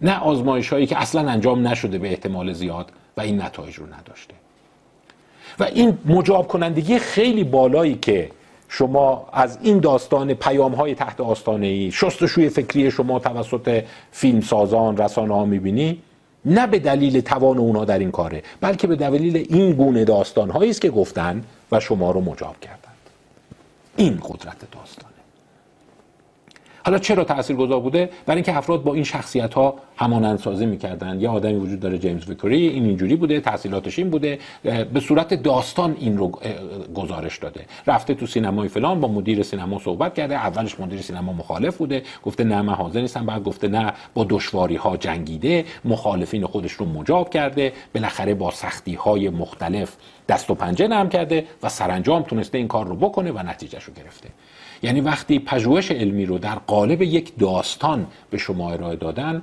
نه 0.00 0.18
آزمایش 0.18 0.68
هایی 0.72 0.86
که 0.86 1.00
اصلا 1.00 1.30
انجام 1.30 1.68
نشده 1.68 1.98
به 1.98 2.08
احتمال 2.08 2.52
زیاد 2.52 2.92
و 3.16 3.20
این 3.20 3.42
نتایج 3.42 3.74
رو 3.74 3.86
نداشته. 3.86 4.34
و 5.58 5.64
این 5.64 5.98
مجاب 6.06 6.48
کنندگی 6.48 6.98
خیلی 6.98 7.44
بالایی 7.44 7.94
که 7.94 8.30
شما 8.68 9.28
از 9.32 9.58
این 9.62 9.80
داستان 9.80 10.34
پیام 10.34 10.74
های 10.74 10.94
تحت 10.94 11.20
آستانه 11.20 11.66
ای 11.66 11.90
شستشوی 11.90 12.48
فکری 12.48 12.90
شما 12.90 13.18
توسط 13.18 13.84
فیلم 14.12 14.40
سازان 14.40 14.96
رسانه 14.96 15.34
ها 15.34 15.44
می‌بینی 15.44 16.02
نه 16.44 16.66
به 16.66 16.78
دلیل 16.78 17.20
توان 17.20 17.58
اونا 17.58 17.84
در 17.84 17.98
این 17.98 18.10
کاره 18.10 18.42
بلکه 18.60 18.86
به 18.86 18.96
دلیل 18.96 19.36
این 19.36 19.72
گونه 19.72 20.04
داستان 20.04 20.50
هایی 20.50 20.70
است 20.70 20.80
که 20.80 20.90
گفتن 20.90 21.44
و 21.72 21.80
شما 21.80 22.10
رو 22.10 22.20
مجاب 22.20 22.60
کردند 22.60 22.85
این 23.96 24.20
قدرت 24.22 24.70
داستان 24.70 25.10
حالا 26.84 26.98
چرا 26.98 27.24
تاثیرگذار 27.24 27.80
بوده؟ 27.80 28.10
برای 28.26 28.36
اینکه 28.36 28.56
افراد 28.56 28.82
با 28.82 28.94
این 28.94 29.04
شخصیت 29.04 29.54
ها 29.54 29.74
همانند 29.96 30.38
سازی 30.38 30.66
می‌کردن 30.66 31.20
یه 31.20 31.28
آدمی 31.28 31.54
وجود 31.54 31.80
داره 31.80 31.98
جیمز 31.98 32.28
ویکوری 32.28 32.68
این 32.68 32.84
اینجوری 32.84 33.16
بوده 33.16 33.40
تحصیلاتش 33.40 33.98
این 33.98 34.10
بوده. 34.10 34.38
به 34.92 35.00
صورت 35.00 35.34
داستان 35.34 35.96
این 36.00 36.18
رو 36.18 36.32
گزارش 36.94 37.38
داده. 37.38 37.64
رفته 37.86 38.14
تو 38.14 38.26
سینمای 38.26 38.68
فلان 38.68 39.00
با 39.00 39.08
مدیر 39.08 39.42
سینما 39.42 39.78
صحبت 39.78 40.14
کرده. 40.14 40.34
اولش 40.34 40.80
مدیر 40.80 41.02
سینما 41.02 41.32
مخالف 41.32 41.76
بوده. 41.76 42.02
گفته 42.22 42.44
نه 42.44 42.62
من 42.62 42.74
حاضر 42.74 43.00
نیستم. 43.00 43.26
بعد 43.26 43.42
گفته 43.42 43.68
نه 43.68 43.92
با 44.14 44.26
دشواری 44.28 44.76
ها 44.76 44.96
جنگیده. 44.96 45.64
مخالفین 45.84 46.46
خودش 46.46 46.72
رو 46.72 46.86
مجاب 46.86 47.30
کرده. 47.30 47.72
بالاخره 47.94 48.34
با 48.34 48.50
سختی 48.50 48.94
های 48.94 49.28
مختلف 49.28 49.96
دست 50.28 50.50
و 50.50 50.54
پنجه 50.54 50.88
نرم 50.88 51.08
کرده 51.08 51.46
و 51.62 51.68
سرانجام 51.68 52.22
تونسته 52.22 52.58
این 52.58 52.68
کار 52.68 52.86
رو 52.86 52.96
بکنه 52.96 53.32
و 53.32 53.38
نتیجهش 53.38 53.84
رو 53.84 53.94
گرفته. 53.94 54.28
یعنی 54.82 55.00
وقتی 55.00 55.38
پژوهش 55.38 55.90
علمی 55.90 56.26
رو 56.26 56.38
در 56.38 56.54
قالب 56.54 57.02
یک 57.02 57.38
داستان 57.38 58.06
به 58.30 58.38
شما 58.38 58.72
ارائه 58.72 58.96
دادن 58.96 59.42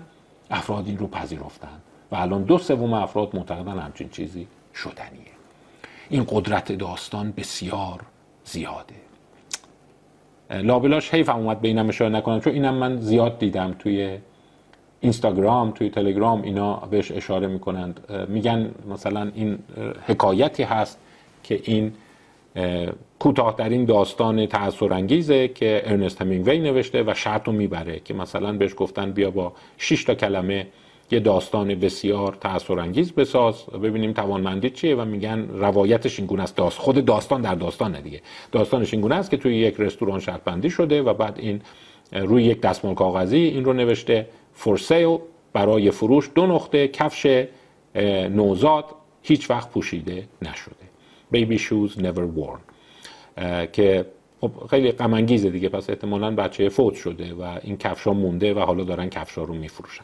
افراد 0.51 0.87
این 0.87 0.97
رو 0.97 1.07
پذیرفتن. 1.07 1.81
و 2.11 2.15
الان 2.15 2.43
دو 2.43 2.57
سوم 2.57 2.93
افراد 2.93 3.35
معتقدن 3.35 3.79
همچین 3.79 4.09
چیزی 4.09 4.47
شدنیه. 4.75 5.33
این 6.09 6.25
قدرت 6.29 6.71
داستان 6.71 7.33
بسیار 7.37 7.99
زیاده. 8.45 8.95
لابلاش 10.49 11.13
حیفم 11.13 11.35
اومد 11.35 11.61
به 11.61 11.67
اینم 11.67 11.89
نکنم 12.15 12.39
چون 12.39 12.53
اینم 12.53 12.73
من 12.73 12.97
زیاد 12.97 13.39
دیدم 13.39 13.75
توی 13.79 14.17
اینستاگرام 15.03 15.71
توی 15.71 15.89
تلگرام 15.89 16.41
اینا 16.41 16.75
بهش 16.75 17.11
اشاره 17.11 17.47
می‌کنند. 17.47 18.27
میگن 18.29 18.71
مثلا 18.91 19.31
این 19.35 19.59
حکایتی 20.07 20.63
هست 20.63 20.99
که 21.43 21.59
این 21.63 21.91
کوتاهترین 23.19 23.85
داستان 23.85 24.45
تأثیر 24.45 24.93
انگیزه 24.93 25.47
که 25.47 25.81
ارنست 25.85 26.21
همینگوی 26.21 26.59
نوشته 26.59 27.03
و 27.03 27.13
شرط 27.13 27.47
می‌بره 27.47 27.99
که 27.99 28.13
مثلا 28.13 28.53
بهش 28.53 28.73
گفتن 28.77 29.11
بیا 29.11 29.31
با 29.31 29.53
6 29.77 30.03
تا 30.03 30.15
کلمه 30.15 30.67
یه 31.11 31.19
داستان 31.19 31.75
بسیار 31.75 32.37
تأثیر 32.41 32.79
انگیز 32.79 33.11
بساز 33.11 33.65
ببینیم 33.65 34.13
توانمندی 34.13 34.69
چیه 34.69 34.95
و 34.95 35.05
میگن 35.05 35.47
روایتش 35.49 36.19
این 36.19 36.27
گونه 36.27 36.43
است. 36.43 36.55
داست 36.55 36.79
خود 36.79 37.05
داستان 37.05 37.41
در 37.41 37.55
داستانه 37.55 38.01
دیگه. 38.01 38.21
داستانش 38.51 38.93
این 38.93 39.01
گونه 39.01 39.15
است 39.15 39.31
که 39.31 39.37
توی 39.37 39.55
یک 39.55 39.75
رستوران 39.77 40.19
شرط 40.19 40.43
بندی 40.43 40.69
شده 40.69 41.01
و 41.01 41.13
بعد 41.13 41.39
این 41.39 41.61
روی 42.11 42.43
یک 42.43 42.61
دستمال 42.61 42.95
کاغذی 42.95 43.37
این 43.37 43.65
رو 43.65 43.73
نوشته 43.73 44.27
فور 44.53 44.77
سیل 44.77 45.17
برای 45.53 45.91
فروش 45.91 46.29
دو 46.35 46.47
نقطه 46.47 46.87
کفش 46.87 47.45
نوزاد 48.29 48.85
هیچ 49.21 49.49
وقت 49.49 49.69
پوشیده 49.69 50.23
نشده. 50.41 50.75
بیبی 51.31 51.57
شوز 51.57 51.97
never 51.97 52.37
worn. 52.37 52.59
که 53.71 54.05
خب 54.41 54.51
خیلی 54.69 54.91
غم 54.91 55.21
دیگه. 55.21 55.69
پس 55.69 55.89
احتمالا 55.89 56.35
بچه 56.35 56.69
فوت 56.69 56.95
شده 56.95 57.33
و 57.33 57.59
این 57.63 57.77
کفشا 57.77 58.13
مونده 58.13 58.53
و 58.53 58.59
حالا 58.59 58.83
دارن 58.83 59.09
کفشا 59.09 59.43
رو 59.43 59.53
میفروشن. 59.53 60.03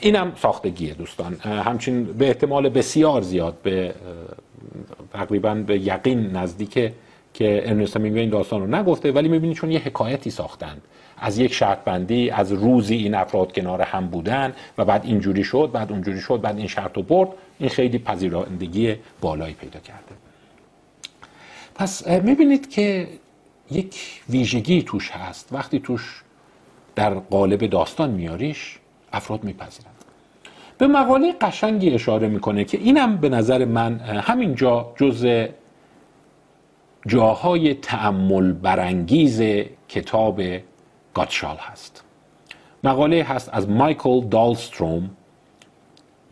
اینم 0.00 0.32
ساختگیه 0.36 0.94
دوستان. 0.94 1.34
همچین 1.34 2.04
به 2.04 2.26
احتمال 2.26 2.68
بسیار 2.68 3.20
زیاد 3.20 3.56
به 3.62 3.94
تقریبا 5.12 5.54
به 5.54 5.78
یقین 5.78 6.26
نزدیکه 6.26 6.92
که 7.34 7.62
ارنست 7.64 7.96
این 7.96 8.30
داستان 8.30 8.60
رو 8.60 8.66
نگفته 8.66 9.12
ولی 9.12 9.28
می‌بینید 9.28 9.56
چون 9.56 9.70
یه 9.70 9.78
حکایتی 9.78 10.30
ساختند. 10.30 10.82
از 11.20 11.38
یک 11.38 11.52
شرط 11.52 11.78
بندی 11.78 12.30
از 12.30 12.52
روزی 12.52 12.94
این 12.94 13.14
افراد 13.14 13.52
کنار 13.52 13.82
هم 13.82 14.06
بودن 14.06 14.52
و 14.78 14.84
بعد 14.84 15.04
اینجوری 15.04 15.44
شد 15.44 15.70
بعد 15.72 15.92
اونجوری 15.92 16.20
شد 16.20 16.40
بعد 16.40 16.56
این 16.56 16.66
شرط 16.66 16.96
رو 16.96 17.02
برد. 17.02 17.28
این 17.58 17.68
خیلی 17.68 17.98
پذیرندگی 17.98 18.96
بالایی 19.20 19.54
پیدا 19.54 19.80
کرده. 19.80 20.14
پس 21.74 22.06
می‌بینید 22.08 22.70
که 22.70 23.08
یک 23.70 24.22
ویژگی 24.28 24.82
توش 24.82 25.10
هست. 25.10 25.48
وقتی 25.52 25.80
توش 25.80 26.22
در 26.94 27.14
قالب 27.14 27.66
داستان 27.66 28.10
میاریش 28.10 28.78
افراد 29.12 29.44
میپذیرند. 29.44 29.94
به 30.78 30.86
مقاله 30.86 31.32
قشنگی 31.40 31.90
اشاره 31.90 32.28
می‌کنه 32.28 32.64
که 32.64 32.78
اینم 32.78 33.16
به 33.16 33.28
نظر 33.28 33.64
من 33.64 34.00
همینجا 34.00 34.92
جز 34.96 35.46
جاهای 37.06 37.74
تعمل 37.74 38.52
برانگیز 38.52 39.42
کتاب 39.88 40.42
گاتشال 41.14 41.56
هست. 41.56 42.04
مقاله 42.84 43.22
هست 43.22 43.50
از 43.52 43.68
مایکل 43.68 44.20
دالستروم 44.20 45.10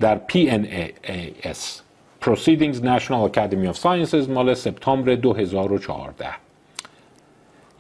در 0.01 0.21
PNAS 0.33 1.81
Proceedings 2.25 2.77
National 2.77 3.29
Academy 3.29 3.69
of 3.73 3.77
Sciences 3.77 4.29
مال 4.29 4.55
سپتامبر 4.55 5.15
2014 5.15 6.27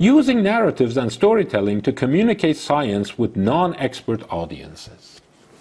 Using 0.00 0.42
narratives 0.44 0.96
and 0.96 1.10
storytelling 1.10 1.80
to 1.82 1.92
communicate 1.92 2.56
science 2.56 3.18
with 3.18 3.36
non-expert 3.36 4.22
audiences. 4.30 5.20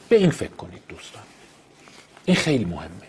به 0.09 0.15
این 0.15 0.29
فکر 0.29 0.51
کنید 0.51 0.81
دوستان. 0.89 1.23
این 2.25 2.35
خیلی 2.35 2.65
مهمه. 2.65 3.07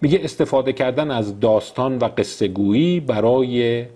میگه 0.00 0.20
استفاده 0.22 0.72
کردن 0.72 1.10
از 1.10 1.40
داستان 1.40 1.98
و 1.98 2.04
قصه 2.04 2.48
گویی 2.48 3.00
برای 3.00 3.86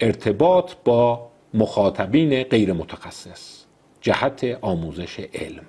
ارتباط 0.00 0.72
با 0.84 1.28
مخاطبین 1.54 2.42
غیر 2.42 2.72
متخصص 2.72 3.64
جهت 4.00 4.58
آموزش 4.60 5.20
علم. 5.20 5.64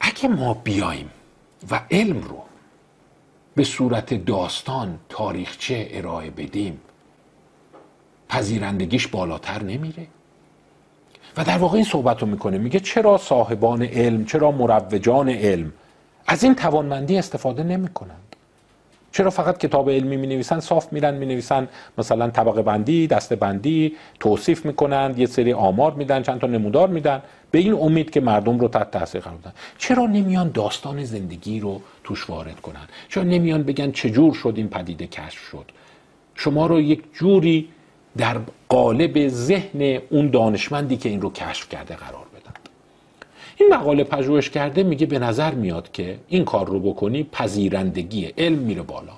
اگه 0.00 0.28
ما 0.28 0.54
بیایم 0.54 1.10
و 1.70 1.80
علم 1.90 2.20
رو 2.20 2.42
به 3.54 3.64
صورت 3.64 4.14
داستان 4.14 4.98
تاریخچه 5.08 5.88
ارائه 5.90 6.30
بدیم 6.30 6.80
پذیرندگیش 8.28 9.06
بالاتر 9.06 9.62
نمیره؟ 9.62 10.06
و 11.36 11.44
در 11.44 11.58
واقع 11.58 11.74
این 11.74 11.84
صحبت 11.84 12.20
رو 12.20 12.26
می‌کنه 12.26 12.58
میگه 12.58 12.80
چرا 12.80 13.18
صاحبان 13.18 13.82
علم 13.82 14.24
چرا 14.24 14.50
مروجان 14.50 15.28
علم 15.28 15.72
از 16.26 16.44
این 16.44 16.54
توانمندی 16.54 17.18
استفاده 17.18 17.62
نمی‌کنند 17.62 18.29
چرا 19.12 19.30
فقط 19.30 19.58
کتاب 19.58 19.90
علمی 19.90 20.16
می 20.16 20.26
نویسن 20.26 20.60
صاف 20.60 20.92
میرن 20.92 21.14
می 21.14 21.26
نویسن 21.26 21.68
مثلا 21.98 22.30
طبقه 22.30 22.62
بندی 22.62 23.06
دسته 23.06 23.36
بندی 23.36 23.96
توصیف 24.20 24.66
می‌کنند 24.66 25.18
یه 25.18 25.26
سری 25.26 25.52
آمار 25.52 25.92
میدن 25.94 26.22
چند 26.22 26.40
تا 26.40 26.46
نمودار 26.46 26.88
میدن. 26.88 27.22
به 27.50 27.58
این 27.58 27.72
امید 27.72 28.10
که 28.10 28.20
مردم 28.20 28.58
رو 28.58 28.68
تحت 28.68 28.90
تاثیر 28.90 29.20
قرار 29.20 29.36
بدن. 29.36 29.52
چرا 29.78 30.06
نمیان 30.06 30.50
داستان 30.50 31.04
زندگی 31.04 31.60
رو 31.60 31.80
توش 32.04 32.30
وارد 32.30 32.60
کنن؟ 32.60 32.88
چرا 33.08 33.22
نمیان 33.22 33.62
بگن 33.62 33.90
چجور 33.90 34.34
شد 34.34 34.54
این 34.56 34.68
پدیده 34.68 35.06
کشف 35.06 35.38
شد؟ 35.50 35.64
شما 36.34 36.66
رو 36.66 36.80
یک 36.80 37.02
جوری 37.14 37.68
در 38.16 38.36
قالب 38.68 39.28
ذهن 39.28 39.98
اون 40.10 40.30
دانشمندی 40.30 40.96
که 40.96 41.08
این 41.08 41.20
رو 41.20 41.32
کشف 41.32 41.68
کرده 41.68 41.96
قرار 41.96 42.26
این 43.60 43.74
مقاله 43.74 44.04
پژوهش 44.04 44.50
کرده 44.50 44.82
میگه 44.82 45.06
به 45.06 45.18
نظر 45.18 45.54
میاد 45.54 45.92
که 45.92 46.18
این 46.28 46.44
کار 46.44 46.66
رو 46.66 46.80
بکنی 46.80 47.22
پذیرندگی 47.32 48.26
علم 48.38 48.58
میره 48.58 48.82
بالا. 48.82 49.12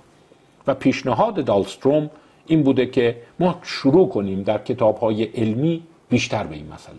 و 0.66 0.74
پیشنهاد 0.74 1.45
دالستروم 1.45 2.11
این 2.47 2.62
بوده 2.62 2.86
که 2.86 3.16
ما 3.40 3.59
شروع 3.62 4.09
کنیم 4.09 4.43
در 4.43 4.59
کتاب 4.59 4.97
های 4.97 5.24
علمی 5.24 5.82
بیشتر 6.09 6.45
به 6.45 6.55
این 6.55 6.66
مسئله 6.74 6.97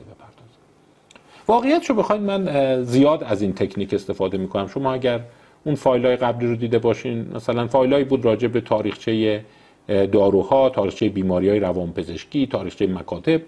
واقعیت 1.47 1.85
رو 1.85 1.95
بخواید 1.95 2.21
من 2.21 2.83
زیاد 2.83 3.23
از 3.23 3.41
این 3.41 3.53
تکنیک 3.53 3.93
استفاده 3.93 4.37
می‌کنم. 4.37 4.67
شما 4.67 4.93
اگر 4.93 5.19
اون 5.63 5.75
فایل 5.75 6.05
های 6.05 6.15
قبلی 6.15 6.47
رو 6.47 6.55
دیده 6.55 6.79
باشین 6.79 7.31
مثلا 7.35 7.67
فایل 7.67 8.03
بود 8.03 8.25
راجع 8.25 8.47
به 8.47 8.61
تاریخچه 8.61 9.45
داروها 9.87 10.69
تاریخچه 10.69 11.09
بیماری 11.09 11.49
های 11.49 11.59
روانپزشکی 11.59 12.47
تاریخچه 12.47 12.87
مکاتب. 12.87 13.41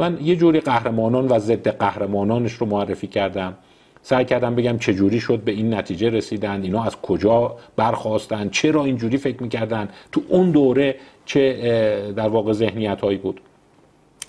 من 0.00 0.18
یه 0.22 0.36
جوری 0.36 0.60
قهرمانان 0.60 1.28
و 1.28 1.38
ضد 1.38 1.68
قهرمانانش 1.68 2.52
رو 2.52 2.66
معرفی 2.66 3.06
کردم. 3.06 3.54
سعی 4.02 4.24
کردم 4.24 4.54
بگم 4.54 4.78
چه 4.78 4.94
جوری 4.94 5.20
شد 5.20 5.40
به 5.40 5.52
این 5.52 5.74
نتیجه 5.74 6.10
رسیدن 6.10 6.62
اینا 6.62 6.82
از 6.84 6.96
کجا 6.96 7.56
برخواستن 7.76 8.48
چرا 8.48 8.84
اینجوری 8.84 9.16
فکر 9.16 9.42
می‌کردن 9.42 9.88
تو 10.12 10.22
اون 10.28 10.50
دوره 10.50 10.96
چه 11.24 12.12
در 12.16 12.28
واقع 12.28 12.52
ذهنیت 12.52 13.00
هایی 13.00 13.18
بود. 13.18 13.40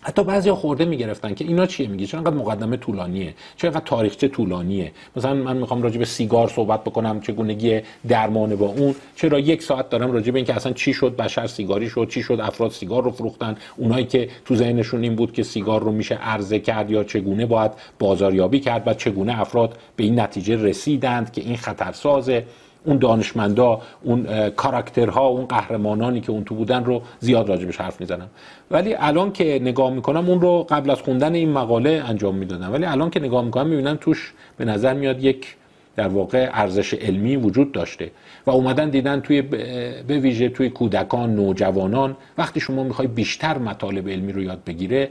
حتی 0.01 0.23
بعضی 0.23 0.51
خورده 0.51 0.85
می‌گرفتن 0.85 1.33
که 1.33 1.45
اینا 1.45 1.65
چیه 1.65 1.87
میگه 1.87 2.05
چرا 2.05 2.19
انقدر 2.19 2.35
مقدمه 2.35 2.77
طولانیه؟ 2.77 3.33
چرا 3.57 3.69
انقدر 3.69 3.85
تاریخچه 3.85 4.27
طولانیه؟ 4.27 4.91
مثلا 5.15 5.33
من 5.33 5.57
می‌خوام 5.57 5.81
راجع 5.81 5.99
به 5.99 6.05
سیگار 6.05 6.47
صحبت 6.47 6.83
بکنم 6.83 7.21
چگونگی 7.21 7.81
درمان 8.07 8.55
با 8.55 8.65
اون. 8.65 8.95
چرا 9.15 9.39
یک 9.39 9.63
ساعت 9.63 9.89
دارم 9.89 10.11
راجع 10.11 10.31
به 10.31 10.39
اینکه 10.39 10.53
اصلا 10.53 10.73
چی 10.73 10.93
شد؟ 10.93 11.15
بشر 11.15 11.47
سیگاری 11.47 11.89
شد 11.89 12.07
چی 12.09 12.23
شد؟ 12.23 12.39
افراد 12.43 12.71
سیگار 12.71 13.03
رو 13.03 13.11
فروختن. 13.11 13.57
اونایی 13.77 14.05
که 14.05 14.29
تو 14.45 14.55
ذهنشون 14.55 15.03
این 15.03 15.15
بود 15.15 15.33
که 15.33 15.43
سیگار 15.43 15.81
رو 15.81 15.91
میشه 15.91 16.15
عرضه 16.15 16.59
کرد 16.59 16.91
یا 16.91 17.03
چگونه 17.03 17.45
باید 17.45 17.71
بازاریابی 17.99 18.59
کرد 18.59 18.87
و 18.87 18.93
چگونه 18.93 19.41
افراد 19.41 19.77
به 19.95 20.03
این 20.03 20.19
نتیجه 20.19 20.55
رسیدند 20.55 21.31
که 21.31 21.41
این 21.41 21.57
خطرسازه. 21.57 22.45
اون 22.83 22.97
دانشمندا 22.97 23.81
اون 24.03 24.49
کاراکترها 24.49 25.27
اون 25.27 25.45
قهرمانانی 25.45 26.21
که 26.21 26.31
اون 26.31 26.43
تو 26.43 26.55
بودن 26.55 26.85
رو 26.85 27.01
زیاد 27.19 27.49
راجبش 27.49 27.77
حرف 27.77 28.01
می‌زنم. 28.01 28.27
ولی 28.71 28.93
الان 28.93 29.31
که 29.31 29.59
نگاه 29.61 29.93
می‌کنم 29.93 30.29
اون 30.29 30.41
رو 30.41 30.63
قبل 30.69 30.89
از 30.89 31.01
خوندن 31.01 31.33
این 31.33 31.51
مقاله 31.51 32.03
انجام 32.05 32.35
می‌دادم. 32.35 32.73
ولی 32.73 32.85
الان 32.85 33.09
که 33.09 33.19
نگاه 33.19 33.45
می‌کنم 33.45 33.67
می‌بینم 33.67 33.97
توش 34.01 34.33
به 34.57 34.65
نظر 34.65 34.93
میاد 34.93 35.23
یک 35.23 35.55
در 35.95 36.07
واقع 36.07 36.49
ارزش 36.53 36.93
علمی 36.93 37.35
وجود 37.35 37.71
داشته. 37.71 38.11
و 38.45 38.51
اومدن 38.51 38.89
دیدن 38.89 39.19
توی 39.19 39.41
به 39.41 40.17
ویژه 40.17 40.49
توی 40.49 40.69
کودکان 40.69 41.35
نوجوانان 41.35 42.17
وقتی 42.37 42.59
شما 42.59 42.83
می‌خوای 42.83 43.07
بیشتر 43.07 43.57
مطالب 43.57 44.09
علمی 44.09 44.31
رو 44.31 44.41
یاد 44.41 44.63
بگیره 44.67 45.09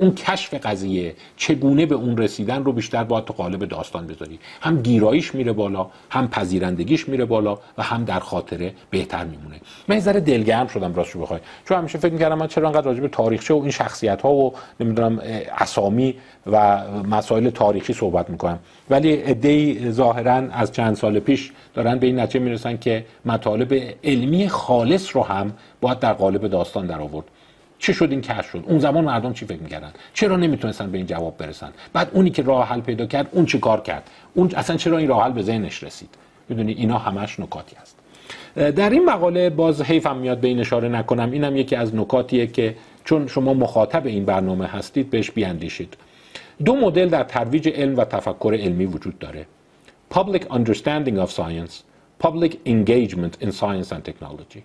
اون 0.00 0.14
کشف 0.14 0.54
قضیه 0.54 1.14
چگونه 1.36 1.86
به 1.86 1.94
اون 1.94 2.16
رسیدن 2.16 2.64
رو 2.64 2.72
بیشتر 2.72 3.04
باید 3.04 3.24
تو 3.24 3.32
قالب 3.32 3.64
داستان 3.64 4.06
بذاری. 4.06 4.38
هم 4.60 4.82
گیراییش 4.82 5.34
میره 5.34 5.52
بالا 5.52 5.86
هم 6.10 6.28
پذیرندگیش 6.28 7.08
میره 7.08 7.24
بالا 7.24 7.58
و 7.78 7.82
هم 7.82 8.04
در 8.04 8.20
خاطره 8.20 8.72
بهتر 8.90 9.24
میمونه. 9.24 9.60
من 9.88 9.94
یه 9.94 10.00
ذره 10.00 10.20
دلگرم 10.20 10.66
شدم 10.66 10.94
راستش 10.94 11.16
بخوای. 11.16 11.40
چون 11.68 11.78
همیشه 11.78 11.98
فکر 11.98 12.12
می‌کردم 12.12 12.38
من 12.38 12.46
چرا 12.46 12.68
انقدر 12.68 12.86
راجع 12.86 13.00
به 13.00 13.08
تاریخچه 13.08 13.54
و 13.54 13.56
این 13.56 13.70
شخصیت 13.70 14.22
ها 14.22 14.32
و 14.32 14.54
نمی‌دونم 14.80 15.20
اسامی 15.58 16.14
و 16.46 16.84
مسائل 17.10 17.50
تاریخی 17.50 17.92
صحبت 17.92 18.30
می‌کنم. 18.30 18.58
ولی 18.90 19.12
عده‌ای 19.12 19.90
ظاهرا 19.90 20.32
از 20.32 20.72
چند 20.72 20.96
سال 20.96 21.18
پیش 21.18 21.52
دارن 21.74 21.98
به 21.98 22.06
این 22.06 22.20
نتیجه 22.20 22.44
می‌رسن 22.44 22.76
که 22.76 23.04
مطالب 23.24 23.74
علمی 24.04 24.48
خالص 24.48 25.16
رو 25.16 25.22
هم 25.22 25.52
باید 25.80 25.98
در 25.98 26.12
قالب 26.12 26.46
داستان 26.46 26.86
در 26.86 26.98
آورد 27.00 27.26
چه 27.80 27.92
شد 27.92 28.10
این 28.10 28.20
کش 28.20 28.46
شد؟ 28.46 28.64
اون 28.66 28.78
زمان 28.78 29.04
مردم 29.04 29.32
چی 29.32 29.46
فکر 29.46 29.60
می‌کردن؟ 29.60 29.92
چرا 30.14 30.36
نمی‌تونستن 30.36 30.90
به 30.90 30.98
این 30.98 31.06
جواب 31.06 31.36
برسن؟ 31.36 31.72
بعد 31.92 32.10
اونی 32.12 32.30
که 32.30 32.42
راه 32.42 32.68
حل 32.68 32.80
پیدا 32.80 33.06
کرد 33.06 33.28
اون 33.32 33.46
چه 33.46 33.58
کار 33.58 33.80
کرد؟ 33.80 34.10
اون 34.34 34.50
اصلا 34.56 34.76
چرا 34.76 34.98
این 34.98 35.08
راه 35.08 35.24
حل 35.24 35.32
به 35.32 35.42
ذهنش 35.42 35.82
رسید؟ 35.82 36.08
می‌دونی 36.48 36.72
اینا 36.72 36.98
همش 36.98 37.40
نکاتی 37.40 37.76
هست. 37.76 37.96
در 38.54 38.90
این 38.90 39.04
مقاله 39.04 39.50
باز 39.50 39.82
حیفم 39.82 40.16
میاد 40.16 40.38
به 40.40 40.48
این 40.48 40.60
اشاره 40.60 40.88
نکنم. 40.88 41.30
اینم 41.30 41.56
یکی 41.56 41.76
از 41.76 41.94
نکاتیه 41.94 42.46
که 42.46 42.76
چون 43.04 43.26
شما 43.26 43.54
مخاطب 43.54 44.06
این 44.06 44.24
برنامه 44.24 44.66
هستید 44.66 45.10
بهش 45.10 45.30
بیاندیشید. 45.30 45.96
دو 46.64 46.76
مدل 46.76 47.08
در 47.08 47.24
ترویج 47.24 47.68
علم 47.68 47.96
و 47.96 48.04
تفکر 48.04 48.56
علمی 48.60 48.86
وجود 48.86 49.18
داره. 49.18 49.46
Public 50.14 50.42
Understanding 50.42 51.18
of 51.24 51.30
Science 51.30 51.74
Public 52.24 52.52
Engagement 52.66 53.44
in 53.44 53.50
Science 53.60 53.92
and 53.92 54.02
Technology. 54.08 54.62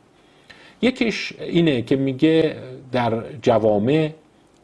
یکیش 0.81 1.33
اینه 1.39 1.81
که 1.81 1.95
میگه 1.95 2.55
در 2.91 3.23
جوامع 3.41 4.11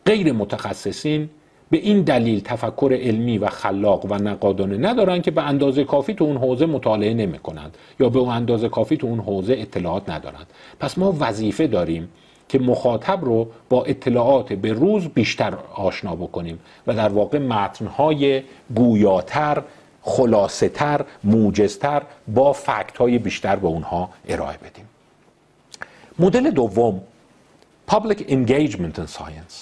غیر 0.05 0.31
متخصصین 0.31 1.29
به 1.69 1.77
این 1.77 2.01
دلیل 2.01 2.39
تفکر 2.39 2.97
علمی 3.01 3.37
و 3.37 3.47
خلاق 3.47 4.05
و 4.09 4.15
نقادانه 4.15 4.77
ندارن 4.77 5.21
که 5.21 5.31
به 5.31 5.41
اندازه 5.41 5.83
کافی 5.83 6.13
تو 6.13 6.23
اون 6.23 6.37
حوزه 6.37 6.65
مطالعه 6.65 7.13
نمی 7.13 7.39
کنند 7.39 7.77
یا 7.99 8.09
به 8.09 8.19
اون 8.19 8.29
اندازه 8.29 8.69
کافی 8.69 8.97
تو 8.97 9.07
اون 9.07 9.19
حوزه 9.19 9.53
اطلاعات 9.53 10.09
ندارند. 10.09 10.47
پس 10.79 10.97
ما 10.97 11.15
وظیفه 11.19 11.67
داریم 11.67 12.09
که 12.49 12.59
مخاطب 12.59 13.25
رو 13.25 13.47
با 13.69 13.83
اطلاعات 13.83 14.53
به 14.53 14.73
روز 14.73 15.07
بیشتر 15.07 15.53
آشنا 15.75 16.15
بکنیم 16.15 16.59
و 16.87 16.93
در 16.93 17.09
واقع 17.09 17.37
متنهای 17.37 18.41
گویاتر 18.75 19.63
خلاصه 20.01 20.69
تر 20.69 21.05
موجزتر 21.23 22.01
با 22.27 22.53
فکت 22.53 22.97
های 22.97 23.17
بیشتر 23.17 23.55
به 23.55 23.67
اونها 23.67 24.09
ارائه 24.27 24.57
بدیم. 24.57 24.90
مدل 26.21 26.51
دوم 26.51 27.01
Public 27.91 28.17
Engagement 28.17 28.97
in 28.97 29.17
Science. 29.17 29.55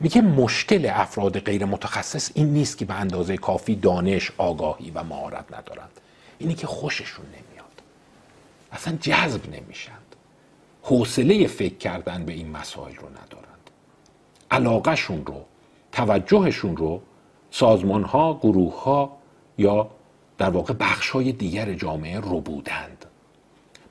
میگه 0.00 0.20
مشکل 0.20 0.90
افراد 0.92 1.40
غیر 1.40 1.64
متخصص 1.64 2.30
این 2.34 2.52
نیست 2.52 2.78
که 2.78 2.84
به 2.84 2.94
اندازه 2.94 3.36
کافی 3.36 3.74
دانش، 3.74 4.32
آگاهی 4.38 4.90
و 4.90 5.02
مهارت 5.02 5.44
ندارند. 5.54 6.00
اینی 6.38 6.54
که 6.54 6.66
خوششون 6.66 7.26
نمیاد. 7.26 7.82
اصلا 8.72 8.96
جذب 9.00 9.40
نمیشند. 9.54 10.16
حوصله 10.82 11.46
فکر 11.46 11.76
کردن 11.76 12.24
به 12.24 12.32
این 12.32 12.50
مسائل 12.50 12.94
رو 12.94 13.08
ندارند. 13.08 13.70
علاقهشون 14.50 15.26
رو 15.26 15.44
توجهشون 15.92 16.76
رو 16.76 17.02
سازمان 17.50 18.02
ها، 18.04 18.38
گروه 18.42 18.82
ها 18.82 19.16
یا 19.58 19.90
در 20.38 20.50
واقع 20.50 20.74
بخش 20.74 21.10
های 21.10 21.32
دیگر 21.32 21.74
جامعه 21.74 22.20
رو 22.20 22.40
بودند. 22.40 23.04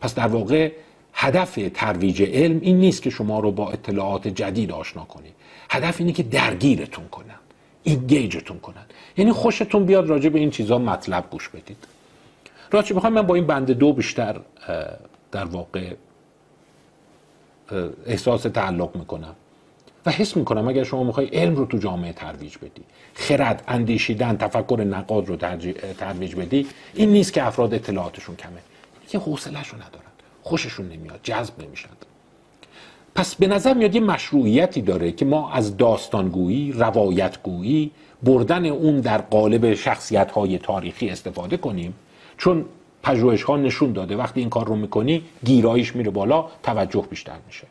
پس 0.01 0.15
در 0.15 0.27
واقع 0.27 0.71
هدف 1.15 1.59
ترویج 1.73 2.21
علم 2.21 2.59
این 2.61 2.79
نیست 2.79 3.01
که 3.01 3.09
شما 3.09 3.39
رو 3.39 3.51
با 3.51 3.71
اطلاعات 3.71 4.27
جدید 4.27 4.71
آشنا 4.71 5.03
کنید 5.03 5.33
هدف 5.69 5.99
اینه 5.99 6.11
که 6.11 6.23
درگیرتون 6.23 7.07
کنن 7.07 7.35
اینگیجتون 7.83 8.59
کنن. 8.59 8.85
یعنی 9.17 9.31
خوشتون 9.31 9.85
بیاد 9.85 10.07
راجع 10.07 10.29
به 10.29 10.39
این 10.39 10.49
چیزا 10.49 10.77
مطلب 10.77 11.29
گوش 11.31 11.49
بدید. 11.49 11.77
راجع 12.71 12.95
بخوام 12.95 13.13
من 13.13 13.21
با 13.21 13.35
این 13.35 13.47
بند 13.47 13.71
دو 13.71 13.93
بیشتر 13.93 14.41
در 15.31 15.45
واقع 15.45 15.93
احساس 18.05 18.41
تعلق 18.41 18.95
می‌کنم. 18.95 19.35
و 20.05 20.11
حس 20.11 20.37
می‌کنم 20.37 20.67
اگر 20.67 20.83
شما 20.83 21.03
می‌خوای 21.03 21.27
علم 21.27 21.55
رو 21.55 21.65
تو 21.65 21.77
جامعه 21.77 22.13
ترویج 22.13 22.57
بدی 22.57 22.83
خرد 23.13 23.63
اندیشیدن 23.67 24.37
تفکر 24.37 24.83
نقاد 24.89 25.27
رو 25.27 25.35
ترویج 25.97 26.35
بدی 26.35 26.67
این 26.93 27.09
نیست 27.09 27.33
که 27.33 27.43
افراد 27.43 27.73
اطلاعاتشون 27.73 28.35
کمه. 28.35 28.59
که 29.07 29.19
حوصله‌شو 29.19 29.75
ندارن 29.75 30.04
خوششون 30.45 30.89
نمیاد 30.89 31.19
جذب 31.23 31.53
نمیشند 31.63 32.05
پس 33.15 33.35
به 33.35 33.47
نظر 33.47 33.73
میاد 33.73 33.95
یه 33.95 34.01
مشروعیتی 34.01 34.81
داره 34.81 35.11
که 35.11 35.25
ما 35.25 35.51
از 35.51 35.77
داستانگویی 35.77 36.71
روایتگویی 36.71 37.91
بردن 38.23 38.65
اون 38.65 38.99
در 38.99 39.17
قالب 39.17 39.73
شخصیت 39.73 40.31
های 40.31 40.57
تاریخی 40.57 41.09
استفاده 41.09 41.57
کنیم. 41.57 41.93
چون 42.37 42.65
پژوهش 43.03 43.43
ها 43.43 43.57
نشون 43.57 43.93
داده 43.93 44.15
وقتی 44.15 44.39
این 44.39 44.49
کار 44.49 44.67
رو 44.67 44.75
می‌کنی 44.75 45.21
گیرایش 45.45 45.95
میره 45.95 46.11
بالا 46.11 46.45
توجه 46.63 47.05
بیشتر 47.09 47.37
میشه. 47.47 47.67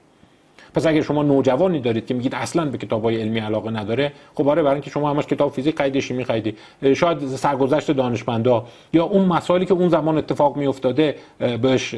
پس 0.75 0.87
اگر 0.87 1.03
شما 1.03 1.23
نوجوانی 1.23 1.81
دارید 1.81 2.07
که 2.07 2.15
میگید 2.15 2.35
اصلا 2.35 2.65
به 2.65 2.79
کتاب 2.79 3.05
های 3.05 3.21
علمی 3.21 3.39
علاقه 3.39 3.71
نداره 3.71 4.13
خب 4.35 4.49
آره 4.49 4.63
برای 4.63 4.75
اینکه 4.75 4.91
شما 4.91 5.11
همش 5.11 5.27
کتاب 5.27 5.53
فیزیک 5.53 5.79
خریدی 5.79 6.03
شیمی 6.03 6.25
خریدی. 6.25 6.57
شاید 6.97 7.27
سرگذشت 7.27 7.91
دانشمندا 7.91 8.65
یا 8.93 9.05
اون 9.05 9.25
مسائلی 9.25 9.67
که 9.67 9.75
اون 9.75 9.89
زمان 9.89 10.19
اتفاق 10.19 10.57
میافتاده 10.57 11.15
بهش 11.63 11.95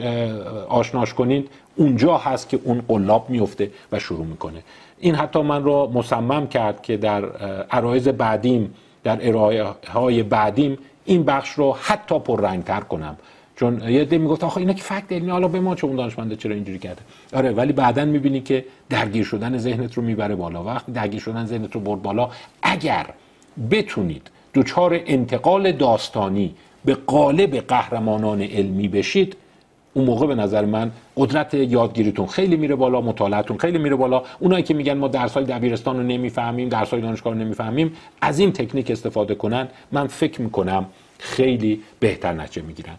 آشناش 0.68 1.14
کنید. 1.14 1.48
اونجا 1.76 2.16
هست 2.16 2.48
که 2.48 2.58
اون 2.64 2.82
قلاب 2.88 3.30
میفته 3.30 3.70
و 3.92 3.98
شروع 3.98 4.26
می‌کنه. 4.26 4.62
این 5.00 5.14
حتی 5.14 5.42
من 5.42 5.64
رو 5.64 5.90
مصمم 5.94 6.46
کرد 6.46 6.82
که 6.82 6.96
در 6.96 7.24
عرایز 7.70 8.08
بعدیم 8.08 8.74
در 9.04 9.28
ارائه 9.28 9.64
های 9.92 10.22
بعدیم 10.22 10.78
این 11.04 11.22
بخش 11.22 11.50
رو 11.50 11.76
حتی 11.80 12.18
پررنگتر 12.18 12.80
کنم. 12.80 13.16
چون 13.56 13.88
یه 13.88 14.04
دی 14.04 14.18
می‌گفت 14.18 14.44
آخه 14.44 14.58
اینا 14.58 14.72
که 14.72 14.82
فکت 14.82 15.12
علمی 15.12 15.30
حالا 15.30 15.48
به 15.48 15.60
ما 15.60 15.74
چه 15.74 15.86
اون 15.86 16.36
چرا 16.36 16.54
اینجوری 16.54 16.78
کرده؟ 16.78 17.00
آره 17.32 17.50
ولی 17.50 17.72
بعدا 17.72 18.04
می‌بینی 18.04 18.40
که 18.40 18.64
درگیر 18.90 19.24
شدن 19.24 19.58
ذهنت 19.58 19.94
رو 19.94 20.02
می‌بره 20.02 20.34
بالا. 20.34 20.64
وقتی 20.64 20.92
درگیر 20.92 21.20
شدن 21.20 21.46
ذهنت 21.46 21.74
رو 21.74 21.80
برد 21.80 22.02
بالا 22.02 22.30
اگر 22.62 23.06
بتونید 23.70 24.30
دچار 24.54 25.00
انتقال 25.06 25.72
داستانی 25.72 26.54
به 26.84 26.94
قالب 26.94 27.56
قهرمانان 27.56 28.42
علمی 28.42 28.88
بشید 28.88 29.36
اون 29.94 30.04
موقع 30.04 30.26
به 30.26 30.34
نظر 30.34 30.64
من 30.64 30.90
قدرت 31.16 31.54
یادگیریتون 31.54 32.26
خیلی 32.26 32.56
میره 32.56 32.74
بالا 32.74 33.00
مطالعتون 33.00 33.58
خیلی 33.58 33.78
میره 33.78 33.96
بالا. 33.96 34.22
اونایی 34.38 34.62
که 34.62 34.74
میگن 34.74 34.92
ما 34.92 35.08
درسای 35.08 35.44
دبیرستان 35.44 35.96
رو 35.96 36.02
نمی‌فهمیم 36.02 36.68
درسای 36.68 37.00
دانشگاه 37.00 37.32
رو 37.32 37.38
نمی‌فهمیم 37.38 37.96
از 38.20 38.38
این 38.38 38.52
تکنیک 38.52 38.90
استفاده 38.90 39.34
کنن 39.34 39.68
من 39.92 40.06
فکر 40.06 40.42
می‌کنم 40.42 40.86
خیلی 41.18 41.82
بهتر 42.00 42.32
نتیجه 42.32 42.66
می‌گیرن. 42.66 42.94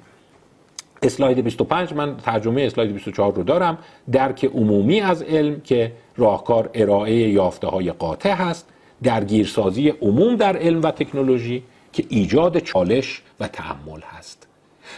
اسلاید 1.01 1.39
25 1.39 1.93
من 1.93 2.17
ترجمه 2.17 2.61
اسلاید 2.61 2.93
24 2.93 3.33
رو 3.33 3.43
دارم. 3.43 3.77
درک 4.11 4.45
عمومی 4.45 5.01
از 5.01 5.21
علم 5.21 5.61
که 5.61 5.91
راهکار 6.17 6.69
ارائه 6.73 7.15
یافته 7.15 7.67
های 7.67 7.91
قاطع 7.91 8.33
هست 8.33 8.69
درگیرسازی 9.03 9.89
عموم 9.89 10.35
در 10.35 10.57
علم 10.57 10.81
و 10.81 10.91
تکنولوژی 10.91 11.63
که 11.93 12.05
ایجاد 12.09 12.59
چالش 12.59 13.21
و 13.39 13.47
تحمل 13.47 14.01
هست. 14.01 14.47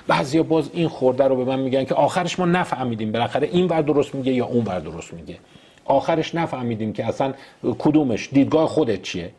بعضیا 0.07 0.43
باز 0.43 0.69
این 0.73 0.87
خورده 0.87 1.23
رو 1.23 1.35
به 1.35 1.43
من 1.43 1.59
میگن 1.59 1.83
که 1.83 1.95
آخرش 1.95 2.39
ما 2.39 2.45
نفهمیدیم 2.45 3.11
بالاخره 3.11 3.49
این 3.51 3.67
ور 3.67 3.81
درست 3.81 4.15
میگه 4.15 4.33
یا 4.33 4.45
اون 4.45 4.65
ور 4.65 4.79
درست 4.79 5.13
میگه. 5.13 5.37
آخرش 5.85 6.35
نفهمیدیم 6.35 6.93
که 6.93 7.05
اصلا 7.05 7.33
کدومش 7.79 8.29
دیدگاه 8.31 8.67
خودت 8.67 9.01
چیه؟ 9.01 9.31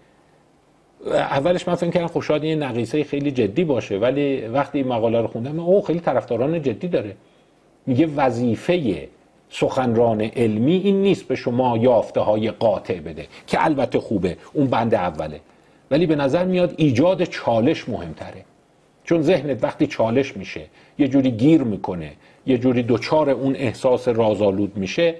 اولش 1.06 1.68
من 1.68 1.74
فکر 1.74 1.90
کردم 1.90 2.06
خب 2.06 2.20
شاید 2.20 2.44
یه 2.44 2.54
نقیصه 2.54 3.04
خیلی 3.04 3.30
جدی 3.30 3.64
باشه 3.64 3.98
ولی 3.98 4.40
وقتی 4.40 4.78
این 4.78 4.88
مقاله 4.88 5.20
رو 5.20 5.26
خوندم 5.26 5.60
او 5.60 5.82
خیلی 5.82 6.00
طرفداران 6.00 6.62
جدی 6.62 6.88
داره. 6.88 7.16
میگه 7.86 8.06
وظیفه 8.06 9.08
سخنران 9.50 10.20
علمی 10.20 10.76
این 10.76 11.02
نیست 11.02 11.28
به 11.28 11.34
شما 11.34 11.76
یافته 11.76 12.20
های 12.20 12.50
قاطع 12.50 13.00
بده 13.00 13.26
که 13.46 13.64
البته 13.64 14.00
خوبه 14.00 14.36
اون 14.52 14.66
بند 14.66 14.94
اوله. 14.94 15.40
ولی 15.90 16.06
به 16.06 16.16
نظر 16.16 16.44
میاد 16.44 16.74
ایجاد 16.76 17.24
چالش 17.24 17.88
مهمتره. 17.88 18.44
چون 19.04 19.22
ذهنت 19.22 19.64
وقتی 19.64 19.86
چالش 19.86 20.36
میشه 20.36 20.66
یه 20.98 21.08
جوری 21.08 21.30
گیر 21.30 21.62
می‌کنه 21.62 22.12
یه 22.46 22.58
جوری 22.58 22.82
دوچار 22.82 23.30
اون 23.30 23.56
احساس 23.56 24.08
رازآلود 24.08 24.76
میشه 24.76 25.14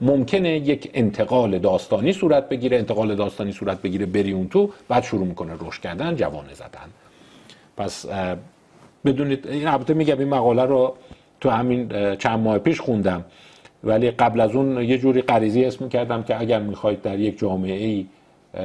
ممکنه 0.00 0.48
یک 0.58 0.90
انتقال 0.94 1.58
داستانی 1.58 2.12
صورت 2.12 2.48
بگیره 2.48 2.78
انتقال 2.78 3.14
داستانی 3.14 3.52
صورت 3.52 3.82
بگیره 3.82 4.06
بری 4.06 4.32
اون 4.32 4.48
تو 4.48 4.70
بعد 4.88 5.02
شروع 5.02 5.26
می‌کنه 5.26 5.52
رشد 5.60 5.82
کردن 5.82 6.16
جوانه 6.16 6.54
زدن. 6.54 6.88
پس 7.76 8.06
بدونید 9.04 9.46
این 9.46 9.66
البته 9.66 9.94
میگم 9.94 10.18
این 10.18 10.28
مقاله 10.28 10.62
رو 10.62 10.96
تو 11.40 11.50
همین 11.50 12.16
چند 12.16 12.38
ماه 12.38 12.58
پیش 12.58 12.80
خوندم. 12.80 13.24
ولی 13.84 14.10
قبل 14.10 14.40
از 14.40 14.54
اون 14.54 14.82
یه 14.82 14.98
جوری 14.98 15.22
غریزی 15.22 15.64
اسم 15.64 15.88
کردم 15.88 16.22
که 16.22 16.40
اگر 16.40 16.60
می‌خواید 16.60 17.02
در 17.02 17.18
یک 17.18 17.38
جامعه 17.38 17.84
ای 17.86 18.06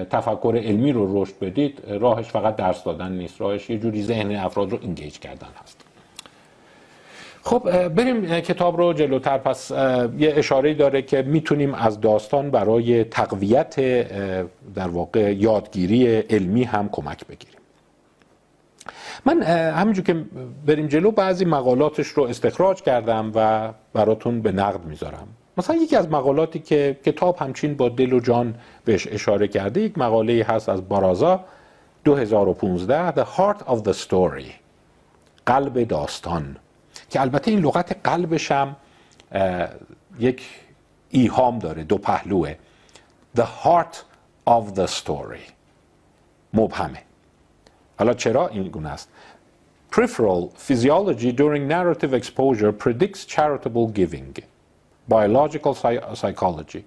تفکر 0.09 0.61
علمی 0.63 0.91
رو 0.91 1.23
رشد 1.23 1.33
بدید 1.41 1.81
راهش 1.89 2.25
فقط 2.25 2.55
درس 2.55 2.83
دادن 2.83 3.11
نیست. 3.11 3.41
راهش 3.41 3.69
یه 3.69 3.77
جوری 3.77 4.03
ذهن 4.03 4.35
افراد 4.35 4.71
رو 4.71 4.79
انگیج 4.83 5.19
کردن 5.19 5.47
هست. 5.63 5.80
خب 7.43 7.87
بریم 7.87 8.39
کتاب 8.39 8.77
رو 8.77 8.93
جلوتر. 8.93 9.37
پس 9.37 9.71
یه 10.17 10.33
اشاره 10.35 10.73
داره 10.73 11.01
که 11.01 11.21
می‌تونیم 11.21 11.73
از 11.73 12.01
داستان 12.01 12.51
برای 12.51 13.03
تقویت 13.03 13.75
در 14.73 14.87
واقع 14.87 15.33
یادگیری 15.33 16.17
علمی 16.17 16.63
هم 16.63 16.89
کمک 16.89 17.27
بگیریم. 17.27 17.57
من 19.25 19.43
همینجور 19.71 20.05
که 20.05 20.25
بریم 20.65 20.87
جلو 20.87 21.11
بعضی 21.11 21.45
مقالاتش 21.45 22.07
رو 22.07 22.23
استخراج 22.23 22.81
کردم 22.81 23.31
و 23.35 23.69
براتون 23.93 24.41
به 24.41 24.51
نقد 24.51 24.85
می‌ذارم. 24.85 25.27
مثلا 25.57 25.75
یکی 25.75 25.95
از 25.95 26.09
مقالاتی 26.09 26.59
که 26.59 26.97
کتاب 27.05 27.37
همچین 27.37 27.75
با 27.75 27.89
دل 27.89 28.13
و 28.13 28.19
جان 28.19 28.55
بهش 28.85 29.07
اشاره 29.11 29.47
کرده 29.47 29.81
یک 29.81 29.97
مقاله 29.97 30.45
هست 30.49 30.69
از 30.69 30.89
بارازا 30.89 31.39
2015 32.03 33.11
The 33.11 33.25
Heart 33.37 33.59
of 33.67 33.83
the 33.87 33.93
Story 33.93 34.51
قلب 35.45 35.83
داستان. 35.83 36.55
که 37.11 37.21
البته 37.21 37.51
این 37.51 37.59
لغت 37.59 38.07
قلبش 38.07 38.51
هم 38.51 38.75
یک 40.19 40.43
ایهام 41.09 41.59
داره 41.59 41.83
دو 41.83 41.97
پهلوه. 41.97 42.55
The 43.37 43.45
heart 43.63 43.95
of 44.47 44.75
the 44.75 44.87
story. 44.87 45.51
مبهمه. 46.53 47.01
حالا 47.99 48.13
چرا 48.13 48.47
این 48.47 48.63
گونه 48.67 48.89
است؟ 48.89 49.09
Peripheral 49.91 50.49
physiology 50.67 51.31
during 51.31 51.67
narrative 51.67 52.13
exposure 52.13 52.71
predicts 52.83 53.25
charitable 53.25 53.87
giving. 53.93 54.43
Biological 55.09 55.73
psychology. 56.13 56.83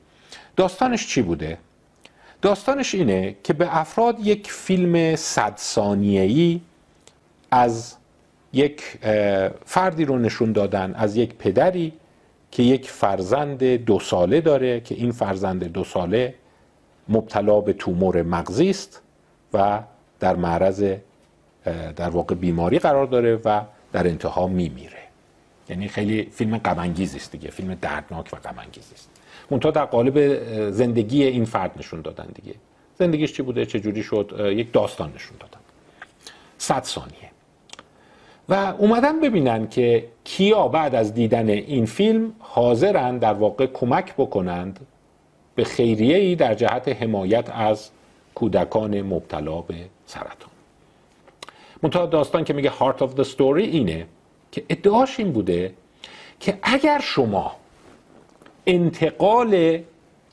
داستانش 0.57 1.07
چی 1.07 1.23
بوده؟ 1.23 1.59
داستانش 2.43 2.95
اینه 2.95 3.37
که 3.45 3.53
به 3.53 3.77
افراد 3.77 4.21
یک 4.21 4.51
فیلم 4.51 5.17
صد 5.17 5.57
ثانیه‌ای 5.57 6.61
از 7.51 7.97
یک 8.55 8.83
فردی 9.65 10.05
رو 10.05 10.19
نشون 10.19 10.53
دادن 10.53 10.95
از 10.95 11.17
یک 11.17 11.35
پدری 11.35 11.93
که 12.51 12.63
یک 12.63 12.91
فرزند 12.91 13.65
دو 13.65 14.01
ساله 14.01 14.41
داره 14.41 14.81
که 14.81 14.95
این 14.95 15.13
فرزند 15.13 15.65
دو 15.65 15.85
ساله 15.85 16.35
مبتلا 17.09 17.61
به 17.61 17.73
تومور 17.73 18.23
مغزی 18.23 18.71
است 18.71 19.03
و 19.53 19.83
در 20.21 20.37
معرض 20.37 20.95
در 21.97 22.11
واقع 22.11 22.35
بیماری 22.35 22.79
قرار 22.79 23.07
داره 23.07 23.41
و 23.45 23.61
در 23.93 24.07
انتها 24.07 24.47
میمیره. 24.47 24.99
یعنی 25.69 25.89
خیلی 25.89 26.23
فیلم 26.23 26.59
غم 26.59 26.95
است 27.15 27.33
دیگه 27.33 27.51
فیلم 27.51 27.75
دردناک 27.75 28.31
و 28.33 28.37
غم 28.37 28.59
است. 28.59 29.11
منتها 29.51 29.71
در 29.71 29.85
قالب 29.85 30.71
زندگی 30.71 31.25
این 31.25 31.45
فرد 31.45 31.79
نشون 31.79 32.01
دادن 32.01 32.27
دیگه. 32.35 32.55
زندگیش 32.99 33.33
چی 33.33 33.43
بوده؟ 33.43 33.67
چه 33.67 33.81
جوری 33.81 34.03
شد 34.03 34.53
یک 34.57 34.73
داستان 34.73 35.13
نشون 35.15 35.37
دادن. 35.41 35.61
صد 36.59 36.83
ثانیه. 36.85 37.34
و 38.49 38.75
اومدن 38.79 39.21
ببینن 39.21 39.69
که 39.69 40.05
کیا 40.25 40.69
بعد 40.69 40.95
از 40.95 41.15
دیدن 41.15 41.49
این 41.49 41.87
فیلم 41.87 42.33
حاضرن 42.39 43.19
در 43.19 43.33
واقع 43.33 43.67
کمک 43.67 44.15
بکنند 44.15 44.81
به 45.55 45.65
خیریه 45.65 46.17
ای 46.17 46.37
در 46.37 46.55
جهت 46.55 46.89
حمایت 46.89 47.51
از 47.51 47.91
کودکان 48.35 49.03
مبتلا 49.03 49.61
به 49.61 49.75
سرطان. 50.07 50.51
منتها 51.83 52.07
داستان 52.07 52.45
که 52.45 52.53
میگه 52.53 52.71
Heart 52.71 52.99
of 52.99 53.21
the 53.21 53.25
Story 53.25 53.41
اینه 53.41 54.07
که 54.53 54.65
ادعاش 54.69 55.21
این 55.21 55.33
بوده 55.33 55.75
که 56.41 56.59
اگر 56.63 57.01
شما 57.01 57.53
انتقال 58.67 59.79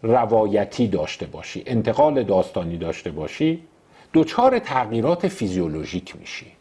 روایتی 0.04 0.88
داشته 0.88 1.26
باشی 1.26 1.64
انتقال 1.66 2.24
داستانی 2.24 2.78
داشته 2.78 3.12
باشی 3.12 3.64
دچار 4.14 4.60
تغییرات 4.60 5.28
فیزیولوژیک 5.28 6.16
میشی. 6.20 6.52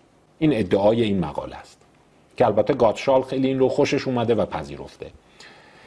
این 0.40 0.54
ادعای 0.54 1.02
این 1.02 1.20
مقاله 1.20 1.56
است. 1.56 1.78
که 2.36 2.46
البته 2.46 2.74
گاتشال 2.74 3.22
خیلی 3.22 3.48
این 3.48 3.58
رو 3.58 3.68
خوشش 3.68 4.06
اومده 4.08 4.34
و 4.34 4.44
پذیرفته. 4.46 5.06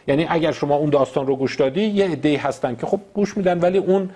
یعنی 0.08 0.26
اگر 0.30 0.52
شما 0.52 0.76
اون 0.76 0.90
داستان 0.90 1.28
رو 1.28 1.36
گوش 1.36 1.56
دادی 1.56 1.82
یه 1.82 2.12
عده‌ای 2.12 2.36
هستن 2.36 2.76
که 2.76 2.86
خب 2.86 3.00
گوش 3.14 3.38
میدن 3.38 3.60
ولی 3.60 3.78
اون 3.78 4.10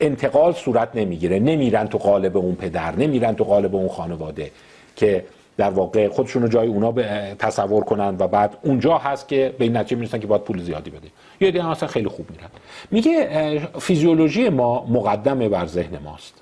انتقال 0.00 0.52
صورت 0.52 0.88
نمی‌گیره. 0.94 1.38
نمیرن 1.38 1.86
تو 1.86 1.98
قالب 1.98 2.36
اون 2.36 2.54
پدر 2.54 2.96
نمیرن 2.96 3.34
تو 3.34 3.44
قالب 3.44 3.76
اون 3.76 3.88
خانواده 3.88 4.50
که 4.96 5.24
در 5.56 5.70
واقع 5.70 6.08
خودشون 6.08 6.42
رو 6.42 6.48
جای 6.48 6.68
اونا 6.68 6.92
تصور 7.34 7.84
کنن 7.84 8.16
و 8.18 8.28
بعد 8.28 8.56
اونجا 8.62 8.98
هست 8.98 9.28
که 9.28 9.54
به 9.58 9.64
این 9.64 9.76
نتیجه 9.76 9.96
می‌رسن 9.96 10.18
که 10.18 10.26
باید 10.26 10.42
پول 10.42 10.62
زیادی 10.62 10.90
بده. 10.90 11.08
یه 11.40 11.48
عده 11.48 11.66
اصلا 11.66 11.88
خیلی 11.88 12.08
خوب 12.08 12.30
میرن. 12.30 12.48
میگه 12.90 13.58
فیزیولوژی 13.78 14.48
ما 14.48 14.86
مقدمه 14.86 15.48
بر 15.48 15.66
ذهن 15.66 15.98
ماست. 16.04 16.34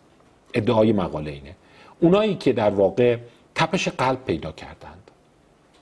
ادعای 0.54 0.92
مقاله 0.92 1.30
اینه. 1.30 1.54
اونایی 2.00 2.34
که 2.34 2.52
در 2.52 2.70
واقع 2.70 3.16
تپش 3.54 3.88
قلب 3.88 4.24
پیدا 4.24 4.52
کردند. 4.52 5.10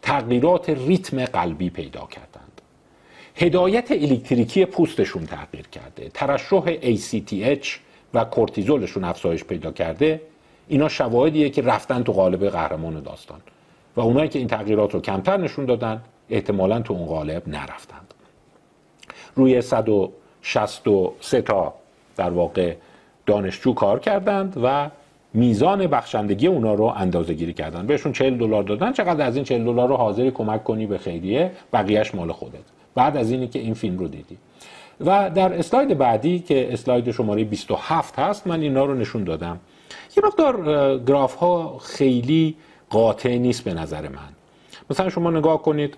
تغییرات 0.03 0.71
ریتم 0.71 1.25
قلبی 1.25 1.71
پیدا 1.71 2.09
کردند. 2.11 2.61
هدایت 3.37 3.91
الکتریکی 3.91 4.65
پوستشون 4.65 5.27
تغییر 5.27 5.67
کرده. 5.67 6.11
ترشح 6.15 6.77
ACTH 6.81 7.69
و 8.15 8.25
کورتیزولشون 8.25 9.05
افزایش 9.05 9.45
پیدا 9.45 9.73
کرده. 9.73 10.21
اینا 10.69 10.89
شواهدیه 10.89 11.51
که 11.51 11.63
رفتن 11.63 12.03
تو 12.03 12.13
قالب 12.13 12.49
قهرمان 12.49 13.03
داستان. 13.03 13.41
و 13.97 14.01
اونایی 14.01 14.29
که 14.29 14.39
این 14.39 14.49
تغییرات 14.49 14.95
رو 14.95 15.01
کمتر 15.01 15.37
نشون 15.37 15.65
دادن 15.65 16.03
احتمالا 16.31 16.81
تو 16.81 16.95
اون 16.95 17.07
قالب 17.07 17.49
نرفتند. 17.49 18.15
روی 19.35 19.63
163 19.63 21.43
تا 21.43 21.75
در 22.17 22.31
واقع 22.31 22.75
دانشجو 23.27 23.75
کار 23.75 24.01
کردند 24.01 24.61
و 24.63 24.91
میزان 25.39 25.87
بخشندگی 25.87 26.47
اونا 26.47 26.75
رو 26.75 26.85
اندازه 26.85 27.35
گیری 27.35 27.53
کردن. 27.53 27.87
بهشون 27.87 28.13
40 28.13 28.39
دلار 28.39 28.63
دادن. 28.63 28.93
چقدر 28.93 29.27
از 29.27 29.37
این 29.37 29.45
40 29.45 29.65
دلار 29.65 29.89
رو 29.89 29.97
حاضری 29.97 30.31
کمک 30.31 30.65
کنی 30.65 30.87
به 30.87 30.99
خیریه؟ 30.99 31.51
بقیهش 31.73 32.15
مال 32.15 32.33
خودت. 32.33 32.67
بعد 32.95 33.17
از 33.17 33.31
اینی 33.31 33.49
که 33.49 33.59
این 33.59 33.75
فیلم 33.75 33.99
رو 33.99 34.09
دیدی. 34.09 34.37
و 35.01 35.31
در 35.31 35.59
اسلاید 35.59 35.99
بعدی 35.99 36.39
که 36.39 36.73
اسلاید 36.73 37.11
شماره 37.11 37.45
27 37.45 38.19
هست 38.19 38.47
من 38.47 38.61
اینا 38.61 38.85
رو 38.85 38.95
نشون 38.95 39.25
دادم. 39.25 39.61
یه 40.17 40.23
مقدار 40.27 40.99
گراف 40.99 41.35
ها 41.35 41.79
خیلی 41.79 42.57
قاطع 42.91 43.37
نیست 43.37 43.65
به 43.65 43.75
نظر 43.75 44.03
من. 44.03 44.33
مثلا 44.91 45.09
شما 45.09 45.31
نگاه 45.31 45.63
کنید 45.63 45.97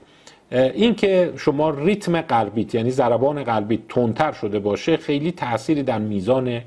این 0.51 0.95
که 0.95 1.33
شما 1.37 1.71
ریتم 1.71 2.21
قلبیت 2.21 2.75
یعنی 2.75 2.91
ضربان 2.91 3.45
قلبی 3.45 3.83
تندتر 3.89 4.33
شده 4.33 4.59
باشه 4.59 4.97
خیلی 4.97 5.33
تأثیری 5.33 5.83
در 5.83 5.99
میزان 5.99 6.61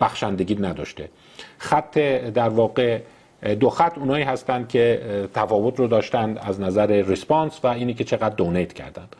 بخشندگی 0.00 0.54
نداشته. 0.54 1.08
خط 1.58 1.98
در 2.34 2.48
واقع 2.48 2.98
دو 3.60 3.70
خط 3.70 3.98
اونایی 3.98 4.24
هستند 4.24 4.68
که 4.68 5.00
تفاوت 5.34 5.78
رو 5.78 5.86
داشتند 5.86 6.38
از 6.38 6.60
نظر 6.60 6.86
ریسپانس 6.86 7.60
و 7.64 7.66
اینی 7.66 7.94
که 7.94 8.04
چقدر 8.04 8.34
دونیت 8.34 8.72
کردند. 8.72 9.16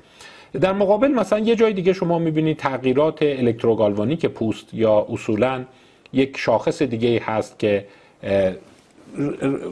در 0.61 0.73
مقابل 0.73 1.09
مثلا 1.09 1.39
یه 1.39 1.57
جای 1.57 1.73
دیگه 1.73 1.93
شما 1.93 2.19
می‌بینید 2.19 2.57
تغییرات 2.57 3.19
الکتروگالوانیک 3.23 4.27
پوست 4.27 4.75
یا 4.75 5.07
اصولا 5.11 5.65
یک 6.13 6.39
شاخص 6.39 6.83
دیگه 6.83 7.23
هست 7.25 7.59
که 7.59 7.87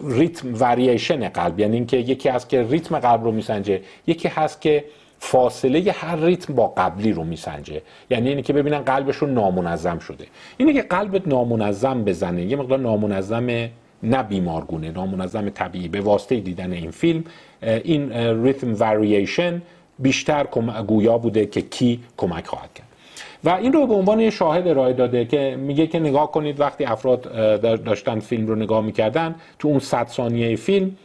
ریتم 0.08 0.54
وریشن 0.60 1.28
قلب 1.28 1.60
یعنی 1.60 1.76
اینکه 1.76 1.96
یکی 1.96 2.28
هست 2.28 2.48
که 2.48 2.62
ریتم 2.62 2.98
قلب 2.98 3.24
رو 3.24 3.32
میسنجه 3.32 3.80
یکی 4.06 4.28
هست 4.28 4.60
که 4.60 4.84
فاصله 5.24 5.92
هر 5.92 6.16
ریتم 6.16 6.54
با 6.54 6.66
قبلی 6.76 7.12
رو 7.12 7.24
میسنجه. 7.24 7.82
یعنی 8.10 8.28
اینه 8.28 8.42
که 8.42 8.52
ببینن 8.52 8.78
قلبشون 8.78 9.34
نامنظم 9.34 9.98
شده. 9.98 10.26
اینه 10.56 10.72
که 10.72 10.82
قلبت 10.82 11.28
نامنظم 11.28 12.04
بزنه. 12.04 12.44
یه 12.44 12.56
مقدار 12.56 12.78
نامنظم 12.78 13.46
نه 14.02 14.22
بیمارگونه 14.22 14.90
نامنظم 14.90 15.50
طبیعی. 15.50 15.88
به 15.88 16.00
واسطه 16.00 16.40
دیدن 16.40 16.72
این 16.72 16.90
فیلم 16.90 17.24
این 17.62 18.12
ریتم 18.44 18.76
وریشن 18.80 19.62
بیشتر 19.98 20.46
گویا 20.86 21.18
بوده 21.18 21.46
که 21.46 21.60
کی 21.60 22.00
کمک 22.16 22.46
خواهد 22.46 22.74
کرد. 22.74 22.86
و 23.44 23.50
این 23.50 23.72
رو 23.72 23.86
به 23.86 23.94
عنوان 23.94 24.30
شاهد 24.30 24.68
ارائه 24.68 24.92
داده 24.92 25.24
که 25.24 25.56
میگه 25.58 25.86
که 25.86 25.98
نگاه 25.98 26.32
کنید 26.32 26.60
وقتی 26.60 26.84
افراد 26.84 27.20
داشتن 27.84 28.20
فیلم 28.20 28.46
رو 28.46 28.54
نگاه 28.54 28.80
می‌کردن 28.84 29.34
تو 29.58 29.68
اون 29.68 29.78
صد 29.78 30.08
ثانیه 30.08 30.56
فیلم 30.56 30.96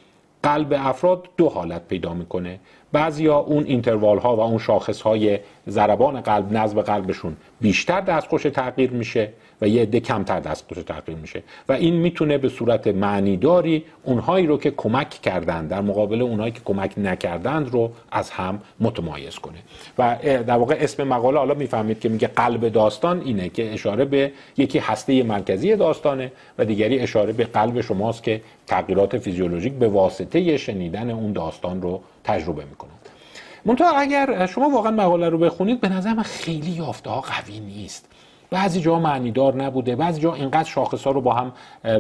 قلب 0.44 0.74
افراد 0.78 1.24
دو 1.38 1.50
حالت 1.50 1.82
پیدا 1.88 2.14
می‌کنه. 2.14 2.60
بعضیا 2.92 3.38
اون 3.38 3.64
اینتروال 3.64 4.18
ها 4.18 4.36
و 4.36 4.40
اون 4.40 4.58
شاخص 4.58 5.02
های 5.02 5.40
ضربان 5.70 6.22
قلب 6.22 6.54
نزب 6.54 6.82
قلبشون 6.82 7.38
بیشتر 7.62 8.02
دستخوش 8.02 8.44
تغییر 8.44 8.92
میشه 8.92 9.30
و 9.62 9.68
یه 9.68 9.82
عده 9.82 10.00
کمتر 10.00 10.40
دستخوش 10.40 10.78
تغییر 10.84 11.18
میشه. 11.18 11.44
و 11.70 11.74
این 11.74 11.96
می‌تونه 11.96 12.38
به 12.38 12.50
صورت 12.50 12.88
معنیداری 12.88 13.84
اونهایی 14.04 14.48
رو 14.48 14.58
که 14.58 14.72
کمک 14.72 15.10
کردن 15.10 15.68
در 15.68 15.82
مقابل 15.82 16.22
اونهایی 16.22 16.52
که 16.52 16.60
کمک 16.66 16.94
نکردند 16.98 17.70
رو 17.70 17.92
از 18.12 18.30
هم 18.30 18.62
متمایز 18.80 19.36
کنه. 19.36 19.58
و 19.98 20.18
در 20.24 20.58
واقع 20.58 20.78
اسم 20.80 21.04
مقاله 21.04 21.38
حالا 21.38 21.54
می‌فهمید 21.54 22.00
که 22.00 22.10
میگه 22.10 22.28
قلب 22.28 22.70
داستان 22.70 23.22
اینه 23.22 23.50
که 23.50 23.74
اشاره 23.74 24.06
به 24.06 24.32
یکی 24.58 24.80
هسته 24.80 25.24
مرکزی 25.24 25.76
داستانه 25.76 26.32
و 26.58 26.66
دیگری 26.66 27.00
اشاره 27.00 27.34
به 27.34 27.44
قلب 27.44 27.82
شماست 27.82 28.24
که 28.24 28.42
تغییرات 28.68 29.18
فیزیولوژیک 29.18 29.74
به 29.74 29.88
واسطه 29.88 30.58
شنیدن 30.58 31.10
اون 31.10 31.32
داستان 31.32 31.82
رو 31.82 32.02
تجربه 32.30 32.66
می‌کنند. 32.66 33.10
منتها 33.66 33.98
اگر 33.98 34.46
شما 34.46 34.70
واقعا 34.70 34.92
مقاله 34.92 35.30
رو 35.30 35.38
بخونید 35.38 35.82
به 35.82 35.90
نظر 35.90 36.14
من 36.14 36.24
خیلی 36.24 36.72
یافته 36.72 37.10
ها 37.10 37.22
قوی 37.22 37.60
نیست. 37.60 38.06
بعضی 38.52 38.82
جا 38.82 39.00
معنیدار 39.00 39.56
نبوده 39.64 39.96
بعضی 39.96 40.22
جا 40.22 40.34
اینقدر 40.34 40.70
شاخص 40.70 41.04
ها 41.04 41.12
رو 41.12 41.22
با 41.22 41.34
هم 41.34 41.54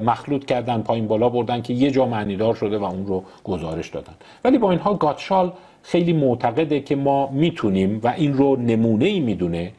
مخلوط 0.03 0.45
کردن 0.45 0.82
پایین 0.82 1.07
بالا 1.07 1.30
بردن 1.30 1.61
که 1.61 1.73
یه 1.73 1.91
جا 1.91 2.05
معنیدار 2.05 2.55
شده 2.55 2.77
و 2.77 2.84
اون 2.84 3.05
رو 3.05 3.23
گزارش 3.43 3.89
دادن. 3.89 4.13
ولی 4.43 4.57
با 4.57 4.71
اینها 4.71 4.93
گاتشال 4.93 5.53
خیلی 5.84 6.13
معتقده 6.13 6.80
که 6.80 6.95
ما 6.95 7.30
می‌تونیم 7.32 7.99
و 8.03 8.07
این 8.07 8.34
رو 8.34 8.55
نمونه 8.55 9.05
ای 9.05 9.19
می‌دونه 9.19 9.71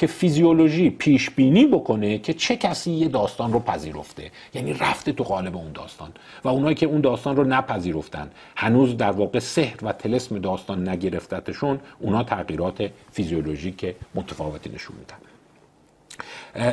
که 0.00 0.06
فیزیولوژی 0.06 0.90
پیش 0.90 1.30
بینی 1.30 1.66
بکنه 1.66 2.18
که 2.18 2.32
چه 2.32 2.56
کسی 2.56 2.90
یه 2.90 3.08
داستان 3.08 3.52
رو 3.52 3.60
پذیرفته. 3.60 4.30
یعنی 4.54 4.72
رفته 4.72 5.12
تو 5.12 5.24
قالب 5.24 5.56
اون 5.56 5.72
داستان. 5.72 6.10
و 6.44 6.48
اونایی 6.48 6.74
که 6.74 6.86
اون 6.86 7.00
داستان 7.00 7.36
رو 7.36 7.44
نپذیرفتن 7.44 8.30
هنوز 8.56 8.96
در 8.96 9.10
واقع 9.10 9.38
سحر 9.38 9.76
و 9.82 9.92
تلسم 9.92 10.38
داستان 10.38 10.88
نگرفتتشون 10.88 11.80
اونا 12.00 12.22
تغییرات 12.22 12.90
فیزیولوژیک 13.12 13.94
متفاوتی 14.14 14.70
نشون 14.74 14.96
میدن. 14.98 15.16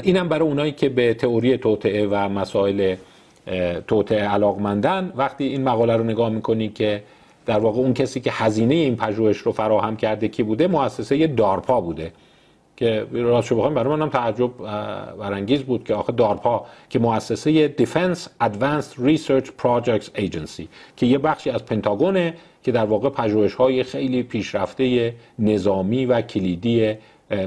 اینم 0.04 0.30
برای 0.30 0.48
اونایی 0.48 0.72
که 0.72 0.90
به 0.90 1.14
تئوری 1.14 1.58
توطعه 1.58 2.08
و 2.08 2.30
مسائل 2.30 2.96
توطعه 3.88 4.28
علاقمندن. 4.28 5.14
وقتی 5.16 5.44
این 5.44 5.64
مقاله 5.64 5.96
رو 5.98 6.04
نگاه 6.04 6.30
می‌کنی 6.30 6.70
که 6.70 7.04
در 7.46 7.60
واقع 7.60 7.80
اون 7.80 7.94
کسی 7.94 8.20
که 8.20 8.32
هزینه 8.34 8.76
این 8.76 8.96
پژوهش 8.96 9.38
رو 9.38 9.52
فراهم 9.52 9.98
کرده 9.98 10.28
کی 10.28 10.44
بوده 10.44 10.68
مؤسسه 10.68 11.28
دارپا 11.28 11.82
بوده. 11.82 12.12
که 12.78 13.08
راست 13.12 13.54
بخوایم 13.54 13.74
برای 13.74 13.96
منم 13.96 14.10
تعجب 14.10 14.58
برانگیز 15.20 15.64
بود 15.64 15.84
که 15.84 15.94
آخه 15.94 16.14
دارپا 16.14 16.66
که 16.90 17.00
مؤسسه 17.00 17.76
Defense 17.78 18.20
Advanced 18.44 19.00
Research 19.08 19.48
Projects 19.64 20.20
Agency 20.20 20.64
که 20.98 21.06
یه 21.06 21.18
بخشی 21.18 21.50
از 21.50 21.66
پنتاگونه 21.66 22.34
که 22.64 22.72
در 22.72 22.86
واقع 22.86 23.10
پژوهش 23.10 23.54
های 23.54 23.84
خیلی 23.84 24.24
پیشرفته 24.24 25.14
نظامی 25.40 26.06
و 26.06 26.22
کلیدی 26.22 26.94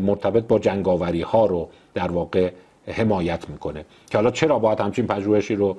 مرتبط 0.00 0.44
با 0.46 0.58
جنگاوری 0.58 1.22
ها 1.22 1.46
رو 1.46 1.68
در 1.94 2.10
واقع 2.10 2.50
حمایت 2.86 3.50
می‌کنه. 3.50 3.84
که 4.10 4.18
حالا 4.18 4.30
چرا 4.30 4.58
باید 4.58 4.80
همچین 4.80 5.06
پژوهشی 5.06 5.54
رو 5.54 5.76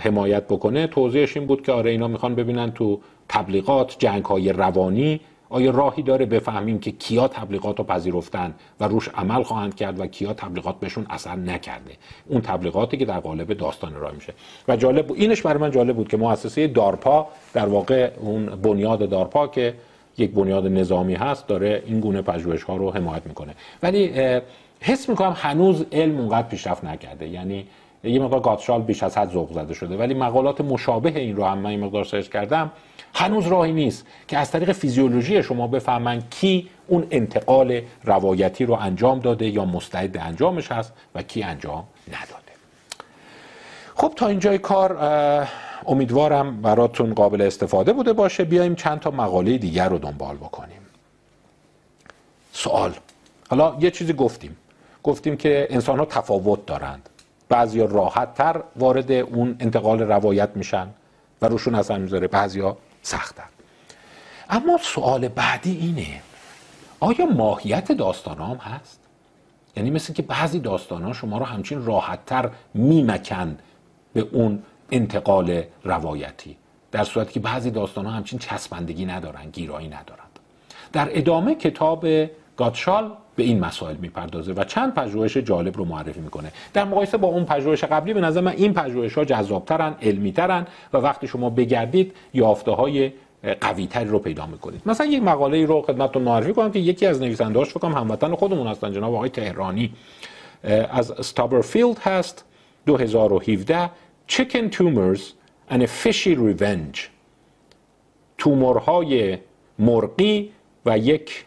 حمایت 0.00 0.44
بکنه؟ 0.44 0.86
توضیحش 0.86 1.36
این 1.36 1.46
بود 1.46 1.62
که 1.62 1.72
آره 1.72 1.90
اینا 1.90 2.08
می‌خوان 2.08 2.34
ببینن 2.34 2.70
تو 2.72 3.00
تبلیغات 3.28 3.96
جنگ 3.98 4.24
های 4.24 4.52
روانی 4.52 5.20
آیا 5.52 5.70
راهی 5.70 6.02
داره 6.02 6.26
بفهمیم 6.26 6.78
که 6.78 6.90
کیا 6.90 7.28
تبلیغات 7.28 7.78
رو 7.78 7.84
پذیرفتن 7.84 8.54
و 8.80 8.88
روش 8.88 9.08
عمل 9.08 9.42
خواهند 9.42 9.74
کرد 9.74 10.00
و 10.00 10.06
کیا 10.06 10.32
تبلیغات 10.32 10.80
بهشون 10.80 11.06
اثر 11.10 11.36
نکرده؟ 11.36 11.92
اون 12.26 12.40
تبلیغاتی 12.40 12.96
که 12.96 13.04
در 13.04 13.20
قالب 13.20 13.52
داستان 13.52 13.94
راه 13.94 14.12
میشه. 14.12 14.34
و 14.68 14.76
جالب 14.76 15.06
بود 15.06 15.18
اینش 15.18 15.42
برای 15.42 15.60
من 15.60 15.70
جالب 15.70 15.96
بود 15.96 16.08
که 16.08 16.16
مؤسسه 16.16 16.66
دارپا 16.66 17.26
در 17.52 17.66
واقع 17.66 18.10
اون 18.20 18.46
بنیاد 18.46 19.08
دارپا 19.08 19.46
که 19.46 19.74
یک 20.18 20.30
بنیاد 20.30 20.66
نظامی 20.66 21.14
هست 21.14 21.46
داره 21.46 21.82
این 21.86 22.00
گونه 22.00 22.22
پژوهش 22.22 22.62
ها 22.62 22.76
رو 22.76 22.90
حمایت 22.90 23.26
می‌کنه. 23.26 23.54
ولی 23.82 24.12
حس 24.80 25.08
می‌کنم 25.08 25.34
هنوز 25.36 25.84
علم 25.92 26.18
اونقدر 26.18 26.48
پیشرفت 26.48 26.84
نکرده. 26.84 27.28
یعنی 27.28 27.66
یه 28.04 28.18
مقدار 28.18 28.40
گاتشال 28.40 28.82
بیش 28.82 29.02
از 29.02 29.18
حد 29.18 29.30
ذوق 29.30 29.52
زده 29.52 29.74
شده. 29.74 29.96
ولی 29.96 30.14
مقالات 30.14 30.60
مشابه 30.60 31.20
این 31.20 31.36
رو 31.36 31.44
هم 31.44 31.58
من 31.58 31.70
این 31.70 31.80
مقدار 31.80 32.04
سرچ 32.04 32.28
کردم 32.28 32.70
هنوز 33.14 33.46
راهی 33.46 33.72
نیست 33.72 34.06
که 34.28 34.38
از 34.38 34.50
طریق 34.50 34.72
فیزیولوژی 34.72 35.42
شما 35.42 35.66
بفهمن 35.66 36.22
کی 36.30 36.68
اون 36.86 37.06
انتقال 37.10 37.80
روایتی 38.04 38.64
رو 38.64 38.74
انجام 38.74 39.18
داده 39.18 39.48
یا 39.48 39.64
مستعد 39.64 40.16
انجامش 40.16 40.72
هست 40.72 40.92
و 41.14 41.22
کی 41.22 41.42
انجام 41.42 41.84
نداده. 42.08 42.52
خب 43.94 44.12
تا 44.16 44.26
اینجای 44.26 44.58
کار 44.58 44.98
امیدوارم 45.86 46.62
براتون 46.62 47.14
قابل 47.14 47.42
استفاده 47.42 47.92
بوده 47.92 48.12
باشه. 48.12 48.44
بیایم 48.44 48.74
چند 48.74 49.00
تا 49.00 49.10
مقاله 49.10 49.58
دیگر 49.58 49.88
رو 49.88 49.98
دنبال 49.98 50.36
بکنیم. 50.36 50.80
سوال. 52.52 52.92
حالا 53.50 53.76
یه 53.80 53.90
چیزی 53.90 54.12
گفتیم. 54.12 54.56
گفتیم 55.02 55.36
که 55.36 55.66
انسان 55.70 55.98
ها 55.98 56.04
تفاوت 56.04 56.66
دارند. 56.66 57.08
بعضی 57.48 57.80
راحت 57.80 58.34
تر 58.34 58.62
وارد 58.76 59.12
اون 59.12 59.56
انتقال 59.60 60.00
روایت 60.00 60.50
میشن 60.54 60.88
و 61.42 61.46
روشون 61.46 61.74
اثر 61.74 61.98
می‌ذاره. 61.98 62.28
بعضیا 62.28 62.76
سختتر 63.02 63.44
اما 64.50 64.78
سوال 64.82 65.28
بعدی 65.28 65.76
اینه 65.76 66.22
آیا 67.00 67.26
ماهیت 67.26 67.92
داستان 67.92 68.38
هم 68.38 68.56
هست؟ 68.56 69.00
یعنی 69.76 69.90
مثل 69.90 70.12
که 70.12 70.22
بعضی 70.22 70.58
داستان 70.58 71.12
شما 71.12 71.38
رو 71.38 71.44
همچین 71.44 71.84
راحتتر 71.84 72.50
میمکن 72.74 73.58
به 74.12 74.20
اون 74.20 74.62
انتقال 74.90 75.62
روایتی 75.84 76.56
در 76.92 77.04
صورتی 77.04 77.32
که 77.32 77.40
بعضی 77.40 77.70
داستان 77.70 78.06
ها 78.06 78.12
همچین 78.12 78.38
چسبندگی 78.38 79.04
ندارن 79.04 79.50
گیرایی 79.50 79.88
ندارند 79.88 80.38
در 80.92 81.18
ادامه 81.18 81.54
کتاب 81.54 82.06
گاتشال 82.56 83.12
به 83.36 83.42
این 83.42 83.60
مسائل 83.60 83.96
می‌پردازه 83.96 84.52
و 84.52 84.64
چند 84.64 84.94
پژوهش 84.94 85.36
جالب 85.36 85.76
رو 85.76 85.84
معرفی 85.84 86.20
می‌کنه. 86.20 86.52
در 86.72 86.84
مقایسه 86.84 87.16
با 87.16 87.28
اون 87.28 87.44
پژوهش 87.44 87.84
قبلی 87.84 88.14
به 88.14 88.20
نظر 88.20 88.40
من 88.40 88.52
این 88.52 88.74
پژوهش 88.74 89.14
ها 89.14 89.24
جذابترن 89.24 89.94
علمیترن 90.02 90.66
و 90.92 90.96
وقتی 90.96 91.26
شما 91.26 91.50
بگردید 91.50 92.12
یافته 92.34 92.70
های 92.70 93.12
قوی 93.60 93.86
تری 93.86 94.08
رو 94.08 94.18
پیدا 94.18 94.46
می‌کنید. 94.46 94.82
مثلا 94.86 95.06
یک 95.06 95.22
مقاله 95.22 95.66
رو 95.66 95.82
خدمتتون 95.82 96.22
معرفی 96.22 96.52
کنم 96.52 96.72
که 96.72 96.78
یکی 96.78 97.06
از 97.06 97.22
نویسنده‌هاش 97.22 97.68
فکر 97.68 97.80
کنم 97.80 97.94
هموطن 97.94 98.34
خودمون 98.34 98.66
هستن 98.66 98.92
جناب 98.92 99.14
آقای 99.14 99.30
تهرانی. 99.30 99.92
از 100.90 101.10
استابرفیلد 101.10 101.98
هست 101.98 102.44
2017 102.86 103.90
Chicken 104.28 104.70
Tumors 104.74 105.20
and 105.70 105.82
a 105.82 105.86
Fishy 105.86 106.36
Revenge. 106.36 106.98
تومورهای 108.38 109.38
مرغی 109.78 110.50
و 110.86 110.98
یک 110.98 111.44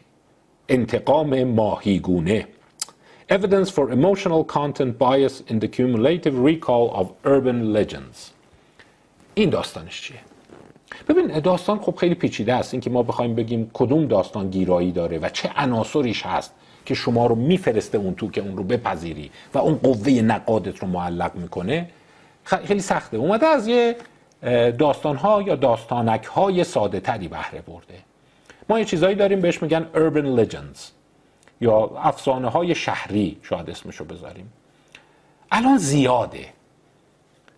انتقام 0.70 1.44
ماهیگونه. 1.44 2.48
Evidence 3.32 3.70
for 3.70 3.90
emotional 3.92 4.44
content 4.44 5.00
bias 5.00 5.42
in 5.52 5.60
the 5.60 5.68
cumulative 5.68 6.36
recall 6.50 6.86
of 7.02 7.06
urban 7.26 7.74
legends. 7.74 8.18
این 9.34 9.50
داستانش 9.50 10.02
چیه؟ 10.02 10.20
ببین 11.10 11.40
داستان 11.40 11.80
خب 11.80 11.96
خیلی 11.96 12.16
پیچیده 12.16 12.54
است. 12.54 12.74
اینکه 12.74 12.90
ما 12.90 13.04
بخوایم 13.04 13.36
بگیم 13.36 13.72
کدوم 13.74 14.08
داستان 14.08 14.50
گیرایی 14.50 14.92
داره 14.92 15.20
و 15.20 15.30
چه 15.30 15.52
عناصریش 15.56 16.26
هست 16.26 16.54
که 16.86 16.94
شما 16.94 17.28
رو 17.28 17.36
میفرسته 17.36 17.98
اون 17.98 18.16
تو 18.16 18.32
که 18.32 18.42
اون 18.42 18.58
رو 18.58 18.64
بپذیری 18.64 19.32
و 19.54 19.58
اون 19.58 19.76
قوه 19.76 20.10
نقادت 20.10 20.80
رو 20.80 20.88
معلق 20.88 21.36
می‌کنه. 21.36 21.90
خیلی 22.44 22.80
سخته. 22.80 23.18
اومده 23.18 23.46
از 23.46 23.68
یه 23.68 23.96
داستان 24.78 25.16
ها 25.16 25.42
یا 25.42 25.56
داستانک 25.56 26.24
های 26.24 26.64
ساده 26.64 27.00
تری 27.00 27.28
بهره 27.28 27.62
برده. 27.62 27.96
ما 28.70 28.80
یه 28.80 28.86
چیزایی 28.86 29.16
داریم 29.16 29.42
بهش 29.42 29.62
میگن 29.62 29.88
urban 29.94 30.40
legends. 30.40 30.80
یا 31.62 31.92
افسانه 31.98 32.50
های 32.50 32.76
شهری 32.76 33.38
شاید 33.42 33.70
اسمشو 33.70 34.06
بذاریم. 34.06 34.54
الان 35.52 35.78
زیاده. 35.78 36.46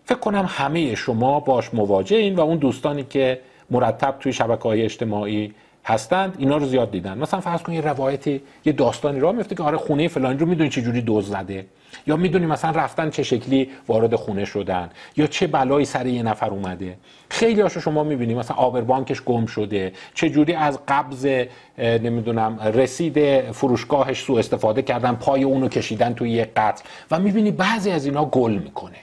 فکر 0.06 0.20
کنم 0.20 0.46
همه 0.50 0.96
شما 0.96 1.40
باش 1.40 1.74
مواجه 1.74 2.18
این 2.18 2.36
و 2.36 2.42
اون 2.42 2.58
دوستانی 2.58 3.04
که 3.04 3.42
مرتب 3.72 4.16
توی 4.20 4.34
شبکه 4.34 4.64
های 4.64 4.82
اجتماعی 4.82 5.54
هستند 5.88 6.36
اینا 6.38 6.58
رو 6.58 6.66
زیاد 6.66 6.92
دیدن. 6.92 7.18
مثلا 7.18 7.40
فرض 7.40 7.62
کن 7.62 7.74
یه 7.74 7.82
روایتی 7.82 8.42
یه 8.66 8.74
داستانی 8.74 9.20
را 9.20 9.32
میفته 9.32 9.56
که 9.56 9.64
آره 9.64 9.78
خونه 9.78 10.08
فلانی 10.08 10.38
رو 10.38 10.46
می‌دونی 10.46 10.70
چه 10.70 10.82
جوری 10.82 11.02
دوز 11.02 11.30
زده. 11.30 11.66
یا 12.08 12.18
می‌دونی 12.18 12.46
مثلا 12.46 12.72
رفتن 12.72 13.10
چه 13.10 13.24
شکلی 13.24 13.70
وارد 13.88 14.16
خونه 14.16 14.46
شدن. 14.46 14.90
یا 15.18 15.28
چه 15.28 15.48
بلایی 15.48 15.86
سر 15.86 16.06
یه 16.06 16.24
نفر 16.24 16.50
اومده. 16.50 16.98
خیلی 17.30 17.62
هاشو 17.62 17.80
شما 17.80 18.04
می‌بینی 18.04 18.36
مثلا 18.36 18.58
آبربانکش 18.58 19.22
گم 19.22 19.46
شده. 19.46 19.94
چه 20.14 20.30
جوری 20.30 20.54
از 20.54 20.80
قبض 20.88 21.46
نمی‌دونم 21.78 22.60
رسید 22.60 23.42
فروشگاهش 23.52 24.24
سو 24.24 24.34
استفاده 24.34 24.82
کردن 24.82 25.16
پای 25.16 25.44
اونو 25.44 25.68
کشیدن 25.68 26.14
توی 26.14 26.30
یه 26.30 26.52
قتل. 26.56 26.84
و 27.12 27.20
می‌بینی 27.20 27.52
بعضی 27.52 27.92
از 27.92 28.06
اینا 28.06 28.26
گل 28.26 28.52
می‌کنه. 28.52 28.98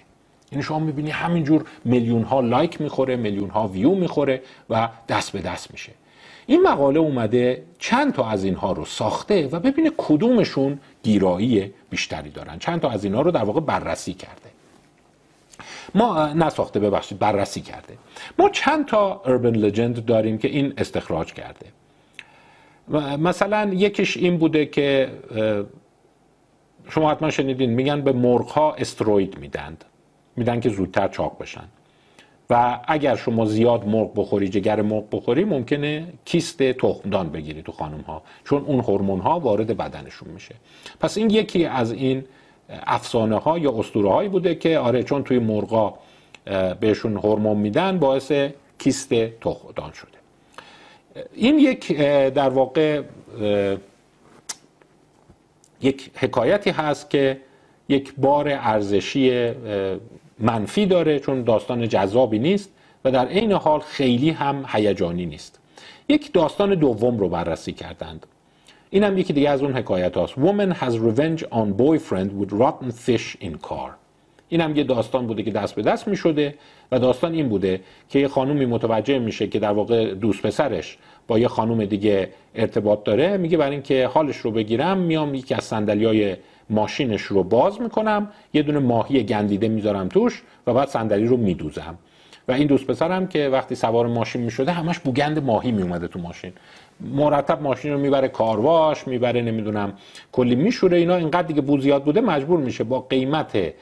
یعنی 0.52 0.62
شما 0.62 0.78
می‌بینی 0.78 1.10
همینجور 1.10 1.64
میلیون 1.84 2.22
ها 2.22 2.40
لایک 2.40 2.80
می‌خوره 2.80 3.16
میلیون 3.16 3.50
ها 3.50 3.68
ویو 3.68 3.94
می‌خوره 3.94 4.42
و 4.70 4.88
دست 5.08 5.32
به 5.32 5.40
دست 5.40 5.72
میشه. 5.72 5.92
این 6.46 6.62
مقاله 6.62 7.00
اومده 7.00 7.62
چند 7.78 8.14
تا 8.14 8.28
از 8.28 8.44
اینها 8.44 8.72
رو 8.72 8.84
ساخته 8.84 9.48
و 9.48 9.60
ببینه 9.60 9.92
کدومشون 9.96 10.78
گیرایی 11.02 11.74
بیشتری 11.90 12.30
دارن. 12.30 12.58
چند 12.58 12.80
تا 12.80 12.90
از 12.90 13.04
اینها 13.04 13.22
رو 13.22 13.30
در 13.30 13.44
واقع 13.44 13.60
بررسی 13.60 14.14
کرده. 14.14 14.50
ما 15.94 16.26
نساخته 16.26 16.80
ببخشید 16.80 17.18
بررسی 17.18 17.60
کرده. 17.60 17.94
ما 18.38 18.48
چند 18.48 18.86
تا 18.86 19.22
urban 19.24 19.56
legend 19.56 20.00
داریم 20.00 20.38
که 20.38 20.48
این 20.48 20.74
استخراج 20.78 21.32
کرده. 21.32 21.66
مثلا 23.18 23.70
یکیش 23.74 24.16
این 24.16 24.38
بوده 24.38 24.66
که 24.66 25.10
شما 26.88 27.10
حتما 27.10 27.30
شنیدین 27.30 27.70
میگن 27.70 28.00
به 28.00 28.12
مرغ 28.12 28.48
ها 28.48 28.74
استروید 28.74 29.38
میدند. 29.38 29.84
میدن 30.36 30.60
که 30.60 30.68
زودتر 30.68 31.08
چاق 31.08 31.38
بشن. 31.38 31.64
و 32.50 32.80
اگر 32.88 33.16
شما 33.16 33.44
زیاد 33.44 33.86
مرغ 33.86 34.10
بخوری 34.16 34.48
جگر 34.48 34.82
مرغ 34.82 35.04
بخوری 35.12 35.44
ممکنه 35.44 36.06
کیست 36.24 36.62
تخمدان 36.62 37.28
بگیری 37.28 37.62
تو 37.62 37.72
خانم 37.72 38.00
ها 38.00 38.22
چون 38.44 38.62
اون 38.62 38.80
هورمون 38.80 39.20
ها 39.20 39.40
وارد 39.40 39.76
بدنشون 39.76 40.28
میشه. 40.28 40.54
پس 41.00 41.18
این 41.18 41.30
یکی 41.30 41.64
از 41.64 41.92
این 41.92 42.24
افسانه 42.86 43.36
ها 43.38 43.58
یا 43.58 43.78
اسطوره 43.78 44.10
هایی 44.10 44.28
بوده 44.28 44.54
که 44.54 44.78
آره 44.78 45.02
چون 45.02 45.24
توی 45.24 45.38
مرغا 45.38 45.94
بهشون 46.80 47.16
هورمون 47.16 47.56
میدن 47.56 47.98
باعث 47.98 48.32
کیست 48.78 49.14
تخمدان 49.40 49.92
شده. 49.92 50.18
این 51.34 51.58
یک 51.58 51.96
در 52.30 52.48
واقع 52.48 53.02
یک 55.82 56.10
حکایتی 56.14 56.70
هست 56.70 57.10
که 57.10 57.40
یک 57.88 58.14
بار 58.14 58.48
ارزشی 58.48 59.52
منفی 60.38 60.86
داره 60.86 61.18
چون 61.18 61.42
داستان 61.42 61.88
جذابی 61.88 62.38
نیست 62.38 62.70
و 63.04 63.10
در 63.10 63.26
عین 63.26 63.52
حال 63.52 63.80
خیلی 63.80 64.30
هم 64.30 64.64
هیجانی 64.68 65.26
نیست. 65.26 65.60
یک 66.08 66.32
داستان 66.32 66.74
دوم 66.74 67.18
رو 67.18 67.28
بررسی 67.28 67.72
کردند. 67.72 68.26
این 68.90 69.04
هم 69.04 69.18
یکی 69.18 69.32
دیگه 69.32 69.50
از 69.50 69.62
اون 69.62 69.72
حکایت 69.72 70.16
هاست. 70.16 70.34
Woman 70.34 70.74
has 70.74 70.92
revenge 70.92 71.42
on 71.42 71.78
boyfriend 71.78 72.30
with 72.40 72.52
rotten 72.52 72.90
fish 72.90 73.36
in 73.44 73.68
car. 73.68 73.90
این 74.48 74.60
هم 74.60 74.76
یه 74.76 74.84
داستان 74.84 75.26
بوده 75.26 75.42
که 75.42 75.50
دست 75.50 75.74
به 75.74 75.82
دست 75.82 76.08
می 76.08 76.16
شده 76.16 76.54
و 76.92 76.98
داستان 76.98 77.32
این 77.32 77.48
بوده 77.48 77.80
که 78.08 78.18
یه 78.18 78.28
خانومی 78.28 78.66
متوجه 78.66 79.18
میشه 79.18 79.46
که 79.46 79.58
در 79.58 79.72
واقع 79.72 80.14
دوست 80.14 80.42
پسرش 80.42 80.98
با 81.26 81.38
یه 81.38 81.48
خانوم 81.48 81.84
دیگه 81.84 82.30
ارتباط 82.54 83.04
داره. 83.04 83.36
میگه 83.36 83.56
برای 83.56 83.72
اینکه 83.72 84.06
حالش 84.06 84.36
رو 84.36 84.50
بگیرم 84.50 84.98
میام 84.98 85.34
یکی 85.34 85.54
از 85.54 85.64
صندلیای 85.64 86.36
ماشینش 86.70 87.22
رو 87.22 87.42
باز 87.42 87.80
می‌کنم 87.80 88.28
یه 88.52 88.62
دونه 88.62 88.78
ماهی 88.78 89.22
گندیده 89.22 89.68
می‌ذارم 89.68 90.08
توش 90.08 90.42
و 90.66 90.74
بعد 90.74 90.88
صندلی 90.88 91.26
رو 91.26 91.36
میدوزم. 91.36 91.98
و 92.48 92.52
این 92.52 92.66
دوست 92.66 92.86
پسرم 92.86 93.26
که 93.26 93.48
وقتی 93.48 93.74
سوار 93.74 94.06
ماشین 94.06 94.42
می‌شده 94.42 94.72
همش 94.72 94.98
بوگند 94.98 95.44
ماهی 95.44 95.72
میومده 95.72 96.08
تو 96.08 96.18
ماشین. 96.18 96.52
مرتب 97.00 97.62
ماشین 97.62 97.92
رو 97.92 97.98
می‌بره 97.98 98.28
کارواش 98.28 99.06
می‌بره 99.08 99.42
نمی‌دونم 99.42 99.92
کلی 100.32 100.54
میشوره 100.54 100.96
اینا 100.96 101.16
اینقدر 101.16 101.42
دیگه 101.46 101.60
بو 101.60 101.80
زیاد 101.80 102.04
بوده 102.04 102.20
مجبور 102.20 102.60
میشه 102.60 102.84
با 102.84 103.00
قیمت 103.00 103.74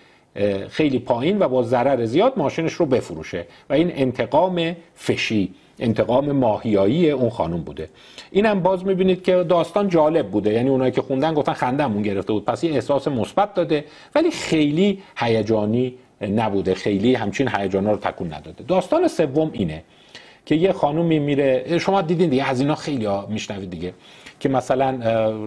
خیلی 0.68 0.98
پایین 0.98 1.38
و 1.38 1.48
با 1.48 1.62
ضرر 1.62 2.04
زیاد 2.04 2.32
ماشینش 2.36 2.72
رو 2.72 2.86
بفروشه. 2.86 3.46
و 3.70 3.72
این 3.72 3.92
انتقام 3.94 4.76
فشی 4.94 5.54
انتقام 5.78 6.32
ماهیایی 6.32 7.10
اون 7.10 7.30
خانم 7.30 7.60
بوده. 7.60 7.88
اینم 8.30 8.60
باز 8.60 8.86
می‌بینید 8.86 9.22
که 9.22 9.34
داستان 9.34 9.88
جالب 9.88 10.28
بوده. 10.28 10.52
یعنی 10.52 10.68
اونایی 10.68 10.92
که 10.92 11.02
خوندن 11.02 11.34
گفتن 11.34 11.52
خندمون 11.52 12.02
گرفته 12.02 12.32
بود. 12.32 12.44
پس 12.44 12.64
یه 12.64 12.74
احساس 12.74 13.08
مثبت 13.08 13.54
داده 13.54 13.84
ولی 14.14 14.30
خیلی 14.30 15.02
هیجانی 15.16 15.94
نبوده. 16.20 16.74
خیلی 16.74 17.14
همچین 17.14 17.48
هیجانا 17.48 17.90
رو 17.90 17.96
تکون 17.96 18.34
نداده. 18.34 18.64
داستان 18.68 19.08
سوم 19.08 19.50
اینه 19.52 19.82
که 20.46 20.54
یه 20.54 20.72
خانومی 20.72 21.18
میره. 21.18 21.78
شما 21.78 22.02
دیدین 22.02 22.30
دیگه 22.30 22.48
از 22.48 22.60
اینا 22.60 22.74
خیلی 22.74 23.08
میشنوید 23.28 23.70
دیگه. 23.70 23.92
که 24.40 24.48
مثلا 24.48 24.90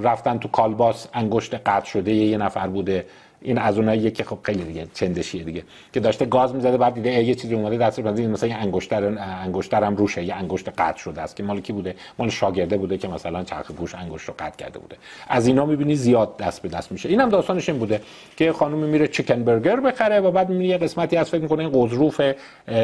رفتن 0.04 0.38
تو 0.38 0.48
کالباس 0.48 1.08
انگشت 1.14 1.54
قطع 1.54 1.86
شده 1.86 2.14
یه 2.14 2.38
نفر 2.38 2.68
بوده. 2.68 3.06
این 3.46 3.58
از 3.58 3.78
اوناییه 3.78 4.12
که 4.12 4.24
خب 4.24 4.38
خیلی 4.44 4.64
دیگه 4.64 4.88
چندشیه 4.94 5.44
دیگه 5.44 5.64
که 5.94 6.00
داشته 6.00 6.26
گاز 6.26 6.56
می‌زده 6.56 6.78
بعد 6.78 6.94
دیده 6.94 7.10
یه 7.10 7.36
چیزی 7.36 7.56
اومده 7.56 7.78
دستش 7.78 8.04
بنده 8.04 8.28
مثلا 8.28 8.50
یه 8.50 8.56
انگشتر 8.56 9.18
انگشترم 9.44 9.96
روشه 9.96 10.24
یه 10.24 10.36
انگشت 10.36 10.70
قطع 10.70 10.98
شده 10.98 11.22
است 11.22 11.36
که 11.36 11.44
مال 11.44 11.62
کی 11.62 11.74
بوده؟ 11.74 11.96
مال 12.20 12.30
شاگرده 12.30 12.78
بوده 12.78 12.98
که 12.98 13.08
مثلا 13.08 13.44
چرخ 13.44 13.72
گوش 13.72 13.96
انگشت 13.96 14.26
رو 14.26 14.34
قطع 14.40 14.58
کرده 14.58 14.80
بوده. 14.80 14.96
از 15.28 15.48
اینا 15.48 15.66
می‌بینی 15.66 15.96
زیاد 15.96 16.38
دست 16.38 16.62
به 16.62 16.70
دست 16.70 16.92
میشه. 16.92 17.10
اینم 17.10 17.30
داستانش 17.30 17.70
این 17.70 17.78
بوده 17.78 18.02
که 18.38 18.54
خانم 18.54 18.78
میره 18.78 19.08
چیکن 19.08 19.44
برگر 19.44 19.80
بخره 19.80 20.20
و 20.20 20.32
بعد 20.32 20.50
می‌بینی 20.50 20.70
یه 20.70 20.78
قسمتی 20.78 21.18
از 21.18 21.30
فکر 21.30 21.42
می‌کنه 21.42 21.60
این 21.60 21.72
قزروف 21.74 22.22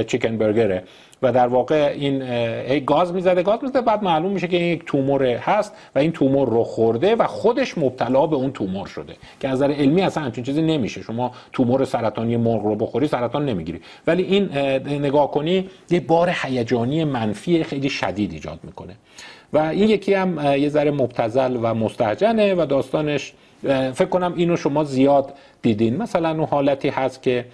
چیکن 0.08 0.38
برگره. 0.38 0.84
و 1.22 1.32
در 1.32 1.48
واقع 1.48 1.94
این 1.96 2.22
ای 2.22 2.82
گاز 2.82 3.14
می‌زده 3.14 3.44
گاز 3.44 3.60
می‌زده 3.62 3.82
بعد 3.82 4.04
معلوم 4.04 4.32
میشه 4.32 4.48
که 4.48 4.58
این 4.58 4.74
یک 4.74 4.84
تومور 4.86 5.24
هست 5.24 5.74
و 5.96 6.00
این 6.00 6.12
تومور 6.12 6.50
رو 6.50 6.64
خورده 6.64 7.16
و 7.16 7.28
خودش 7.28 7.78
مبتلا 7.78 8.28
به 8.28 8.36
اون 8.36 8.52
تومور 8.52 8.88
شده 8.88 9.14
که 9.40 9.48
از 9.48 9.62
نظر 9.62 9.74
علمی 9.74 10.02
اصلا 10.02 10.24
همچین 10.24 10.44
چیزی 10.44 10.62
نمیشه. 10.62 11.02
شما 11.02 11.32
تومور 11.54 11.86
سرطانی 11.86 12.38
مرغ 12.38 12.64
رو 12.64 12.76
بخوری 12.76 13.08
سرطان 13.08 13.46
نمی‌گیری. 13.46 13.82
ولی 14.08 14.24
این 14.24 14.50
نگاه 14.88 15.32
کنی 15.32 15.70
یه 15.90 16.00
بار 16.00 16.34
هیجانی 16.44 17.04
منفی 17.04 17.64
خیلی 17.64 17.90
شدید 17.90 18.34
ایجاد 18.34 18.60
می‌کنه. 18.64 18.96
و 19.54 19.58
این 19.58 19.90
یکی 19.90 20.14
هم 20.14 20.56
یه 20.58 20.70
ذره 20.70 20.92
مبتزل 20.92 21.58
و 21.62 21.74
مستهجنه 21.74 22.54
و 22.54 22.66
داستانش 22.66 23.34
فکر 23.94 24.06
کنم 24.06 24.34
اینو 24.36 24.58
شما 24.58 24.84
زیاد 24.84 25.34
دیدین. 25.62 25.98
مثلا 25.98 26.30
اون 26.30 26.44
حالتی 26.44 26.90
هست 26.90 27.24
که 27.24 27.46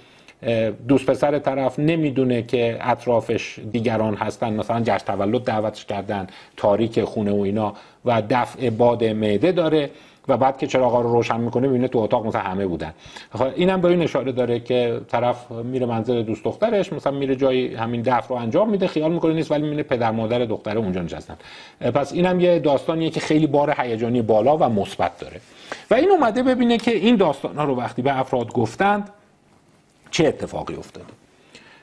دوست 0.88 1.06
پسر 1.06 1.40
طرف 1.40 1.80
نمی‌دونه 1.80 2.42
که 2.42 2.78
اطرافش 2.82 3.60
دیگران 3.72 4.16
هستن. 4.16 4.54
مثلا 4.54 4.82
جشن 4.82 5.06
تولد 5.06 5.44
دعوتش 5.44 5.86
کردن 5.86 6.28
تاریک 6.58 7.04
خونه 7.04 7.32
و 7.32 7.42
اینا 7.42 7.74
و 8.06 8.22
دفع 8.30 8.70
باد 8.70 9.04
معده 9.04 9.52
داره 9.52 9.90
و 10.28 10.38
بعد 10.38 10.58
که 10.58 10.68
چراغا 10.68 11.02
رو 11.02 11.12
روشن 11.12 11.40
می‌کنه 11.40 11.68
می‌بینه 11.68 11.88
تو 11.88 12.00
اتاق 12.00 12.26
مثلا 12.26 12.42
همه 12.42 12.68
بودن. 12.68 12.94
خب 13.34 13.48
اینم 13.56 13.82
به 13.82 13.88
این 13.88 14.02
اشاره 14.02 14.32
داره 14.32 14.60
که 14.60 15.02
طرف 15.08 15.52
میره 15.52 15.86
منزل 15.86 16.24
دوست 16.24 16.44
دخترش 16.44 16.94
مثلا 16.94 17.12
میره 17.12 17.36
جای 17.36 17.76
همین 17.76 18.02
دفع 18.02 18.28
رو 18.28 18.36
انجام 18.36 18.70
میده 18.70 18.88
خیال 18.88 19.12
می‌کنه 19.12 19.34
نیست 19.34 19.52
ولی 19.52 19.64
می‌بینه 19.64 19.84
پدر 19.84 20.12
مادر 20.12 20.40
دختره 20.40 20.80
اونجا 20.80 21.02
نشستن. 21.02 21.36
پس 21.80 22.14
اینم 22.14 22.40
یه 22.40 22.60
داستانیه 22.60 23.10
که 23.10 23.20
خیلی 23.20 23.48
بار 23.48 23.76
هیجانی 23.78 24.22
بالا 24.22 24.58
و 24.58 24.64
مثبت 24.64 25.20
داره. 25.20 25.42
و 25.92 25.94
این 25.94 26.12
اومده 26.12 26.44
ببینه 26.44 26.78
که 26.78 26.92
این 26.92 27.16
داستان 27.16 27.56
ها 27.56 27.64
رو 27.64 27.76
وقتی 27.76 28.02
به 28.02 28.20
افراد 28.20 28.54
گفتند 28.54 29.10
چه 30.12 30.28
اتفاقی 30.28 30.76
افتاده؟ 30.76 31.14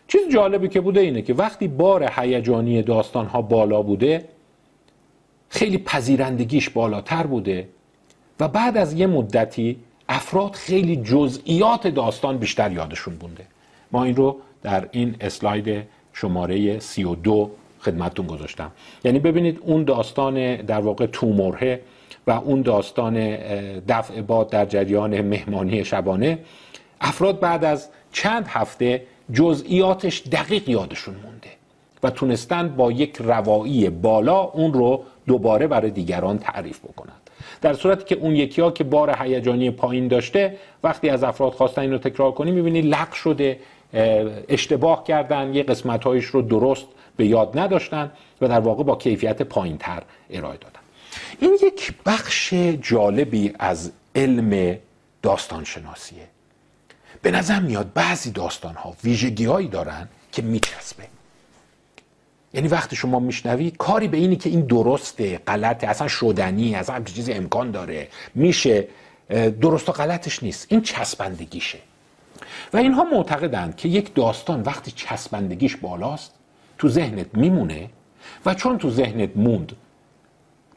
چیز 0.08 0.20
جالبی 0.32 0.68
که 0.68 0.80
بوده 0.80 1.00
اینه 1.00 1.22
که 1.22 1.34
وقتی 1.34 1.68
بار 1.68 2.12
هیجانی 2.16 2.82
داستان 2.82 3.26
ها 3.26 3.42
بالا 3.42 3.82
بوده 3.82 4.24
خیلی 5.48 5.78
پذیرندگیش 5.78 6.70
بالاتر 6.70 7.26
بوده 7.26 7.68
و 8.40 8.48
بعد 8.48 8.76
از 8.76 8.92
یه 8.92 9.06
مدتی 9.06 9.76
افراد 10.08 10.52
خیلی 10.52 10.96
جزئیات 10.96 11.86
داستان 11.86 12.38
بیشتر 12.38 12.72
یادشون 12.72 13.14
بونده 13.14 13.44
ما 13.92 14.04
این 14.04 14.16
رو 14.16 14.36
در 14.62 14.88
این 14.92 15.16
اسلاید 15.20 15.82
شماره 16.12 16.78
32 16.78 17.50
خدمتتون 17.80 18.26
گذاشتم. 18.26 18.70
یعنی 19.04 19.18
ببینید 19.18 19.58
اون 19.62 19.84
داستان 19.84 20.56
در 20.56 20.80
واقع 20.80 21.06
تومره 21.06 21.80
و 22.26 22.30
اون 22.30 22.62
داستان 22.62 23.36
دفع 23.88 24.20
باد 24.20 24.50
در 24.50 24.64
جریان 24.64 25.20
مهمانی 25.20 25.84
شبانه. 25.84 26.38
افراد 27.00 27.40
بعد 27.40 27.64
از 27.64 27.88
چند 28.14 28.46
هفته 28.48 29.02
جزئیاتش 29.32 30.22
دقیق 30.32 30.68
یادشون 30.68 31.14
مونده 31.14 31.50
و 32.02 32.10
تونستن 32.10 32.68
با 32.68 32.92
یک 32.92 33.16
روایی 33.16 33.90
بالا 33.90 34.40
اون 34.40 34.72
رو 34.72 35.04
دوباره 35.26 35.66
برای 35.66 35.90
دیگران 35.90 36.38
تعریف 36.38 36.78
بکنند 36.78 37.30
در 37.60 37.74
صورتی 37.74 38.04
که 38.04 38.14
اون 38.14 38.36
یکی 38.36 38.60
ها 38.62 38.70
که 38.70 38.84
بار 38.84 39.16
هیجانی 39.18 39.70
پایین 39.70 40.08
داشته 40.08 40.56
وقتی 40.82 41.08
از 41.08 41.24
افراد 41.24 41.52
خواستن 41.52 41.82
اینو 41.82 41.98
تکرار 41.98 42.32
کنی 42.32 42.50
می‌بینی 42.50 42.80
لق 42.80 43.12
شده 43.12 43.58
اشتباه 44.48 45.04
کردن 45.04 45.54
یه 45.54 45.62
قسمت 45.62 46.04
هایش 46.04 46.24
رو 46.24 46.42
درست 46.42 46.86
به 47.16 47.26
یاد 47.26 47.58
نداشتن 47.58 48.12
و 48.40 48.48
در 48.48 48.60
واقع 48.60 48.82
با 48.82 48.96
کیفیت 48.96 49.42
پایین 49.42 49.78
تر 49.78 50.02
ارائه 50.30 50.58
دادن. 50.58 50.80
این 51.40 51.58
یک 51.62 51.94
بخش 52.06 52.54
جالبی 52.80 53.52
از 53.58 53.92
علم 54.14 54.78
داستان 55.22 55.64
شناسیه 55.64 56.33
به 57.24 57.30
نظر 57.30 57.60
میاد 57.60 57.92
بعضی 57.92 58.30
داستان 58.30 58.74
ها 58.74 58.94
ویژگی 59.04 59.44
هایی 59.44 59.68
دارن 59.68 60.08
که 60.32 60.42
میچسبه. 60.42 61.04
یعنی 62.54 62.68
وقتی 62.68 62.96
شما 62.96 63.18
میشنوی 63.18 63.70
کاری 63.70 64.08
به 64.08 64.16
اینی 64.16 64.36
که 64.36 64.50
این 64.50 64.60
درسته 64.60 65.38
غلطه 65.38 65.86
اصلا 65.86 66.08
شدنی 66.08 66.74
اصلا 66.74 66.94
همچین 66.94 67.14
چیزی 67.14 67.32
امکان 67.32 67.70
داره 67.70 68.08
میشه 68.34 68.88
درست 69.60 69.88
و 69.88 69.92
غلطش 69.92 70.42
نیست. 70.42 70.66
این 70.70 70.80
چسبندگیشه. 70.80 71.78
و 72.72 72.76
اینها 72.76 73.04
معتقدند 73.04 73.76
که 73.76 73.88
یک 73.88 74.14
داستان 74.14 74.62
وقتی 74.62 74.90
چسبندگیش 74.90 75.76
بالاست 75.76 76.34
تو 76.78 76.88
ذهنت 76.88 77.26
میمونه 77.34 77.90
و 78.46 78.54
چون 78.54 78.78
تو 78.78 78.90
ذهنت 78.90 79.36
موند 79.36 79.72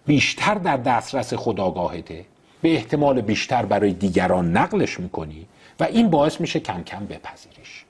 بیشتر 0.06 0.56
در 0.56 0.78
دسترس 0.78 1.34
خداگاهته 1.34 2.26
به 2.62 2.74
احتمال 2.74 3.22
بیشتر 3.22 3.66
برای 3.66 3.93
دیگران 3.93 4.58
نقلش 4.58 5.00
می‌کنی 5.00 5.48
و 5.80 5.84
این 5.84 6.10
باعث 6.10 6.42
میشه 6.42 6.60
کم 6.60 6.84
کم 6.84 7.06
بپذیریش. 7.06 7.86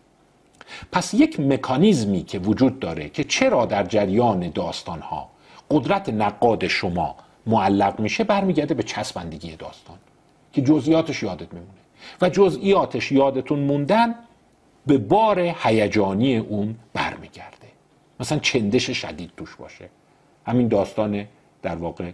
پس 0.91 1.13
یک 1.13 1.39
مکانیزمی 1.39 2.23
که 2.23 2.39
وجود 2.39 2.79
داره 2.79 3.09
که 3.09 3.23
چرا 3.23 3.65
در 3.65 3.83
جریان 3.83 4.49
داستان 4.49 4.99
ها 4.99 5.29
قدرت 5.71 6.09
نقاد 6.09 6.67
شما 6.67 7.15
معلق 7.45 7.99
میشه 7.99 8.23
برمیگرده 8.23 8.73
به 8.73 8.83
چسبندگی 8.83 9.55
داستان 9.55 9.97
که 10.53 10.61
جزئیاتش 10.61 11.23
یادت 11.23 11.53
میمونه. 11.53 11.71
و 12.21 12.29
جزئیاتش 12.29 13.11
یادتون 13.11 13.59
موندن 13.59 14.15
به 14.87 14.97
بار 14.97 15.39
هیجانی 15.39 16.37
اون 16.37 16.75
برمیگرده. 16.93 17.67
مثلا 18.19 18.39
چندش 18.39 18.89
شدید 18.89 19.31
توش 19.37 19.55
باشه. 19.55 19.89
همین 20.45 20.67
داستان 20.67 21.25
در 21.61 21.75
واقع 21.75 22.11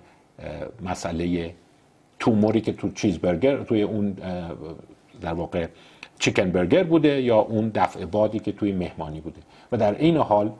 مسئله 0.81 1.55
توموری 2.19 2.61
که 2.61 2.73
تو 2.73 2.91
چیزبرگر 2.91 3.63
توی 3.63 3.81
اون 3.81 4.17
در 5.23 5.33
واقع 5.33 5.67
چیکن 6.19 6.51
برگر 6.51 6.83
بوده 6.83 7.21
یا 7.21 7.39
اون 7.39 7.71
دفع 7.75 8.05
بادی 8.05 8.39
که 8.39 8.51
توی 8.51 8.71
مهمانی 8.71 9.21
بوده. 9.21 9.41
و 9.71 9.77
در 9.77 9.95
این 9.97 10.17
حال 10.17 10.51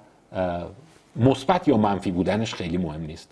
مثبت 1.16 1.68
یا 1.68 1.78
منفی 1.78 2.12
بودنش 2.12 2.54
خیلی 2.54 2.78
مهم 2.78 3.02
نیست. 3.02 3.30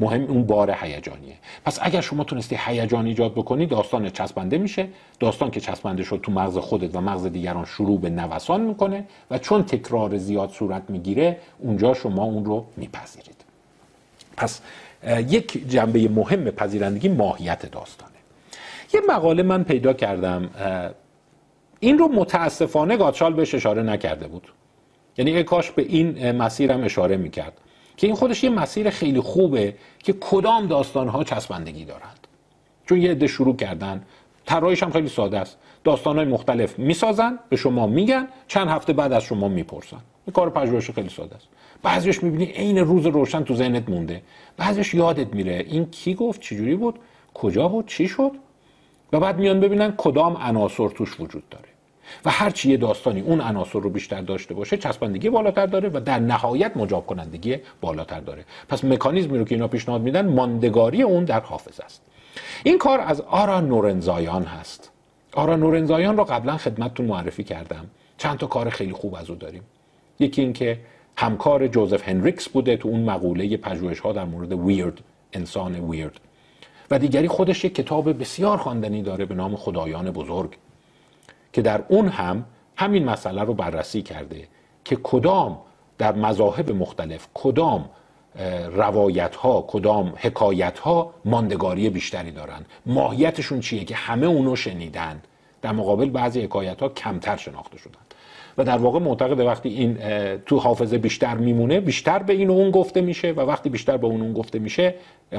مهم 0.00 0.24
اون 0.24 0.42
بار 0.42 0.70
هیجانیه. 0.80 1.34
پس 1.64 1.78
اگر 1.82 2.00
شما 2.00 2.24
تونستی 2.24 2.58
هیجان 2.66 3.06
ایجاد 3.06 3.32
بکنی 3.32 3.66
داستان 3.66 4.10
چسبنده 4.10 4.58
میشه. 4.58 4.88
داستان 5.20 5.50
که 5.50 5.60
چسبنده 5.60 6.02
شد 6.02 6.20
تو 6.22 6.32
مغز 6.32 6.58
خودت 6.58 6.96
و 6.96 7.00
مغز 7.00 7.26
دیگران 7.26 7.64
شروع 7.64 8.00
به 8.00 8.10
نوسان 8.10 8.60
می‌کنه 8.60 9.04
و 9.30 9.38
چون 9.38 9.62
تکرار 9.62 10.18
زیاد 10.18 10.50
صورت 10.50 10.82
می‌گیره 10.88 11.36
اونجا 11.58 11.94
شما 11.94 12.24
اون 12.24 12.44
رو 12.44 12.66
میپذیرید. 12.76 13.44
پس 14.36 14.60
یک 15.28 15.68
جنبه 15.68 16.08
مهم 16.08 16.50
پذیرندگی 16.50 17.08
ماهیت 17.08 17.70
داستانه 17.70 18.11
یه 18.94 19.00
مقاله 19.08 19.42
من 19.42 19.64
پیدا 19.64 19.92
کردم 19.92 20.50
این 21.80 21.98
رو 21.98 22.08
متاسفانه 22.08 22.96
گاتشال 22.96 23.34
بهش 23.34 23.54
اشاره 23.54 23.82
نکرده 23.82 24.28
بود. 24.28 24.48
یعنی 25.16 25.36
ای 25.36 25.44
کاش 25.44 25.70
به 25.70 25.82
این 25.82 26.32
مسیرم 26.32 26.84
اشاره 26.84 27.16
می‌کرد. 27.16 27.52
که 27.96 28.06
این 28.06 28.16
خودش 28.16 28.44
یه 28.44 28.50
مسیر 28.50 28.90
خیلی 28.90 29.20
خوبه 29.20 29.74
که 29.98 30.12
کدام 30.12 30.66
داستانها 30.66 31.24
چسبندگی 31.24 31.84
دارند. 31.84 32.26
چون 32.86 33.02
یه 33.02 33.10
عده 33.10 33.26
شروع 33.26 33.56
کردن. 33.56 34.02
طراحیش 34.46 34.82
هم 34.82 34.90
خیلی 34.90 35.08
ساده 35.08 35.38
است. 35.38 35.58
داستانهای 35.84 36.26
مختلف 36.26 36.78
می‌سازن 36.78 37.38
به 37.48 37.56
شما 37.56 37.86
میگن 37.86 38.28
چند 38.48 38.68
هفته 38.68 38.92
بعد 38.92 39.12
از 39.12 39.22
شما 39.22 39.48
می‌پرسن. 39.48 40.00
این 40.26 40.32
کار 40.32 40.50
پژوهش 40.50 40.90
خیلی 40.90 41.08
ساده 41.08 41.36
است. 41.36 41.48
بعضیش 41.82 42.22
می‌بینی 42.22 42.44
عین 42.44 42.78
روز 42.78 43.06
روشن 43.06 43.44
تو 43.44 43.54
ذهنت 43.54 43.88
مونده. 43.88 44.22
بعضیش 44.56 44.94
یادت 44.94 45.34
میره. 45.34 45.64
این 45.68 45.90
کی 45.90 46.14
گفت؟ 46.14 46.40
چجوری 46.40 46.74
بود؟ 46.74 46.98
کجا 47.34 47.68
بود؟ 47.68 47.86
چی 47.86 48.08
شد؟ 48.08 48.32
و 49.12 49.20
بعد 49.20 49.38
میان 49.38 49.60
ببینن 49.60 49.94
کدام 49.96 50.36
عناصر 50.36 50.88
توش 50.88 51.20
وجود 51.20 51.48
داره. 51.50 51.68
و 52.24 52.30
هرچی 52.30 52.70
یه 52.70 52.76
داستانی 52.76 53.20
اون 53.20 53.40
عناصر 53.40 53.78
رو 53.78 53.90
بیشتر 53.90 54.20
داشته 54.20 54.54
باشه 54.54 54.76
چسبندگی 54.76 55.30
بالاتر 55.30 55.66
داره 55.66 55.88
و 55.88 56.00
در 56.00 56.18
نهایت 56.18 56.76
مجاب 56.76 57.06
کنندگی 57.06 57.56
بالاتر 57.80 58.20
داره. 58.20 58.44
پس 58.68 58.84
مکانیزمی 58.84 59.38
رو 59.38 59.44
که 59.44 59.54
اینا 59.54 59.68
پیشنهاد 59.68 60.00
میدن 60.00 60.28
ماندگاری 60.28 61.02
اون 61.02 61.24
در 61.24 61.40
حافظ 61.40 61.80
است. 61.80 62.02
این 62.64 62.78
کار 62.78 63.00
از 63.00 63.20
آرا 63.20 63.60
نورنزایان 63.60 64.42
هست. 64.42 64.90
آرا 65.34 65.56
نورنزایان 65.56 66.16
رو 66.16 66.24
قبلا 66.24 66.56
خدمتتون 66.56 67.06
معرفی 67.06 67.44
کردم. 67.44 67.86
چند 68.18 68.38
تا 68.38 68.46
کار 68.46 68.70
خیلی 68.70 68.92
خوب 68.92 69.14
از 69.14 69.30
او 69.30 69.36
داریم. 69.36 69.62
یکی 70.20 70.42
اینکه 70.42 70.78
همکار 71.16 71.66
جوزف 71.66 72.08
هنریکس 72.08 72.48
بوده 72.48 72.76
تو 72.76 72.88
اون 72.88 73.04
مقوله 73.04 73.56
پژوهش 73.56 74.00
ها 74.00 74.12
در 74.12 74.24
مورد 74.24 74.52
ویرد 74.52 75.00
انسان 75.32 75.74
ویرد 75.74 76.20
و 76.92 76.98
دیگری 76.98 77.28
خودش 77.28 77.64
یک 77.64 77.74
کتاب 77.74 78.20
بسیار 78.20 78.58
خواندنی 78.58 79.02
داره 79.02 79.24
به 79.24 79.34
نام 79.34 79.56
خدایان 79.56 80.10
بزرگ 80.10 80.56
که 81.52 81.62
در 81.62 81.82
اون 81.88 82.08
هم 82.08 82.44
همین 82.76 83.04
مسئله 83.04 83.42
رو 83.42 83.54
بررسی 83.54 84.02
کرده 84.02 84.48
که 84.84 84.96
کدام 84.96 85.58
در 85.98 86.12
مذاهب 86.12 86.70
مختلف 86.70 87.28
کدام 87.34 87.90
روایت 88.72 89.36
ها 89.36 89.64
کدام 89.68 90.12
حکایت 90.16 90.78
ها 90.78 91.14
ماندگاری 91.24 91.90
بیشتری 91.90 92.30
دارن 92.30 92.64
ماهیتشون 92.86 93.60
چیه 93.60 93.84
که 93.84 93.94
همه 93.94 94.26
اونو 94.26 94.56
شنیدن؟ 94.56 95.22
در 95.62 95.72
مقابل 95.72 96.10
بعضی 96.10 96.40
حکایت 96.40 96.80
ها 96.80 96.88
کمتر 96.88 97.36
شناخته 97.36 97.78
شدن. 97.78 98.00
و 98.58 98.64
در 98.64 98.78
واقع 98.78 98.98
معتقد 98.98 99.40
وقتی 99.40 99.68
این 99.68 99.98
تو 100.46 100.58
حافظه 100.58 100.98
بیشتر 100.98 101.34
میمونه 101.34 101.80
بیشتر 101.80 102.18
به 102.18 102.32
این 102.32 102.50
و 102.50 102.52
اون 102.52 102.70
گفته 102.70 103.00
میشه 103.00 103.32
و 103.32 103.40
وقتی 103.40 103.68
بیشتر 103.68 103.96
به 103.96 104.06
اون 104.06 104.20
اون 104.20 104.32
گفته 104.32 104.58
میشه 104.58 104.94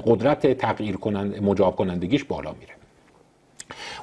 قدرت 0.05 0.57
تغییر 0.57 0.95
کنند 0.95 1.43
مجاب 1.43 1.76
کنندگیش 1.76 2.24
بالا 2.24 2.51
میره. 2.59 2.74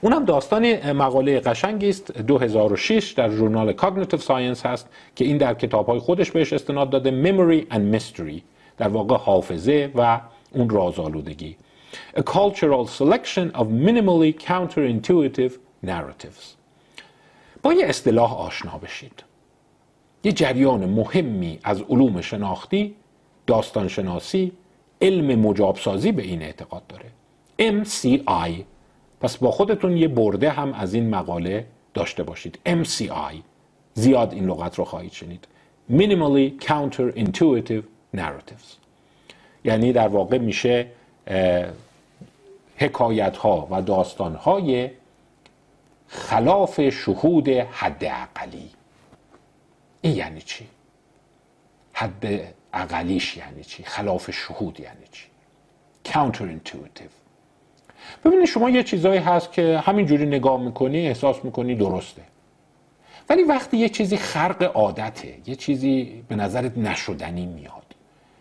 اونم 0.00 0.24
داستان 0.24 0.92
مقاله 0.92 1.40
قشنگی 1.40 1.88
است 1.88 2.18
2006 2.18 3.12
در 3.12 3.30
ژورنال 3.30 3.72
Cognitive 3.72 4.20
Science 4.20 4.66
هست 4.66 4.88
که 5.16 5.24
این 5.24 5.36
در 5.36 5.54
کتابهای 5.54 5.98
خودش 5.98 6.30
بهش 6.30 6.52
استناد 6.52 6.90
داده 6.90 7.10
Memory 7.10 7.72
and 7.74 7.96
Mystery 7.96 8.40
در 8.78 8.88
واقع 8.88 9.16
حافظه 9.16 9.90
و 9.94 10.20
اون 10.54 10.70
رازآلودگی 10.70 11.56
The 12.16 12.22
cultural 12.22 12.86
selection 12.86 13.50
of 13.54 13.66
minimally 13.68 14.32
counterintuitive 14.32 15.52
narratives. 15.82 16.59
با 17.62 17.72
یه 17.72 17.86
اصطلاح 17.86 18.40
آشنا 18.40 18.78
بشید. 18.78 19.22
یه 20.24 20.32
جریان 20.32 20.84
مهمی 20.84 21.58
از 21.64 21.82
علوم 21.82 22.20
شناختی 22.20 22.94
داستان 23.46 23.88
شناسی 23.88 24.52
علم 25.02 25.38
مجابسازی 25.38 26.12
به 26.12 26.22
این 26.22 26.42
اعتقاد 26.42 26.82
داره. 26.86 27.04
MCI 27.82 28.50
پس 29.20 29.36
با 29.36 29.50
خودتون 29.50 29.96
یه 29.96 30.08
برده 30.08 30.50
هم 30.50 30.72
از 30.72 30.94
این 30.94 31.10
مقاله 31.10 31.66
داشته 31.94 32.22
باشید. 32.22 32.58
MCI 32.66 33.34
زیاد 33.94 34.32
این 34.32 34.44
لغت 34.44 34.78
رو 34.78 34.84
خواهید 34.84 35.12
شنید. 35.12 35.48
Minimally 35.90 36.64
Counterintuitive 36.64 37.84
Narratives. 38.16 38.80
یعنی 39.64 39.92
در 39.92 40.08
واقع 40.08 40.38
میشه 40.38 40.86
حکایت 42.76 43.36
ها 43.36 43.68
و 43.70 43.82
داستان 43.82 44.34
های 44.34 44.90
خلاف 46.12 46.88
شهود 46.88 47.48
حد 47.48 48.04
اقلی 48.04 48.70
این 50.00 50.16
یعنی 50.16 50.40
چی؟ 50.40 50.66
حد 51.92 52.54
اقلیش 52.72 53.36
یعنی 53.36 53.64
چی؟ 53.64 53.82
خلاف 53.82 54.30
شهود 54.30 54.80
یعنی 54.80 55.04
چی؟ 55.12 55.26
counterintuitive 56.08 57.14
ببینید 58.24 58.44
شما 58.44 58.70
یه 58.70 58.82
چیزایی 58.82 59.20
هست 59.20 59.52
که 59.52 59.78
همینجوری 59.78 60.26
نگاه 60.26 60.60
می‌کنی 60.60 61.08
احساس 61.08 61.44
می‌کنی 61.44 61.74
درسته 61.74 62.22
ولی 63.28 63.42
وقتی 63.42 63.76
یه 63.76 63.88
چیزی 63.88 64.16
خرق 64.16 64.62
عادته 64.74 65.38
یه 65.46 65.54
چیزی 65.54 66.24
به 66.28 66.36
نظرت 66.36 66.78
نشدنی 66.78 67.46
میاد 67.46 67.94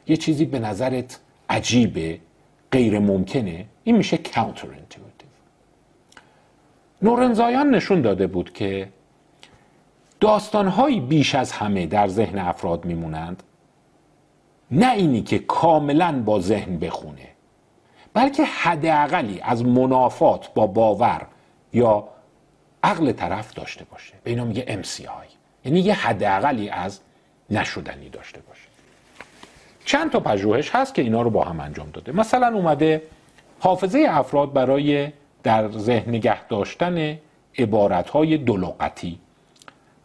یه 0.08 0.18
چیزی 0.18 0.46
به 0.46 0.60
نظرت 0.60 1.20
عجیبه 1.50 2.20
غیر 2.72 3.00
ممکنه 3.00 3.66
این 3.84 3.96
میشه 3.98 4.18
counterintuitive 4.18 5.09
نورنزایان 7.02 7.70
نشون 7.70 8.02
داده 8.02 8.28
بود 8.28 8.54
که 8.54 8.90
داستانهایی 10.20 11.00
بیش 11.00 11.36
از 11.36 11.52
همه 11.52 11.86
در 11.86 12.08
ذهن 12.08 12.40
افراد 12.40 12.86
میمونند 12.86 13.44
نه 14.72 14.92
اینی 14.92 15.22
که 15.22 15.40
کاملا 15.40 16.22
با 16.26 16.40
ذهن 16.40 16.78
بخونه 16.78 17.28
بلکه 18.14 18.44
حداقلی 18.44 19.42
از 19.42 19.66
منافات 19.66 20.54
با 20.54 20.68
باور 20.68 21.28
یا 21.74 22.08
عقل 22.84 23.12
طرف 23.12 23.54
داشته 23.54 23.86
باشه. 23.92 24.14
به 24.24 24.30
اینا 24.30 24.46
میگه 24.46 24.84
MCI 24.84 25.30
یعنی 25.66 25.80
یه 25.80 25.94
حداقلی 25.94 26.70
از 26.70 27.00
نشدنی 27.50 28.10
داشته 28.10 28.42
باشه. 28.42 28.68
چند 29.86 30.12
تا 30.12 30.20
پژوهش 30.20 30.76
هست 30.76 30.94
که 30.94 31.02
اینا 31.02 31.22
رو 31.22 31.30
با 31.30 31.44
هم 31.44 31.60
انجام 31.60 31.90
داده. 31.90 32.12
مثلا 32.12 32.48
اومده 32.48 33.04
حافظه 33.60 34.06
افراد 34.10 34.54
برای 34.54 35.12
در 35.44 35.72
ذهن 35.72 36.10
نگه 36.10 36.48
داشتن 36.48 37.18
عبارت 37.58 38.10
های 38.10 38.38
دلوقتی 38.38 39.20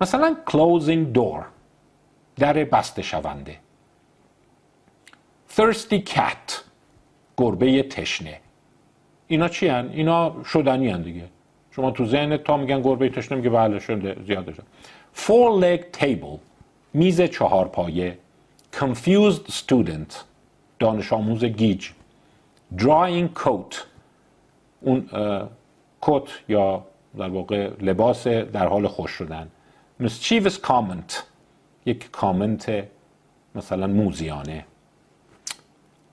مثلا 0.01 0.37
closing 0.47 1.17
door 1.17 1.45
در 2.37 2.53
بسته 2.53 3.03
شونده. 3.03 3.57
thirsty 5.57 5.99
cat 6.09 6.53
گربه 7.37 7.83
تشنه. 7.83 8.41
اینا 9.27 9.49
چی 9.49 9.69
هن؟ 9.69 9.91
اینا 9.93 10.37
شدنی 10.45 10.89
هن 10.89 11.03
دیگه. 11.03 11.25
شما 11.71 11.91
تو 11.91 12.07
ذهن 12.07 12.37
تا 12.37 12.57
میگن 12.57 12.83
گربه 12.83 13.09
تشنه 13.09 13.39
میگه 13.39 13.51
بله 13.51 13.79
شده 13.79 14.17
زیاده 14.27 14.53
شد 14.53 14.63
four 15.17 15.63
leg 15.63 16.01
table 16.01 16.39
میز 16.95 17.23
چهار 17.23 17.69
پایه. 17.69 18.19
confused 18.73 19.51
student 19.51 20.15
دانش 20.79 21.13
آموز 21.13 21.45
گیج. 21.45 21.91
drying 22.77 23.29
coat 23.45 23.94
اون 24.85 25.09
کت 26.03 26.29
یا 26.49 26.85
در 27.19 27.29
واقع 27.29 27.71
لباس 27.81 28.27
در 28.27 28.67
حال 28.67 28.89
خوش 28.89 29.11
شدن. 29.11 29.49
mischievous 30.03 30.55
comment 30.63 31.13
یک 31.87 32.11
کامنت 32.11 32.85
مثلا 33.55 33.87
موزیانه. 33.87 34.65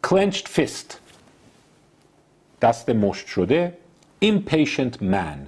Clenched 0.07 0.47
fist. 0.47 0.95
دست 2.61 2.89
مشت 2.89 3.28
شده. 3.28 3.78
Impatient 4.26 4.95
man. 5.01 5.39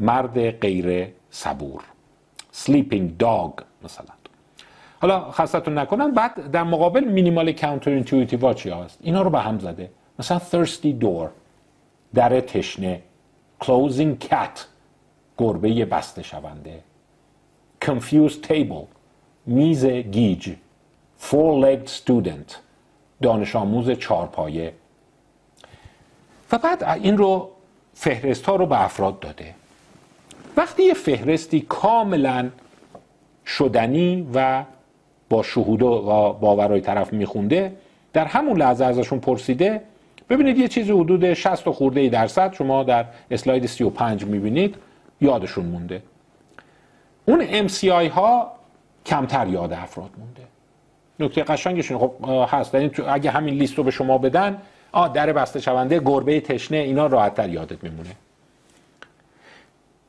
مرد 0.00 0.50
غیر 0.50 1.08
صبور. 1.30 1.82
Sleeping 2.54 3.22
dog 3.22 3.62
مثلا. 3.84 4.14
حالا 5.00 5.30
خستتون 5.30 5.78
نکنم 5.78 6.14
بعد 6.14 6.50
در 6.50 6.64
مقابل 6.64 7.04
minimal 7.04 7.52
counterintuitive 7.52 8.52
چی 8.52 8.70
هست. 8.70 8.98
اینا 9.02 9.22
رو 9.22 9.30
به 9.30 9.40
هم 9.40 9.58
زده. 9.58 9.90
مثلا 10.18 10.38
thirsty 10.38 11.04
door. 11.04 11.28
در 12.14 12.40
تشنه. 12.40 13.02
Closing 13.64 14.24
cat. 14.24 14.60
گربه 15.38 15.84
بسته 15.84 16.22
شونده. 16.22 16.78
Confused 17.84 18.46
table. 18.48 18.86
میز 19.46 19.86
گیج. 19.86 20.54
Four 21.20 21.64
legged 21.64 21.88
student. 21.88 22.54
دانش 23.22 23.56
آموز 23.56 23.90
چارپایه 23.90 24.72
و 26.52 26.58
بعد 26.58 26.84
این 26.84 27.18
رو 27.18 27.50
فهرست 27.94 28.44
ها 28.44 28.56
رو 28.56 28.66
به 28.66 28.84
افراد 28.84 29.20
داده. 29.20 29.54
وقتی 30.56 30.82
یه 30.82 30.94
فهرستی 30.94 31.60
کاملا 31.60 32.50
شدنی 33.46 34.28
و 34.34 34.64
با 35.28 35.42
شهود 35.42 35.82
و 35.82 36.00
باورای 36.40 36.80
طرف 36.80 37.12
میخونده 37.12 37.76
در 38.12 38.24
همون 38.24 38.56
لحظه 38.56 38.84
ازشون 38.84 39.20
پرسیده 39.20 39.82
ببینید 40.30 40.58
یه 40.58 40.68
چیزی 40.68 40.92
حدود 40.92 41.34
60 41.34 41.70
خورده 41.70 42.08
درصد 42.08 42.52
شما 42.52 42.82
در 42.84 43.04
اسلاید 43.30 43.66
35 43.66 44.24
می‌بینید 44.24 44.76
یادشون 45.20 45.64
مونده. 45.66 46.02
اون 47.24 47.68
MCI 47.68 48.10
ها 48.10 48.52
کمتر 49.06 49.46
یاد 49.46 49.72
افراد 49.72 50.10
مونده. 50.18 50.42
نکته 51.20 51.42
قشنگشون 51.42 51.98
خب 51.98 52.12
هست. 52.50 52.74
یعنی 52.74 52.90
اگه 53.08 53.30
همین 53.30 53.54
لیست 53.54 53.74
رو 53.74 53.84
به 53.84 53.90
شما 53.90 54.18
بدن 54.18 54.58
آ 54.92 55.08
در 55.08 55.32
بسته 55.32 55.60
شونده 55.60 56.00
گربه 56.00 56.40
تشنه 56.40 56.76
اینا 56.76 57.06
راحتتر 57.06 57.48
یادت 57.48 57.84
میمونه. 57.84 58.10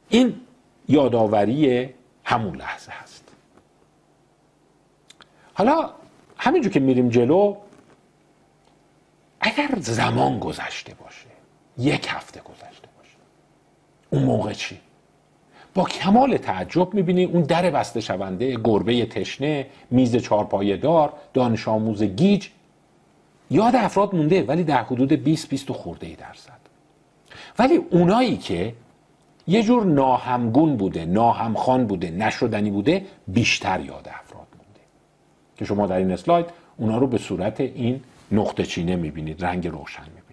این 0.09 0.36
یادآوری 0.88 1.89
همون 2.24 2.55
لحظه 2.55 2.91
هست. 2.91 3.24
حالا 5.53 5.89
همینجور 6.38 6.72
که 6.72 6.80
میریم 6.80 7.09
جلو 7.09 7.55
اگر 9.42 9.70
زمان 9.80 10.40
گذشته 10.40 10.94
باشه 10.94 11.28
یک 11.78 12.08
هفته 12.10 12.42
گذشته 12.42 12.88
باشه 12.98 13.18
اون 14.10 14.24
موقع 14.24 14.54
چی؟ 14.54 14.80
با 15.74 15.84
کمال 15.84 16.38
تعجب 16.38 16.94
می‌بینی 16.94 17.24
اون 17.24 17.42
در 17.42 17.70
بسته 17.70 18.02
شونده 18.02 18.58
گربه 18.64 19.06
تشنه 19.06 19.68
میز 19.92 20.16
چارپایه 20.16 20.78
دار 20.78 21.14
دانش 21.34 21.68
آموز 21.68 22.04
گیج. 22.04 22.48
یاد 23.52 23.76
افراد 23.76 24.16
مونده 24.16 24.44
ولی 24.44 24.64
در 24.64 24.84
حدود 24.84 25.14
20 25.14 25.50
20 25.50 25.72
خورده 25.72 26.08
ای 26.08 26.16
درصد. 26.16 26.60
ولی 27.60 27.76
اونایی 27.76 28.38
که 28.38 28.74
یه 29.48 29.64
جور 29.64 29.86
ناهمگون 29.86 30.78
بوده 30.78 31.06
ناهمخان 31.06 31.88
بوده 31.88 32.12
نشدنی 32.12 32.72
بوده 32.72 33.06
بیشتر 33.28 33.80
یاد 33.80 34.10
افراد 34.10 34.48
مونده. 34.58 34.82
که 35.58 35.66
شما 35.66 35.88
در 35.88 35.98
این 35.98 36.12
اسلاید 36.12 36.46
اونا 36.78 36.98
رو 36.98 37.08
به 37.08 37.18
صورت 37.18 37.62
این 37.62 38.02
نقطه 38.32 38.65
چینه 38.65 38.95
می‌بینید 38.95 39.45
رنگ 39.45 39.67
روشن 39.67 40.03
می‌بینید. 40.03 40.30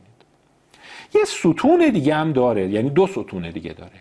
یه 1.14 1.24
ستون 1.24 1.90
دیگه 1.90 2.14
هم 2.14 2.32
داره 2.32 2.68
یعنی 2.68 2.90
دو 2.90 3.06
ستون 3.06 3.50
دیگه 3.50 3.72
داره. 3.72 4.00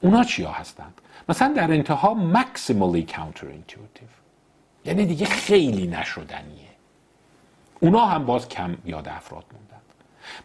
اونا 0.00 0.24
چیا 0.24 0.50
هستند؟ 0.50 1.00
مثلا 1.28 1.54
در 1.54 1.72
انتها 1.72 2.16
maximally 2.34 3.12
counterintuitive. 3.12 4.14
یعنی 4.84 5.06
دیگه 5.06 5.26
خیلی 5.26 5.86
نشدنیه. 5.86 6.68
اونا 7.80 8.06
هم 8.06 8.26
باز 8.26 8.48
کم 8.48 8.76
یاد 8.84 9.08
افراد 9.08 9.44
موندن. 9.52 9.82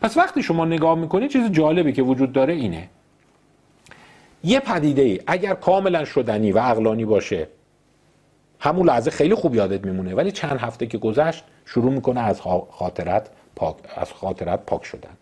پس 0.02 0.18
وقتی 0.18 0.44
شما 0.44 0.66
نگاه 0.66 0.96
می‌کنید 0.96 1.32
چیز 1.32 1.52
جالبی 1.52 1.94
که 1.94 2.02
وجود 2.02 2.32
داره 2.32 2.54
اینه. 2.54 2.90
یه 4.44 4.60
پدیده 4.60 5.02
ای 5.02 5.20
اگر 5.28 5.54
کاملا 5.54 6.06
شدنی 6.06 6.52
و 6.52 6.60
عقلانی 6.60 7.06
باشه 7.06 7.48
همون 8.64 8.88
لحظه 8.88 9.12
خیلی 9.12 9.36
خوب 9.36 9.56
یادت 9.56 9.86
میمونه. 9.86 10.16
ولی 10.16 10.32
چند 10.32 10.60
هفته 10.60 10.86
که 10.86 10.98
گذشت 10.98 11.44
شروع 11.66 11.92
می‌کنه 11.92 12.20
از 12.20 12.42
خاطرت 12.72 13.30
پاک 13.56 13.76
از 13.96 14.14
خاطرت 14.14 14.60
پاک 14.66 14.86
شدن. 14.86 15.18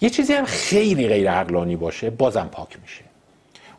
یه 0.00 0.10
چیزی 0.10 0.32
هم 0.32 0.44
خیلی 0.44 1.08
غیر 1.08 1.30
عقلانی 1.30 1.76
باشه 1.76 2.10
بازم 2.10 2.48
پاک 2.52 2.78
میشه. 2.82 3.04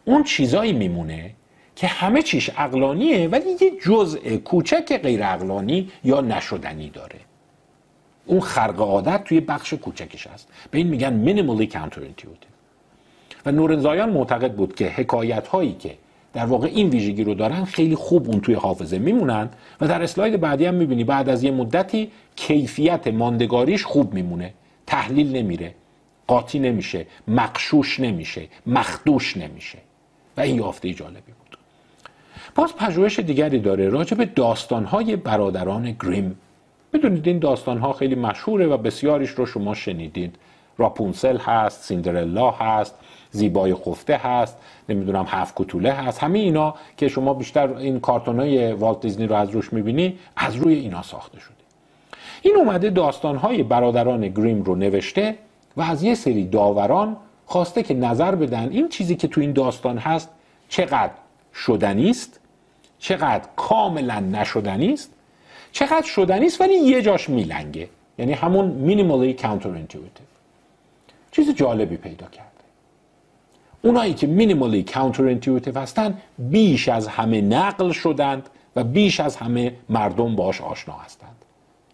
اون 0.06 0.24
چیزایی 0.24 0.74
میمونه 0.74 1.32
که 1.76 1.88
همه 1.88 2.22
چیش 2.22 2.50
عقلانیه 2.50 3.28
ولی 3.28 3.50
یه 3.62 3.72
جزء 3.86 4.38
کوچک 4.38 4.98
غیر 4.98 5.24
عقلانی 5.24 5.92
یا 6.04 6.22
نشدنی 6.22 6.90
داره. 6.90 7.20
اون 8.26 8.40
خرق 8.40 8.82
عادت 8.82 9.24
توی 9.24 9.40
بخش 9.40 9.74
کوچکش 9.74 10.28
هست. 10.28 10.48
به 10.72 10.78
این 10.78 10.88
میگن 10.88 11.26
minimally 11.26 11.72
counterintuitive. 11.74 12.58
و 13.46 13.52
نورنزایان 13.52 14.10
معتقد 14.10 14.54
بود 14.54 14.76
که 14.76 14.88
حکایت 14.88 15.48
هایی 15.48 15.74
که 15.74 15.98
در 16.38 16.46
واقع 16.46 16.68
این 16.68 16.90
ویژگی 16.90 17.24
رو 17.24 17.34
دارن 17.34 17.66
خیلی 17.66 17.96
خوب 17.96 18.30
اون 18.30 18.42
توی 18.42 18.56
حافظه 18.56 19.00
میمونن 19.00 19.50
و 19.82 19.88
در 19.88 20.04
اسلاید 20.04 20.40
بعدی 20.40 20.66
هم 20.66 20.74
می‌بینی 20.74 21.04
بعد 21.04 21.30
از 21.30 21.44
یه 21.44 21.52
مدتی 21.52 22.12
کیفیت 22.36 23.08
ماندگاریش 23.08 23.86
خوب 23.86 24.14
میمونه. 24.14 24.54
تحلیل 24.88 25.36
نمیره 25.36 25.74
قاطی 26.28 26.60
نمیشه 26.60 27.06
مقشوش 27.28 28.00
نمیشه 28.00 28.48
مخدوش 28.68 29.38
نمیشه. 29.38 29.78
و 30.38 30.42
این 30.42 30.56
یافته 30.56 30.94
جالبی 30.94 31.32
بود. 31.40 31.58
باز 32.56 32.76
پژوهش 32.76 33.20
دیگری 33.20 33.60
داره 33.60 33.90
راجع 33.90 34.18
به 34.18 34.26
داستانهای 34.26 35.16
برادران 35.16 35.92
گریم. 35.92 36.40
می‌دونید 36.94 37.28
این 37.28 37.40
داستانها 37.40 37.94
خیلی 37.94 38.16
مشهوره 38.16 38.68
و 38.68 38.78
بسیاریش 38.78 39.30
رو 39.30 39.46
شما 39.46 39.74
شنیدید. 39.74 40.36
راپونسل 40.78 41.38
هست 41.38 41.84
سیندرلا 41.84 42.52
هست 42.52 42.96
زیبای 43.32 43.76
خفته 43.76 44.18
هست 44.18 44.58
نمی‌دونم 44.90 45.26
هفت 45.28 45.54
کتوله 45.58 45.92
هست 45.92 46.24
همه 46.24 46.40
اینا 46.40 46.76
که 46.98 47.08
شما 47.08 47.34
بیشتر 47.34 47.74
این 47.74 48.00
کارتونای 48.00 48.74
والت 48.74 49.02
دیزنی 49.02 49.28
رو 49.28 49.36
از 49.36 49.50
روش 49.50 49.74
می‌بینی 49.74 50.18
از 50.36 50.56
روی 50.56 50.74
اینا 50.74 51.02
ساخته 51.02 51.40
شده. 51.40 51.54
این 52.42 52.56
اومده 52.56 52.90
داستانهای 52.90 53.64
برادران 53.64 54.28
گریم 54.28 54.64
رو 54.64 54.76
نوشته 54.76 55.36
و 55.78 55.82
از 55.82 56.04
یه 56.04 56.16
سری 56.16 56.46
داوران 56.46 57.18
خواسته 57.46 57.84
که 57.84 57.94
نظر 57.94 58.36
بدن 58.36 58.70
این 58.70 58.90
چیزی 58.90 59.16
که 59.16 59.28
تو 59.28 59.42
این 59.42 59.52
داستان 59.52 59.98
هست 59.98 60.30
چقدر 60.70 61.14
شدنی 61.54 62.10
است 62.10 62.40
چقدر 63.00 63.44
کاملا 63.56 64.20
نشدنی 64.20 64.94
است 64.94 65.14
چقدر 65.72 66.06
شدنی 66.06 66.46
است 66.46 66.62
ولی 66.62 66.74
یه 66.74 67.02
جاش 67.02 67.30
میلنگه. 67.30 67.90
یعنی 68.18 68.34
همون 68.34 68.66
مینیمالی 68.66 69.34
کانتر 69.34 69.70
چیز 71.32 71.56
جالبی 71.56 71.98
پیدا 71.98 72.28
کرده 72.28 72.57
اونایی 73.88 74.14
که 74.14 74.28
مینیمالی 74.28 74.84
کانتر 74.84 75.38
هستن 75.76 76.18
بیش 76.38 76.90
از 76.90 77.08
همه 77.08 77.42
نقل 77.42 77.92
شدند 77.92 78.50
و 78.76 78.84
بیش 78.84 79.20
از 79.20 79.36
همه 79.36 79.74
مردم 79.90 80.36
باش 80.36 80.62
آشنا 80.62 80.94
هستند. 80.94 81.36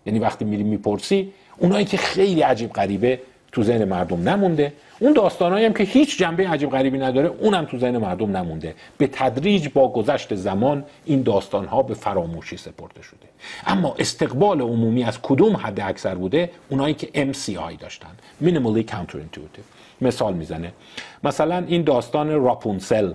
یعنی 0.05 0.19
وقتی 0.19 0.45
میری 0.45 0.63
می‌پرسی 0.63 1.33
اونایی 1.57 1.85
که 1.85 1.97
خیلی 1.97 2.41
عجیب 2.41 2.73
غریبه 2.73 3.19
تو 3.51 3.63
ذهن 3.63 3.83
مردم 3.83 4.29
نمونده. 4.29 4.73
اون 4.99 5.13
داستانایی 5.13 5.65
هم 5.65 5.73
که 5.73 5.83
هیچ 5.83 6.19
جنبه 6.19 6.49
عجیب 6.49 6.69
غریبی 6.69 6.97
نداره 6.97 7.27
اونم 7.27 7.65
تو 7.65 7.77
ذهن 7.77 7.97
مردم 7.97 8.37
نمونده. 8.37 8.75
به 8.97 9.07
تدریج 9.07 9.67
با 9.73 9.91
گذشت 9.91 10.35
زمان 10.35 10.85
این 11.05 11.21
داستانها 11.21 11.83
به 11.83 11.93
فراموشی 11.93 12.57
سپرده 12.57 13.01
شده. 13.01 13.27
اما 13.67 13.95
استقبال 13.99 14.61
عمومی 14.61 15.03
از 15.03 15.21
کدوم 15.21 15.57
حد 15.57 15.79
اکثر 15.79 16.15
بوده؟ 16.15 16.51
اونایی 16.69 16.93
که 16.93 17.31
MCI 17.33 17.77
داشتن. 17.79 18.11
Minimally 18.43 18.91
Counterintuitive. 18.91 19.82
مثال 20.03 20.33
می‌زنه. 20.33 20.73
مثلا 21.23 21.63
این 21.67 21.83
داستان 21.83 22.29
راپونسل 22.43 23.13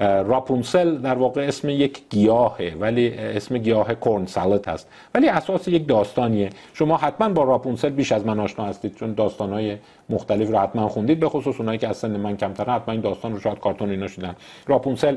راپونسل 0.00 0.98
در 0.98 1.14
واقع 1.14 1.42
اسم 1.42 1.68
یک 1.68 2.02
گیاهه 2.10 2.76
ولی 2.80 3.14
اسم 3.18 3.58
گیاه 3.58 3.94
کورن 3.94 4.26
سالت 4.26 4.68
هست. 4.68 4.88
ولی 5.14 5.28
اساس 5.28 5.68
یک 5.68 5.88
داستانیه. 5.88 6.50
شما 6.74 6.96
حتما 6.96 7.28
با 7.28 7.44
راپونسل 7.44 7.88
بیش 7.88 8.12
از 8.12 8.26
من 8.26 8.40
آشنا 8.40 8.64
هستید 8.64 8.94
چون 8.94 9.12
داستانهای 9.14 9.76
مختلف 10.10 10.48
رو 10.48 10.58
حتما 10.58 10.88
خوندید 10.88 11.20
به 11.20 11.28
خصوص 11.28 11.56
اونایی 11.58 11.78
که 11.78 11.92
سن 11.92 12.16
من 12.16 12.36
کمتر 12.36 12.64
حتما 12.70 12.92
این 12.92 13.00
داستان 13.00 13.32
رو 13.32 13.40
شاید 13.40 13.60
کارتون 13.60 13.90
اینا 13.90 14.08
شدن. 14.08 14.36
راپونسل 14.66 15.16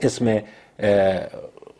اسم 0.00 0.42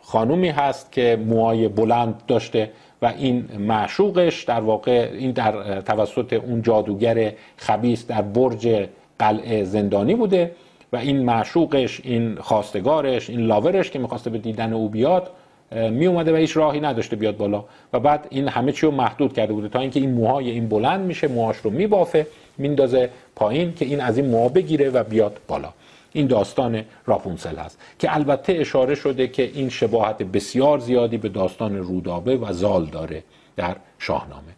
خانومی 0.01 0.49
هست 0.49 0.91
که 0.91 1.19
موهای 1.25 1.67
بلند 1.67 2.21
داشته. 2.27 2.71
و 3.01 3.13
این 3.17 3.49
معشوقش 3.59 4.43
در 4.43 4.59
واقع 4.59 5.09
این 5.13 5.31
در 5.31 5.81
توسط 5.81 6.33
اون 6.33 6.61
جادوگر 6.61 7.33
خبیس 7.57 8.07
در 8.07 8.21
برج 8.21 8.87
قلعه 9.19 9.63
زندانی 9.63 10.15
بوده 10.15 10.51
و 10.93 10.97
این 10.97 11.25
معشوقش 11.25 12.01
این 12.03 12.35
خواستگارش 12.35 13.29
این 13.29 13.39
لاورش 13.39 13.91
که 13.91 13.99
می‌خواسته 13.99 14.29
به 14.29 14.37
دیدن 14.37 14.73
او 14.73 14.89
بیاد 14.89 15.31
می 15.71 16.05
اومده 16.05 16.33
و 16.33 16.35
هیچ 16.35 16.57
راهی 16.57 16.79
نداشته 16.79 17.15
بیاد 17.15 17.37
بالا. 17.37 17.63
و 17.93 17.99
بعد 17.99 18.27
این 18.29 18.47
همه 18.47 18.71
چی 18.71 18.85
رو 18.85 18.91
محدود 18.91 19.33
کرده 19.33 19.53
بوده 19.53 19.69
تا 19.69 19.79
اینکه 19.79 19.99
این 19.99 20.11
موهای 20.11 20.51
این 20.51 20.69
بلند 20.69 21.05
میشه 21.05 21.27
موهاش 21.27 21.57
رو 21.57 21.69
میبافه 21.71 22.27
میندازه 22.57 23.09
پایین 23.35 23.73
که 23.73 23.85
این 23.85 24.01
از 24.01 24.17
این 24.17 24.25
موها 24.29 24.49
بگیره 24.49 24.89
و 24.89 25.03
بیاد 25.03 25.37
بالا. 25.47 25.73
این 26.17 26.27
داستان 26.27 26.83
راپونسل 27.05 27.55
هست 27.55 27.79
که 27.99 28.15
البته 28.15 28.53
اشاره 28.53 28.95
شده 28.95 29.27
که 29.27 29.51
این 29.53 29.69
شباهت 29.69 30.23
بسیار 30.23 30.79
زیادی 30.79 31.17
به 31.17 31.29
داستان 31.29 31.77
رودابه 31.77 32.37
و 32.37 32.53
زال 32.53 32.85
داره 32.85 33.23
در 33.55 33.75
شاهنامه. 33.99 34.56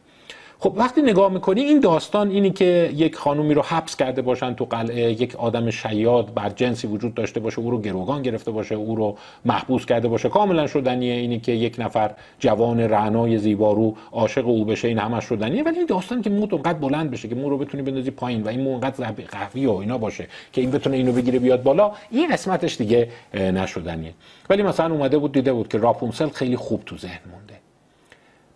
خب 0.61 0.73
وقتی 0.76 1.02
نگاه 1.02 1.31
می‌کنی 1.31 1.61
این 1.61 1.80
داستان 1.80 2.30
اینی 2.30 2.52
که 2.52 2.91
یک 2.95 3.15
خانومی 3.15 3.53
رو 3.53 3.61
حبس 3.61 3.95
کرده 3.95 4.22
باشن 4.22 4.53
تو 4.53 4.65
قلعه 4.65 5.11
یک 5.11 5.36
آدم 5.36 5.69
شیاد 5.69 6.34
بر 6.34 6.49
جنسی 6.49 6.88
وجود 6.88 7.14
داشته 7.14 7.40
باشه 7.40 7.60
او 7.60 7.72
رو 7.72 7.81
گروگان 7.81 8.22
گرفته 8.22 8.52
باشه 8.52 8.76
او 8.76 8.95
رو 8.95 9.18
محبوس 9.45 9.86
کرده 9.86 10.07
باشه. 10.07 10.30
کاملا 10.30 10.68
شدنیه 10.68 11.14
اینی 11.14 11.40
که 11.40 11.52
یک 11.52 11.76
نفر 11.80 12.11
جوان 12.40 12.80
رعنای 12.80 13.38
زیبارو 13.38 13.95
عاشق 14.11 14.48
او 14.48 14.65
بشه 14.65 14.88
این 14.88 14.98
همش 14.98 15.23
شدنیه. 15.23 15.64
ولی 15.64 15.77
این 15.77 15.86
داستان 15.86 16.22
که 16.22 16.30
موت 16.30 16.53
اونقدر 16.53 16.80
بلند 16.80 17.11
بشه 17.11 17.27
که 17.27 17.36
مو 17.36 17.49
رو 17.49 17.57
بتونی 17.57 17.84
بندازی 17.84 18.11
پایین 18.11 18.44
و 18.44 18.48
این 18.48 18.61
مو 18.61 18.69
اونقدر 18.69 19.11
قوی 19.31 19.65
و 19.65 19.72
اینا 19.72 19.98
باشه 19.98 20.27
که 20.53 20.61
این 20.61 20.72
بتونه 20.72 20.98
اینو 20.98 21.11
بگیره 21.11 21.40
بیاد 21.40 21.64
بالا 21.64 21.91
این 22.11 22.31
قسمتش 22.31 22.77
دیگه 22.77 23.10
نشدنیه. 23.34 24.14
ولی 24.49 24.64
مثلا 24.64 24.94
اومده 24.94 25.18
بود 25.18 25.31
دیده 25.31 25.53
بود 25.53 25.68
که 25.68 25.77
راپونسل 25.77 26.30
خیلی 26.30 26.56
خوب 26.56 26.84
تو 26.86 26.98
ذهن 26.98 27.48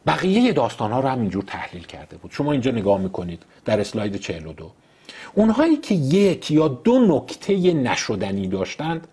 بقیه 0.08 0.54
داستان 0.54 0.92
ها 0.92 1.00
رو 1.00 1.10
هم 1.10 1.20
اینجور 1.20 1.44
تحلیل 1.44 1.84
کرده 1.84 2.18
بود. 2.18 2.32
شما 2.32 2.52
اینجا 2.52 2.72
نگاه 2.72 3.02
می‌کنید 3.02 3.44
در 3.66 3.80
اسلاید 3.80 4.16
42 4.16 4.72
اونهایی 5.34 5.78
که 5.78 5.96
یک 5.96 6.52
یا 6.52 6.68
دو 6.68 7.00
نکته 7.00 7.74
نشدنی 7.74 8.48
داشتند 8.48 9.08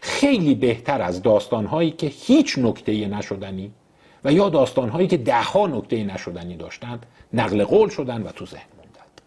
خیلی 0.00 0.54
بهتر 0.54 1.02
از 1.02 1.22
داستانهایی 1.22 1.90
که 1.90 2.06
هیچ 2.06 2.58
نکته 2.58 3.06
نشدنی 3.06 3.70
و 4.24 4.32
یا 4.32 4.48
داستانهایی 4.48 5.08
که 5.08 5.16
دهها 5.16 5.66
نکته 5.66 6.04
نشدنی 6.04 6.56
داشتند 6.56 7.06
نقل 7.32 7.64
قول 7.64 7.88
شدن 7.88 8.22
و 8.22 8.28
تو 8.28 8.46
ذهن 8.46 8.68
موندند 8.76 9.20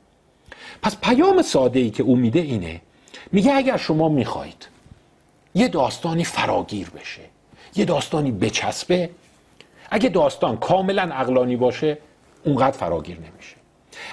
پس 0.82 0.98
پیام 1.02 1.41
ساده 1.41 1.80
ای 1.80 1.90
که 1.90 2.03
او 2.03 2.15
میده 2.15 2.40
اینه 2.40 2.82
میگه 3.32 3.53
اگر 3.53 3.77
شما 3.77 4.10
می‌خواهید 4.10 4.68
یه 5.56 5.68
داستانی 5.68 6.23
فراگیر 6.23 6.90
بشه 6.90 7.22
یه 7.76 7.86
داستانی 7.86 8.32
بچسبه 8.32 9.10
اگه 9.91 10.09
داستان 10.09 10.57
کاملا 10.57 11.09
اقلانی 11.13 11.55
باشه 11.55 11.97
اونقدر 12.43 12.77
فراگیر 12.77 13.17
نمیشه. 13.17 13.55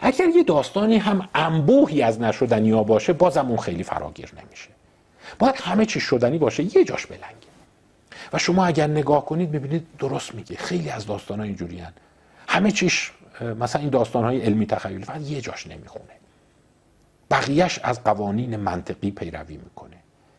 اگر 0.02 0.28
یه 0.28 0.42
داستانی 0.42 0.96
هم 0.96 1.28
انبوهی 1.34 2.02
از 2.02 2.20
نشدنی 2.20 2.70
ها 2.70 2.82
باشه 2.82 3.12
بازم 3.12 3.48
اون 3.48 3.56
خیلی 3.56 3.82
فراگیر 3.82 4.32
نمیشه. 4.42 4.68
باید 5.38 5.54
همه 5.54 5.86
چی 5.86 6.00
شدنی 6.00 6.38
باشه 6.38 6.76
یه 6.76 6.84
جاش 6.84 7.06
بلنگه. 7.06 7.52
و 8.32 8.38
شما 8.38 8.66
اگر 8.66 8.86
نگاه 8.86 9.26
کنید 9.26 9.52
ببینید 9.52 9.86
درست 9.98 10.34
میگه. 10.34 10.56
خیلی 10.56 10.90
از 10.90 11.06
داستان 11.06 11.38
ها 11.38 11.44
اینجوری 11.44 11.78
هن. 11.78 11.92
همه 12.48 12.70
چیش 12.70 13.12
مثلا 13.60 13.80
این 13.80 13.90
داستان 13.90 14.24
های 14.24 14.40
علمی 14.40 14.66
تخیلی 14.66 15.04
فقط 15.04 15.20
یه 15.20 15.40
جاش 15.40 15.66
نمی‌خونه. 15.66 16.04
بقیهش 17.30 17.78
از 17.82 18.04
قوانین 18.04 18.56
منطقی 18.56 19.10
پیروی 19.10 19.56
می‌کنه. 19.56 19.96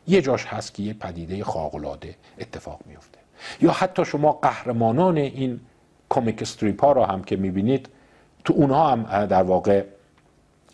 یه 0.07 0.22
جاش 0.22 0.45
هست 0.45 0.73
که 0.73 0.84
یه 0.84 0.93
پدیده 0.93 1.43
خاقلاده 1.43 2.15
اتفاق 2.39 2.80
میفته 2.85 3.12
یا 3.61 3.72
حتی 3.72 4.06
شما 4.06 4.32
قهرمانان 4.32 5.18
این 5.18 5.60
کمیک 6.10 6.41
استریپ 6.41 6.84
ها 6.84 6.91
را 6.91 7.06
هم 7.06 7.24
که 7.24 7.36
می‌بینید 7.36 7.90
تو 8.45 8.53
اونها 8.53 8.91
هم 8.91 9.26
در 9.26 9.44
واقع 9.44 9.84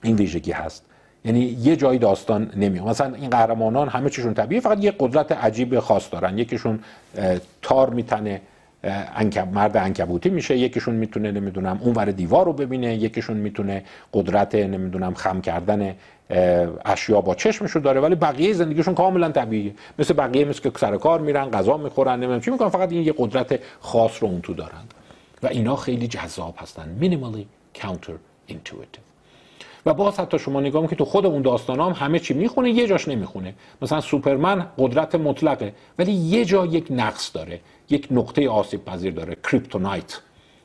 این 0.04 0.16
ویژگی 0.16 0.52
هست. 0.52 0.86
یعنی 1.26 1.40
یه 1.40 1.76
جایی 1.76 2.00
داستان 2.00 2.52
نمیاد 2.56 2.88
مثلا 2.88 3.16
این 3.16 3.30
قهرمانان 3.30 3.90
همه 3.90 4.10
چیشون 4.10 4.34
طبیعی 4.34 4.62
فقط 4.62 4.84
یه 4.84 4.94
قدرت 5.00 5.32
عجیب 5.32 5.80
خاص 5.80 6.12
دارن. 6.12 6.38
یکیشون 6.38 6.80
تار 7.62 7.90
میتنه 7.90 8.42
مرد 9.54 9.78
انکبوتی 9.78 10.30
میشه. 10.30 10.58
یکیشون 10.58 10.96
می‌تونه 10.96 11.32
نمی‌دونم 11.32 11.80
اون 11.82 11.94
ور 11.94 12.06
دیوار 12.06 12.46
رو 12.46 12.54
ببینه. 12.54 12.96
یکیشون 12.96 13.38
می‌تونه 13.38 13.84
قدرت 14.14 14.56
نمی‌دونم 14.56 15.14
خم 15.14 15.42
کردن 15.42 15.96
اشیا 16.86 17.22
با 17.22 17.36
چشمش 17.36 17.72
رو 17.72 17.82
داره 17.82 18.02
ولی 18.02 18.16
بقیه 18.16 18.54
زندگیشون 18.54 18.96
کاملا 18.96 19.32
طبیعیه. 19.32 19.74
مثل 20.00 20.14
بقیه 20.14 20.46
مثل 20.46 20.62
که 20.62 20.72
سر 20.78 20.98
کار 20.98 21.22
میرن 21.22 21.50
غذا 21.50 21.78
می‌خورن 21.78 22.16
نمی‌دونم 22.16 22.42
چی 22.42 22.52
می‌کنن 22.52 22.70
فقط 22.70 22.92
این 22.92 23.04
یه 23.04 23.14
قدرت 23.18 23.60
خاص 23.80 24.24
رو 24.24 24.30
اون 24.30 24.42
تو 24.42 24.54
دارن. 24.54 24.84
و 25.44 25.48
اینا 25.48 25.76
خیلی 25.76 26.08
جذاب 26.08 26.56
هستن 26.58 26.90
مینیمالی 27.00 27.48
کانتر 27.82 28.14
intuitive 28.50 29.00
و 29.86 29.94
باز 29.94 30.20
حتی 30.20 30.40
شما 30.40 30.62
نگاه 30.62 30.88
که 30.88 30.96
تو 30.96 31.06
خود 31.06 31.26
اون 31.26 31.42
داستان 31.42 31.80
هم 31.80 31.92
همه 31.92 32.20
چی 32.20 32.34
می‌خونه 32.34 32.70
یه 32.70 32.88
جاش 32.88 33.08
نمی‌خونه. 33.08 33.54
مثلا 33.82 34.02
سوپرمن 34.02 34.66
قدرت 34.78 35.16
مطلقه 35.16 35.74
ولی 36.00 36.12
یه 36.12 36.46
جا 36.46 36.66
یک 36.66 36.88
نقص 36.90 37.32
داره 37.34 37.60
یک 37.90 38.08
نقطه 38.12 38.50
آسیب 38.50 38.86
پذیر 38.86 39.14
داره 39.14 39.38
کریپتونایت 39.44 40.20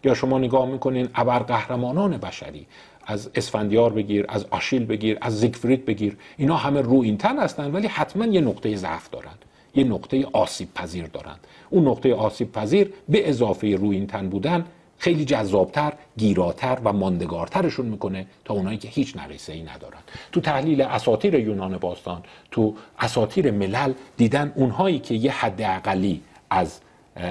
یا 0.04 0.14
شما 0.14 0.38
نگاه 0.38 0.66
می‌کنین 0.66 1.08
ابرقهرمانان 1.14 2.16
بشری. 2.16 2.66
از 3.06 3.30
اسفندیار 3.34 3.92
بگیر 3.92 4.26
از 4.28 4.46
آشیل 4.50 4.84
بگیر 4.84 5.18
از 5.20 5.40
زیگفرید 5.40 5.84
بگیر. 5.84 6.16
اینا 6.36 6.56
همه 6.56 6.80
رو 6.80 7.00
این 7.00 7.18
تن 7.18 7.38
هستن 7.38 7.70
ولی 7.70 7.86
حتما 7.86 8.26
یه 8.26 8.40
نقطه 8.40 8.76
ضعف 8.76 9.10
دارند 9.10 9.38
یه 9.74 9.84
نقطه 9.84 10.26
آسیب 10.32 10.74
پذیر 10.74 11.06
دارند 11.06 11.46
اون 11.70 11.88
نقطه 11.88 12.14
آسیب 12.14 12.52
پذیر 12.52 12.92
به 13.08 13.28
اضافه 13.28 13.76
رو 13.76 13.88
این 13.88 14.06
تن 14.06 14.28
بودن 14.28 14.64
خیلی 14.98 15.24
جذابتر، 15.24 15.92
گیراتر 16.16 16.78
و 16.84 16.92
ماندگارترشون 16.92 17.86
می‌کنه 17.86 18.26
تا 18.44 18.54
اونایی 18.54 18.78
که 18.78 18.88
هیچ 18.88 19.16
نقیصه 19.16 19.52
ای 19.52 19.62
ندارن. 19.62 19.98
تو 20.32 20.40
تحلیل 20.40 20.80
اساتیر 20.80 21.34
یونان 21.34 21.76
باستان 21.76 22.22
تو 22.50 22.74
اساتیر 23.00 23.50
ملل 23.50 23.92
دیدن 24.16 24.52
اونهایی 24.54 24.98
که 24.98 25.14
یه 25.14 25.32
حد 25.32 25.62
اقلی 25.62 26.20
از 26.50 26.80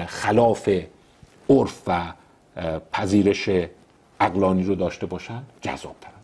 خلاف 0.06 0.68
عرف 1.50 1.82
و 1.86 2.12
پذیرش 2.92 3.50
اقلانی 4.24 4.62
رو 4.62 4.74
داشته 4.74 5.06
باشن 5.06 5.42
جذابترند 5.60 6.14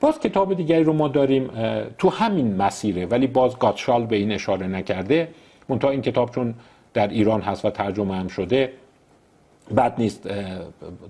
باز 0.00 0.20
کتاب 0.20 0.54
دیگری 0.54 0.84
رو 0.84 0.92
ما 0.92 1.08
داریم 1.08 1.50
تو 1.98 2.08
همین 2.08 2.56
مسیره 2.56 3.06
ولی 3.06 3.26
باز 3.26 3.58
گاتشال 3.58 4.06
به 4.06 4.16
این 4.16 4.32
اشاره 4.32 4.66
نکرده. 4.66 5.28
منتها 5.68 5.90
این 5.90 6.02
کتاب 6.02 6.30
چون 6.30 6.54
در 6.94 7.08
ایران 7.08 7.40
هست 7.40 7.64
و 7.64 7.70
ترجمه 7.70 8.16
هم 8.16 8.28
شده 8.28 8.72
بد 9.76 9.94
نیست 9.98 10.28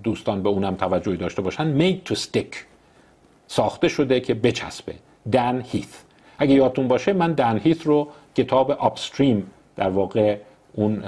دوستان 0.03 0.43
به 0.43 0.49
اونم 0.49 0.75
توجهی 0.75 1.17
داشته 1.17 1.41
باشن. 1.41 1.79
Made 1.79 2.09
to 2.09 2.15
stick 2.15 2.55
ساخته 3.47 3.87
شده 3.87 4.19
که 4.19 4.33
بچسبه. 4.33 4.95
دن 5.31 5.63
هیث 5.65 5.95
اگه 6.37 6.53
یادتون 6.53 6.87
باشه 6.87 7.13
من 7.13 7.33
دن 7.33 7.57
هیث 7.63 7.87
رو 7.87 8.07
کتاب 8.35 8.71
آپستریم 8.71 9.51
در 9.75 9.89
واقع 9.89 10.37
اون 10.73 11.03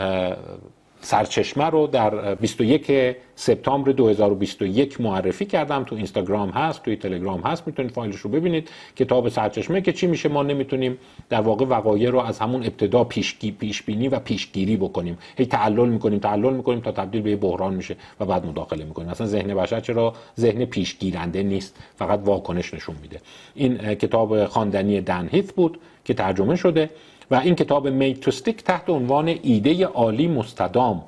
سرچشمه 1.01 1.65
رو 1.65 1.87
در 1.87 2.35
21 2.35 3.15
سپتامبر 3.35 3.91
2021 3.91 5.01
معرفی 5.01 5.45
کردم. 5.45 5.83
تو 5.83 5.95
اینستاگرام 5.95 6.49
هست 6.49 6.83
توی 6.83 6.95
تلگرام 6.95 7.41
هست 7.41 7.67
می‌تونید 7.67 7.91
فایلش 7.91 8.15
رو 8.15 8.29
ببینید. 8.29 8.69
کتاب 8.95 9.29
سرچشمه 9.29 9.81
که 9.81 9.93
چی 9.93 10.07
میشه 10.07 10.29
ما 10.29 10.43
نمی‌تونیم 10.43 10.97
در 11.29 11.41
واقع 11.41 11.65
وقایع 11.65 12.09
رو 12.09 12.19
از 12.19 12.39
همون 12.39 12.63
ابتدا 12.63 13.03
پیشگی 13.03 13.51
پیش 13.51 13.81
بینی 13.81 14.07
و 14.07 14.19
پیشگیری 14.19 14.77
بکنیم. 14.77 15.17
هی 15.37 15.45
تعلل 15.45 15.89
می‌کنیم 15.89 16.19
تعلل 16.19 16.53
می‌کنیم 16.53 16.79
تا 16.79 16.91
تبدیل 16.91 17.21
به 17.21 17.35
بحران 17.35 17.73
میشه 17.73 17.95
و 18.19 18.25
بعد 18.25 18.45
مداخله 18.45 18.85
می‌کنیم. 18.85 19.09
مثلا 19.09 19.27
ذهن 19.27 19.55
بشر 19.55 19.79
چرا 19.79 20.13
ذهن 20.39 20.65
پیشگیرنده 20.65 21.43
نیست؟ 21.43 21.75
فقط 21.95 22.19
واکنش 22.25 22.73
نشون 22.73 22.95
میده. 23.01 23.19
این 23.55 23.95
کتاب 23.95 24.45
خواندنی 24.45 25.01
دن 25.01 25.29
هیث 25.31 25.51
بود 25.51 25.79
که 26.05 26.13
ترجمه 26.13 26.55
شده. 26.55 26.89
و 27.31 27.35
این 27.35 27.55
کتاب 27.55 27.87
میتوستیک 27.87 28.63
تحت 28.63 28.89
عنوان 28.89 29.27
ایده 29.27 29.85
عالی 29.85 30.27
مستدام. 30.27 31.03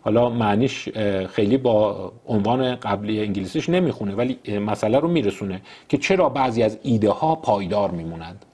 حالا 0.00 0.28
معنیش 0.28 0.88
خیلی 1.28 1.56
با 1.56 2.12
عنوان 2.26 2.74
قبلی 2.74 3.20
انگلیسیش 3.20 3.68
نمی‌خونه 3.68 4.14
ولی 4.14 4.58
مسئله 4.58 4.98
رو 4.98 5.08
میرسونه 5.08 5.62
که 5.88 5.98
چرا 5.98 6.28
بعضی 6.28 6.62
از 6.62 6.78
ایده 6.82 7.10
ها 7.10 7.34
پایدار 7.34 7.90
میمونند. 7.90 8.44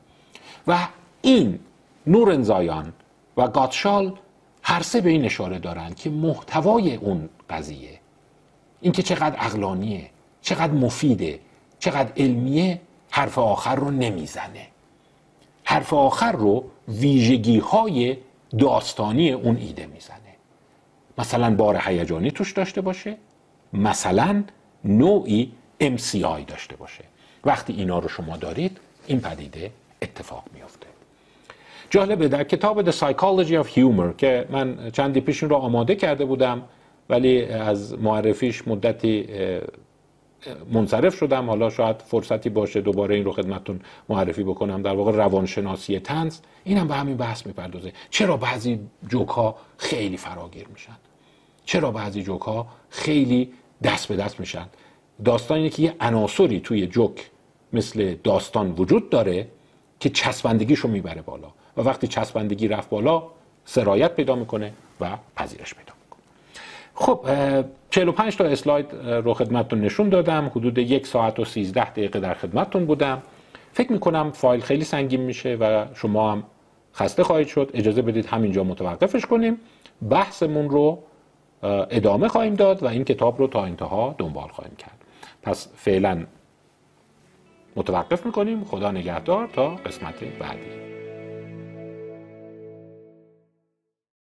و 0.66 0.88
این 1.22 1.58
نورنزایان 2.06 2.92
و 3.36 3.48
گاتشال 3.48 4.12
هر 4.62 4.82
سه 4.82 5.00
به 5.00 5.10
این 5.10 5.24
اشاره 5.24 5.58
دارند 5.58 5.96
که 5.96 6.10
محتوای 6.10 6.94
اون 6.94 7.28
قضیه 7.50 8.00
اینکه 8.80 9.02
چقدر 9.02 9.36
اقلانیه 9.38 10.10
چقدر 10.42 10.72
مفیده 10.72 11.40
چقدر 11.78 12.12
علمیه 12.16 12.80
حرف 13.10 13.38
آخر 13.38 13.74
رو 13.74 13.90
نمی‌زنه. 13.90 14.66
حرف 15.64 15.92
آخر 15.92 16.32
رو 16.32 16.64
ویژگی 16.88 17.58
های 17.58 18.16
داستانی 18.58 19.32
اون 19.32 19.56
ایده 19.56 19.86
می‌زنه. 19.86 20.18
مثلا 21.18 21.54
بار 21.54 21.80
هیجانی 21.84 22.30
توش 22.30 22.52
داشته 22.52 22.80
باشه 22.80 23.16
مثلا 23.72 24.44
نوعی 24.84 25.52
MCI 25.80 26.44
داشته 26.46 26.76
باشه. 26.76 27.04
وقتی 27.44 27.72
اینا 27.72 27.98
رو 27.98 28.08
شما 28.08 28.36
دارید 28.36 28.78
این 29.06 29.20
پدیده 29.20 29.70
اتفاق 30.02 30.44
میافته. 30.54 30.86
جالبه 31.90 32.28
در 32.28 32.44
کتاب 32.44 32.90
The 32.90 32.94
Psychology 32.94 33.64
of 33.64 33.68
Humor 33.76 34.16
که 34.18 34.46
من 34.50 34.90
چندی 34.90 35.20
پیش 35.20 35.42
رو 35.42 35.56
آماده 35.56 35.94
کرده 35.94 36.24
بودم 36.24 36.62
ولی 37.10 37.44
از 37.44 37.98
معرفیش 37.98 38.68
مدتی 38.68 39.26
منصرف 40.72 41.16
شدم. 41.16 41.46
حالا 41.46 41.70
شاید 41.70 42.02
فرصتی 42.02 42.50
باشه 42.50 42.80
دوباره 42.80 43.14
این 43.14 43.24
رو 43.24 43.32
خدمتتون 43.32 43.80
معرفی 44.08 44.42
بکنم. 44.42 44.82
در 44.82 44.94
واقع 44.94 45.12
روانشناسی 45.12 45.98
تنز 45.98 46.38
این 46.64 46.78
هم 46.78 46.88
به 46.88 46.94
همین 46.94 47.16
بحث 47.16 47.46
می‌پردازه. 47.46 47.92
چرا 48.10 48.36
بعضی 48.36 48.80
جوک 49.08 49.28
ها 49.28 49.56
خیلی 49.76 50.16
فراگیر 50.16 50.66
میشن؟ 50.68 50.96
چرا 51.64 51.90
بعضی 51.90 52.22
جوک 52.22 52.40
ها 52.40 52.66
خیلی 52.88 53.52
دست 53.82 54.08
به 54.08 54.16
دست 54.16 54.40
میشن؟ 54.40 54.66
داستان 55.24 55.56
اینه 55.56 55.70
که 55.70 55.82
یه 55.82 55.94
عناصری 56.00 56.60
توی 56.60 56.86
جوک 56.86 57.30
مثل 57.72 58.14
داستان 58.14 58.72
وجود 58.72 59.10
داره 59.10 59.48
که 60.00 60.10
چسبندگیشو 60.10 60.88
می‌بره 60.88 61.22
بالا. 61.22 61.48
و 61.76 61.80
وقتی 61.80 62.06
چسبندگی 62.06 62.68
رفت 62.68 62.88
بالا 62.88 63.22
سرایت 63.64 64.14
پیدا 64.16 64.34
می‌کنه 64.34 64.72
و 65.00 65.16
پذیرش 65.36 65.74
پیدا 65.74 65.93
خب 66.94 67.26
45 67.90 68.36
تا 68.36 68.44
اسلاید 68.44 68.86
رو 69.04 69.34
خدمتتون 69.34 69.80
نشون 69.80 70.08
دادم. 70.08 70.50
حدود 70.54 70.78
یک 70.78 71.06
ساعت 71.06 71.40
و 71.40 71.44
13 71.44 71.90
دقیقه 71.90 72.20
در 72.20 72.34
خدمتتون 72.34 72.84
بودم. 72.86 73.22
فکر 73.72 73.92
می‌کنم 73.92 74.30
فایل 74.30 74.60
خیلی 74.60 74.84
سنگین 74.84 75.20
میشه 75.20 75.54
و 75.54 75.84
شما 75.94 76.32
هم 76.32 76.44
خسته 76.94 77.24
خواهید 77.24 77.46
شد. 77.46 77.70
اجازه 77.74 78.02
بدید 78.02 78.26
همینجا 78.26 78.64
متوقفش 78.64 79.26
کنیم. 79.26 79.60
بحثمون 80.10 80.70
رو 80.70 80.98
ادامه 81.90 82.28
خواهیم 82.28 82.54
داد 82.54 82.82
و 82.82 82.86
این 82.86 83.04
کتاب 83.04 83.38
رو 83.38 83.46
تا 83.46 83.64
انتها 83.64 84.14
دنبال 84.18 84.48
خواهیم 84.48 84.76
کرد. 84.76 85.04
پس 85.42 85.68
فعلا 85.76 86.24
متوقف 87.76 88.26
می‌کنیم. 88.26 88.64
خدا 88.64 88.90
نگهدار. 88.90 89.46
تا 89.46 89.68
قسمت 89.68 90.24
بعدی. 90.40 90.93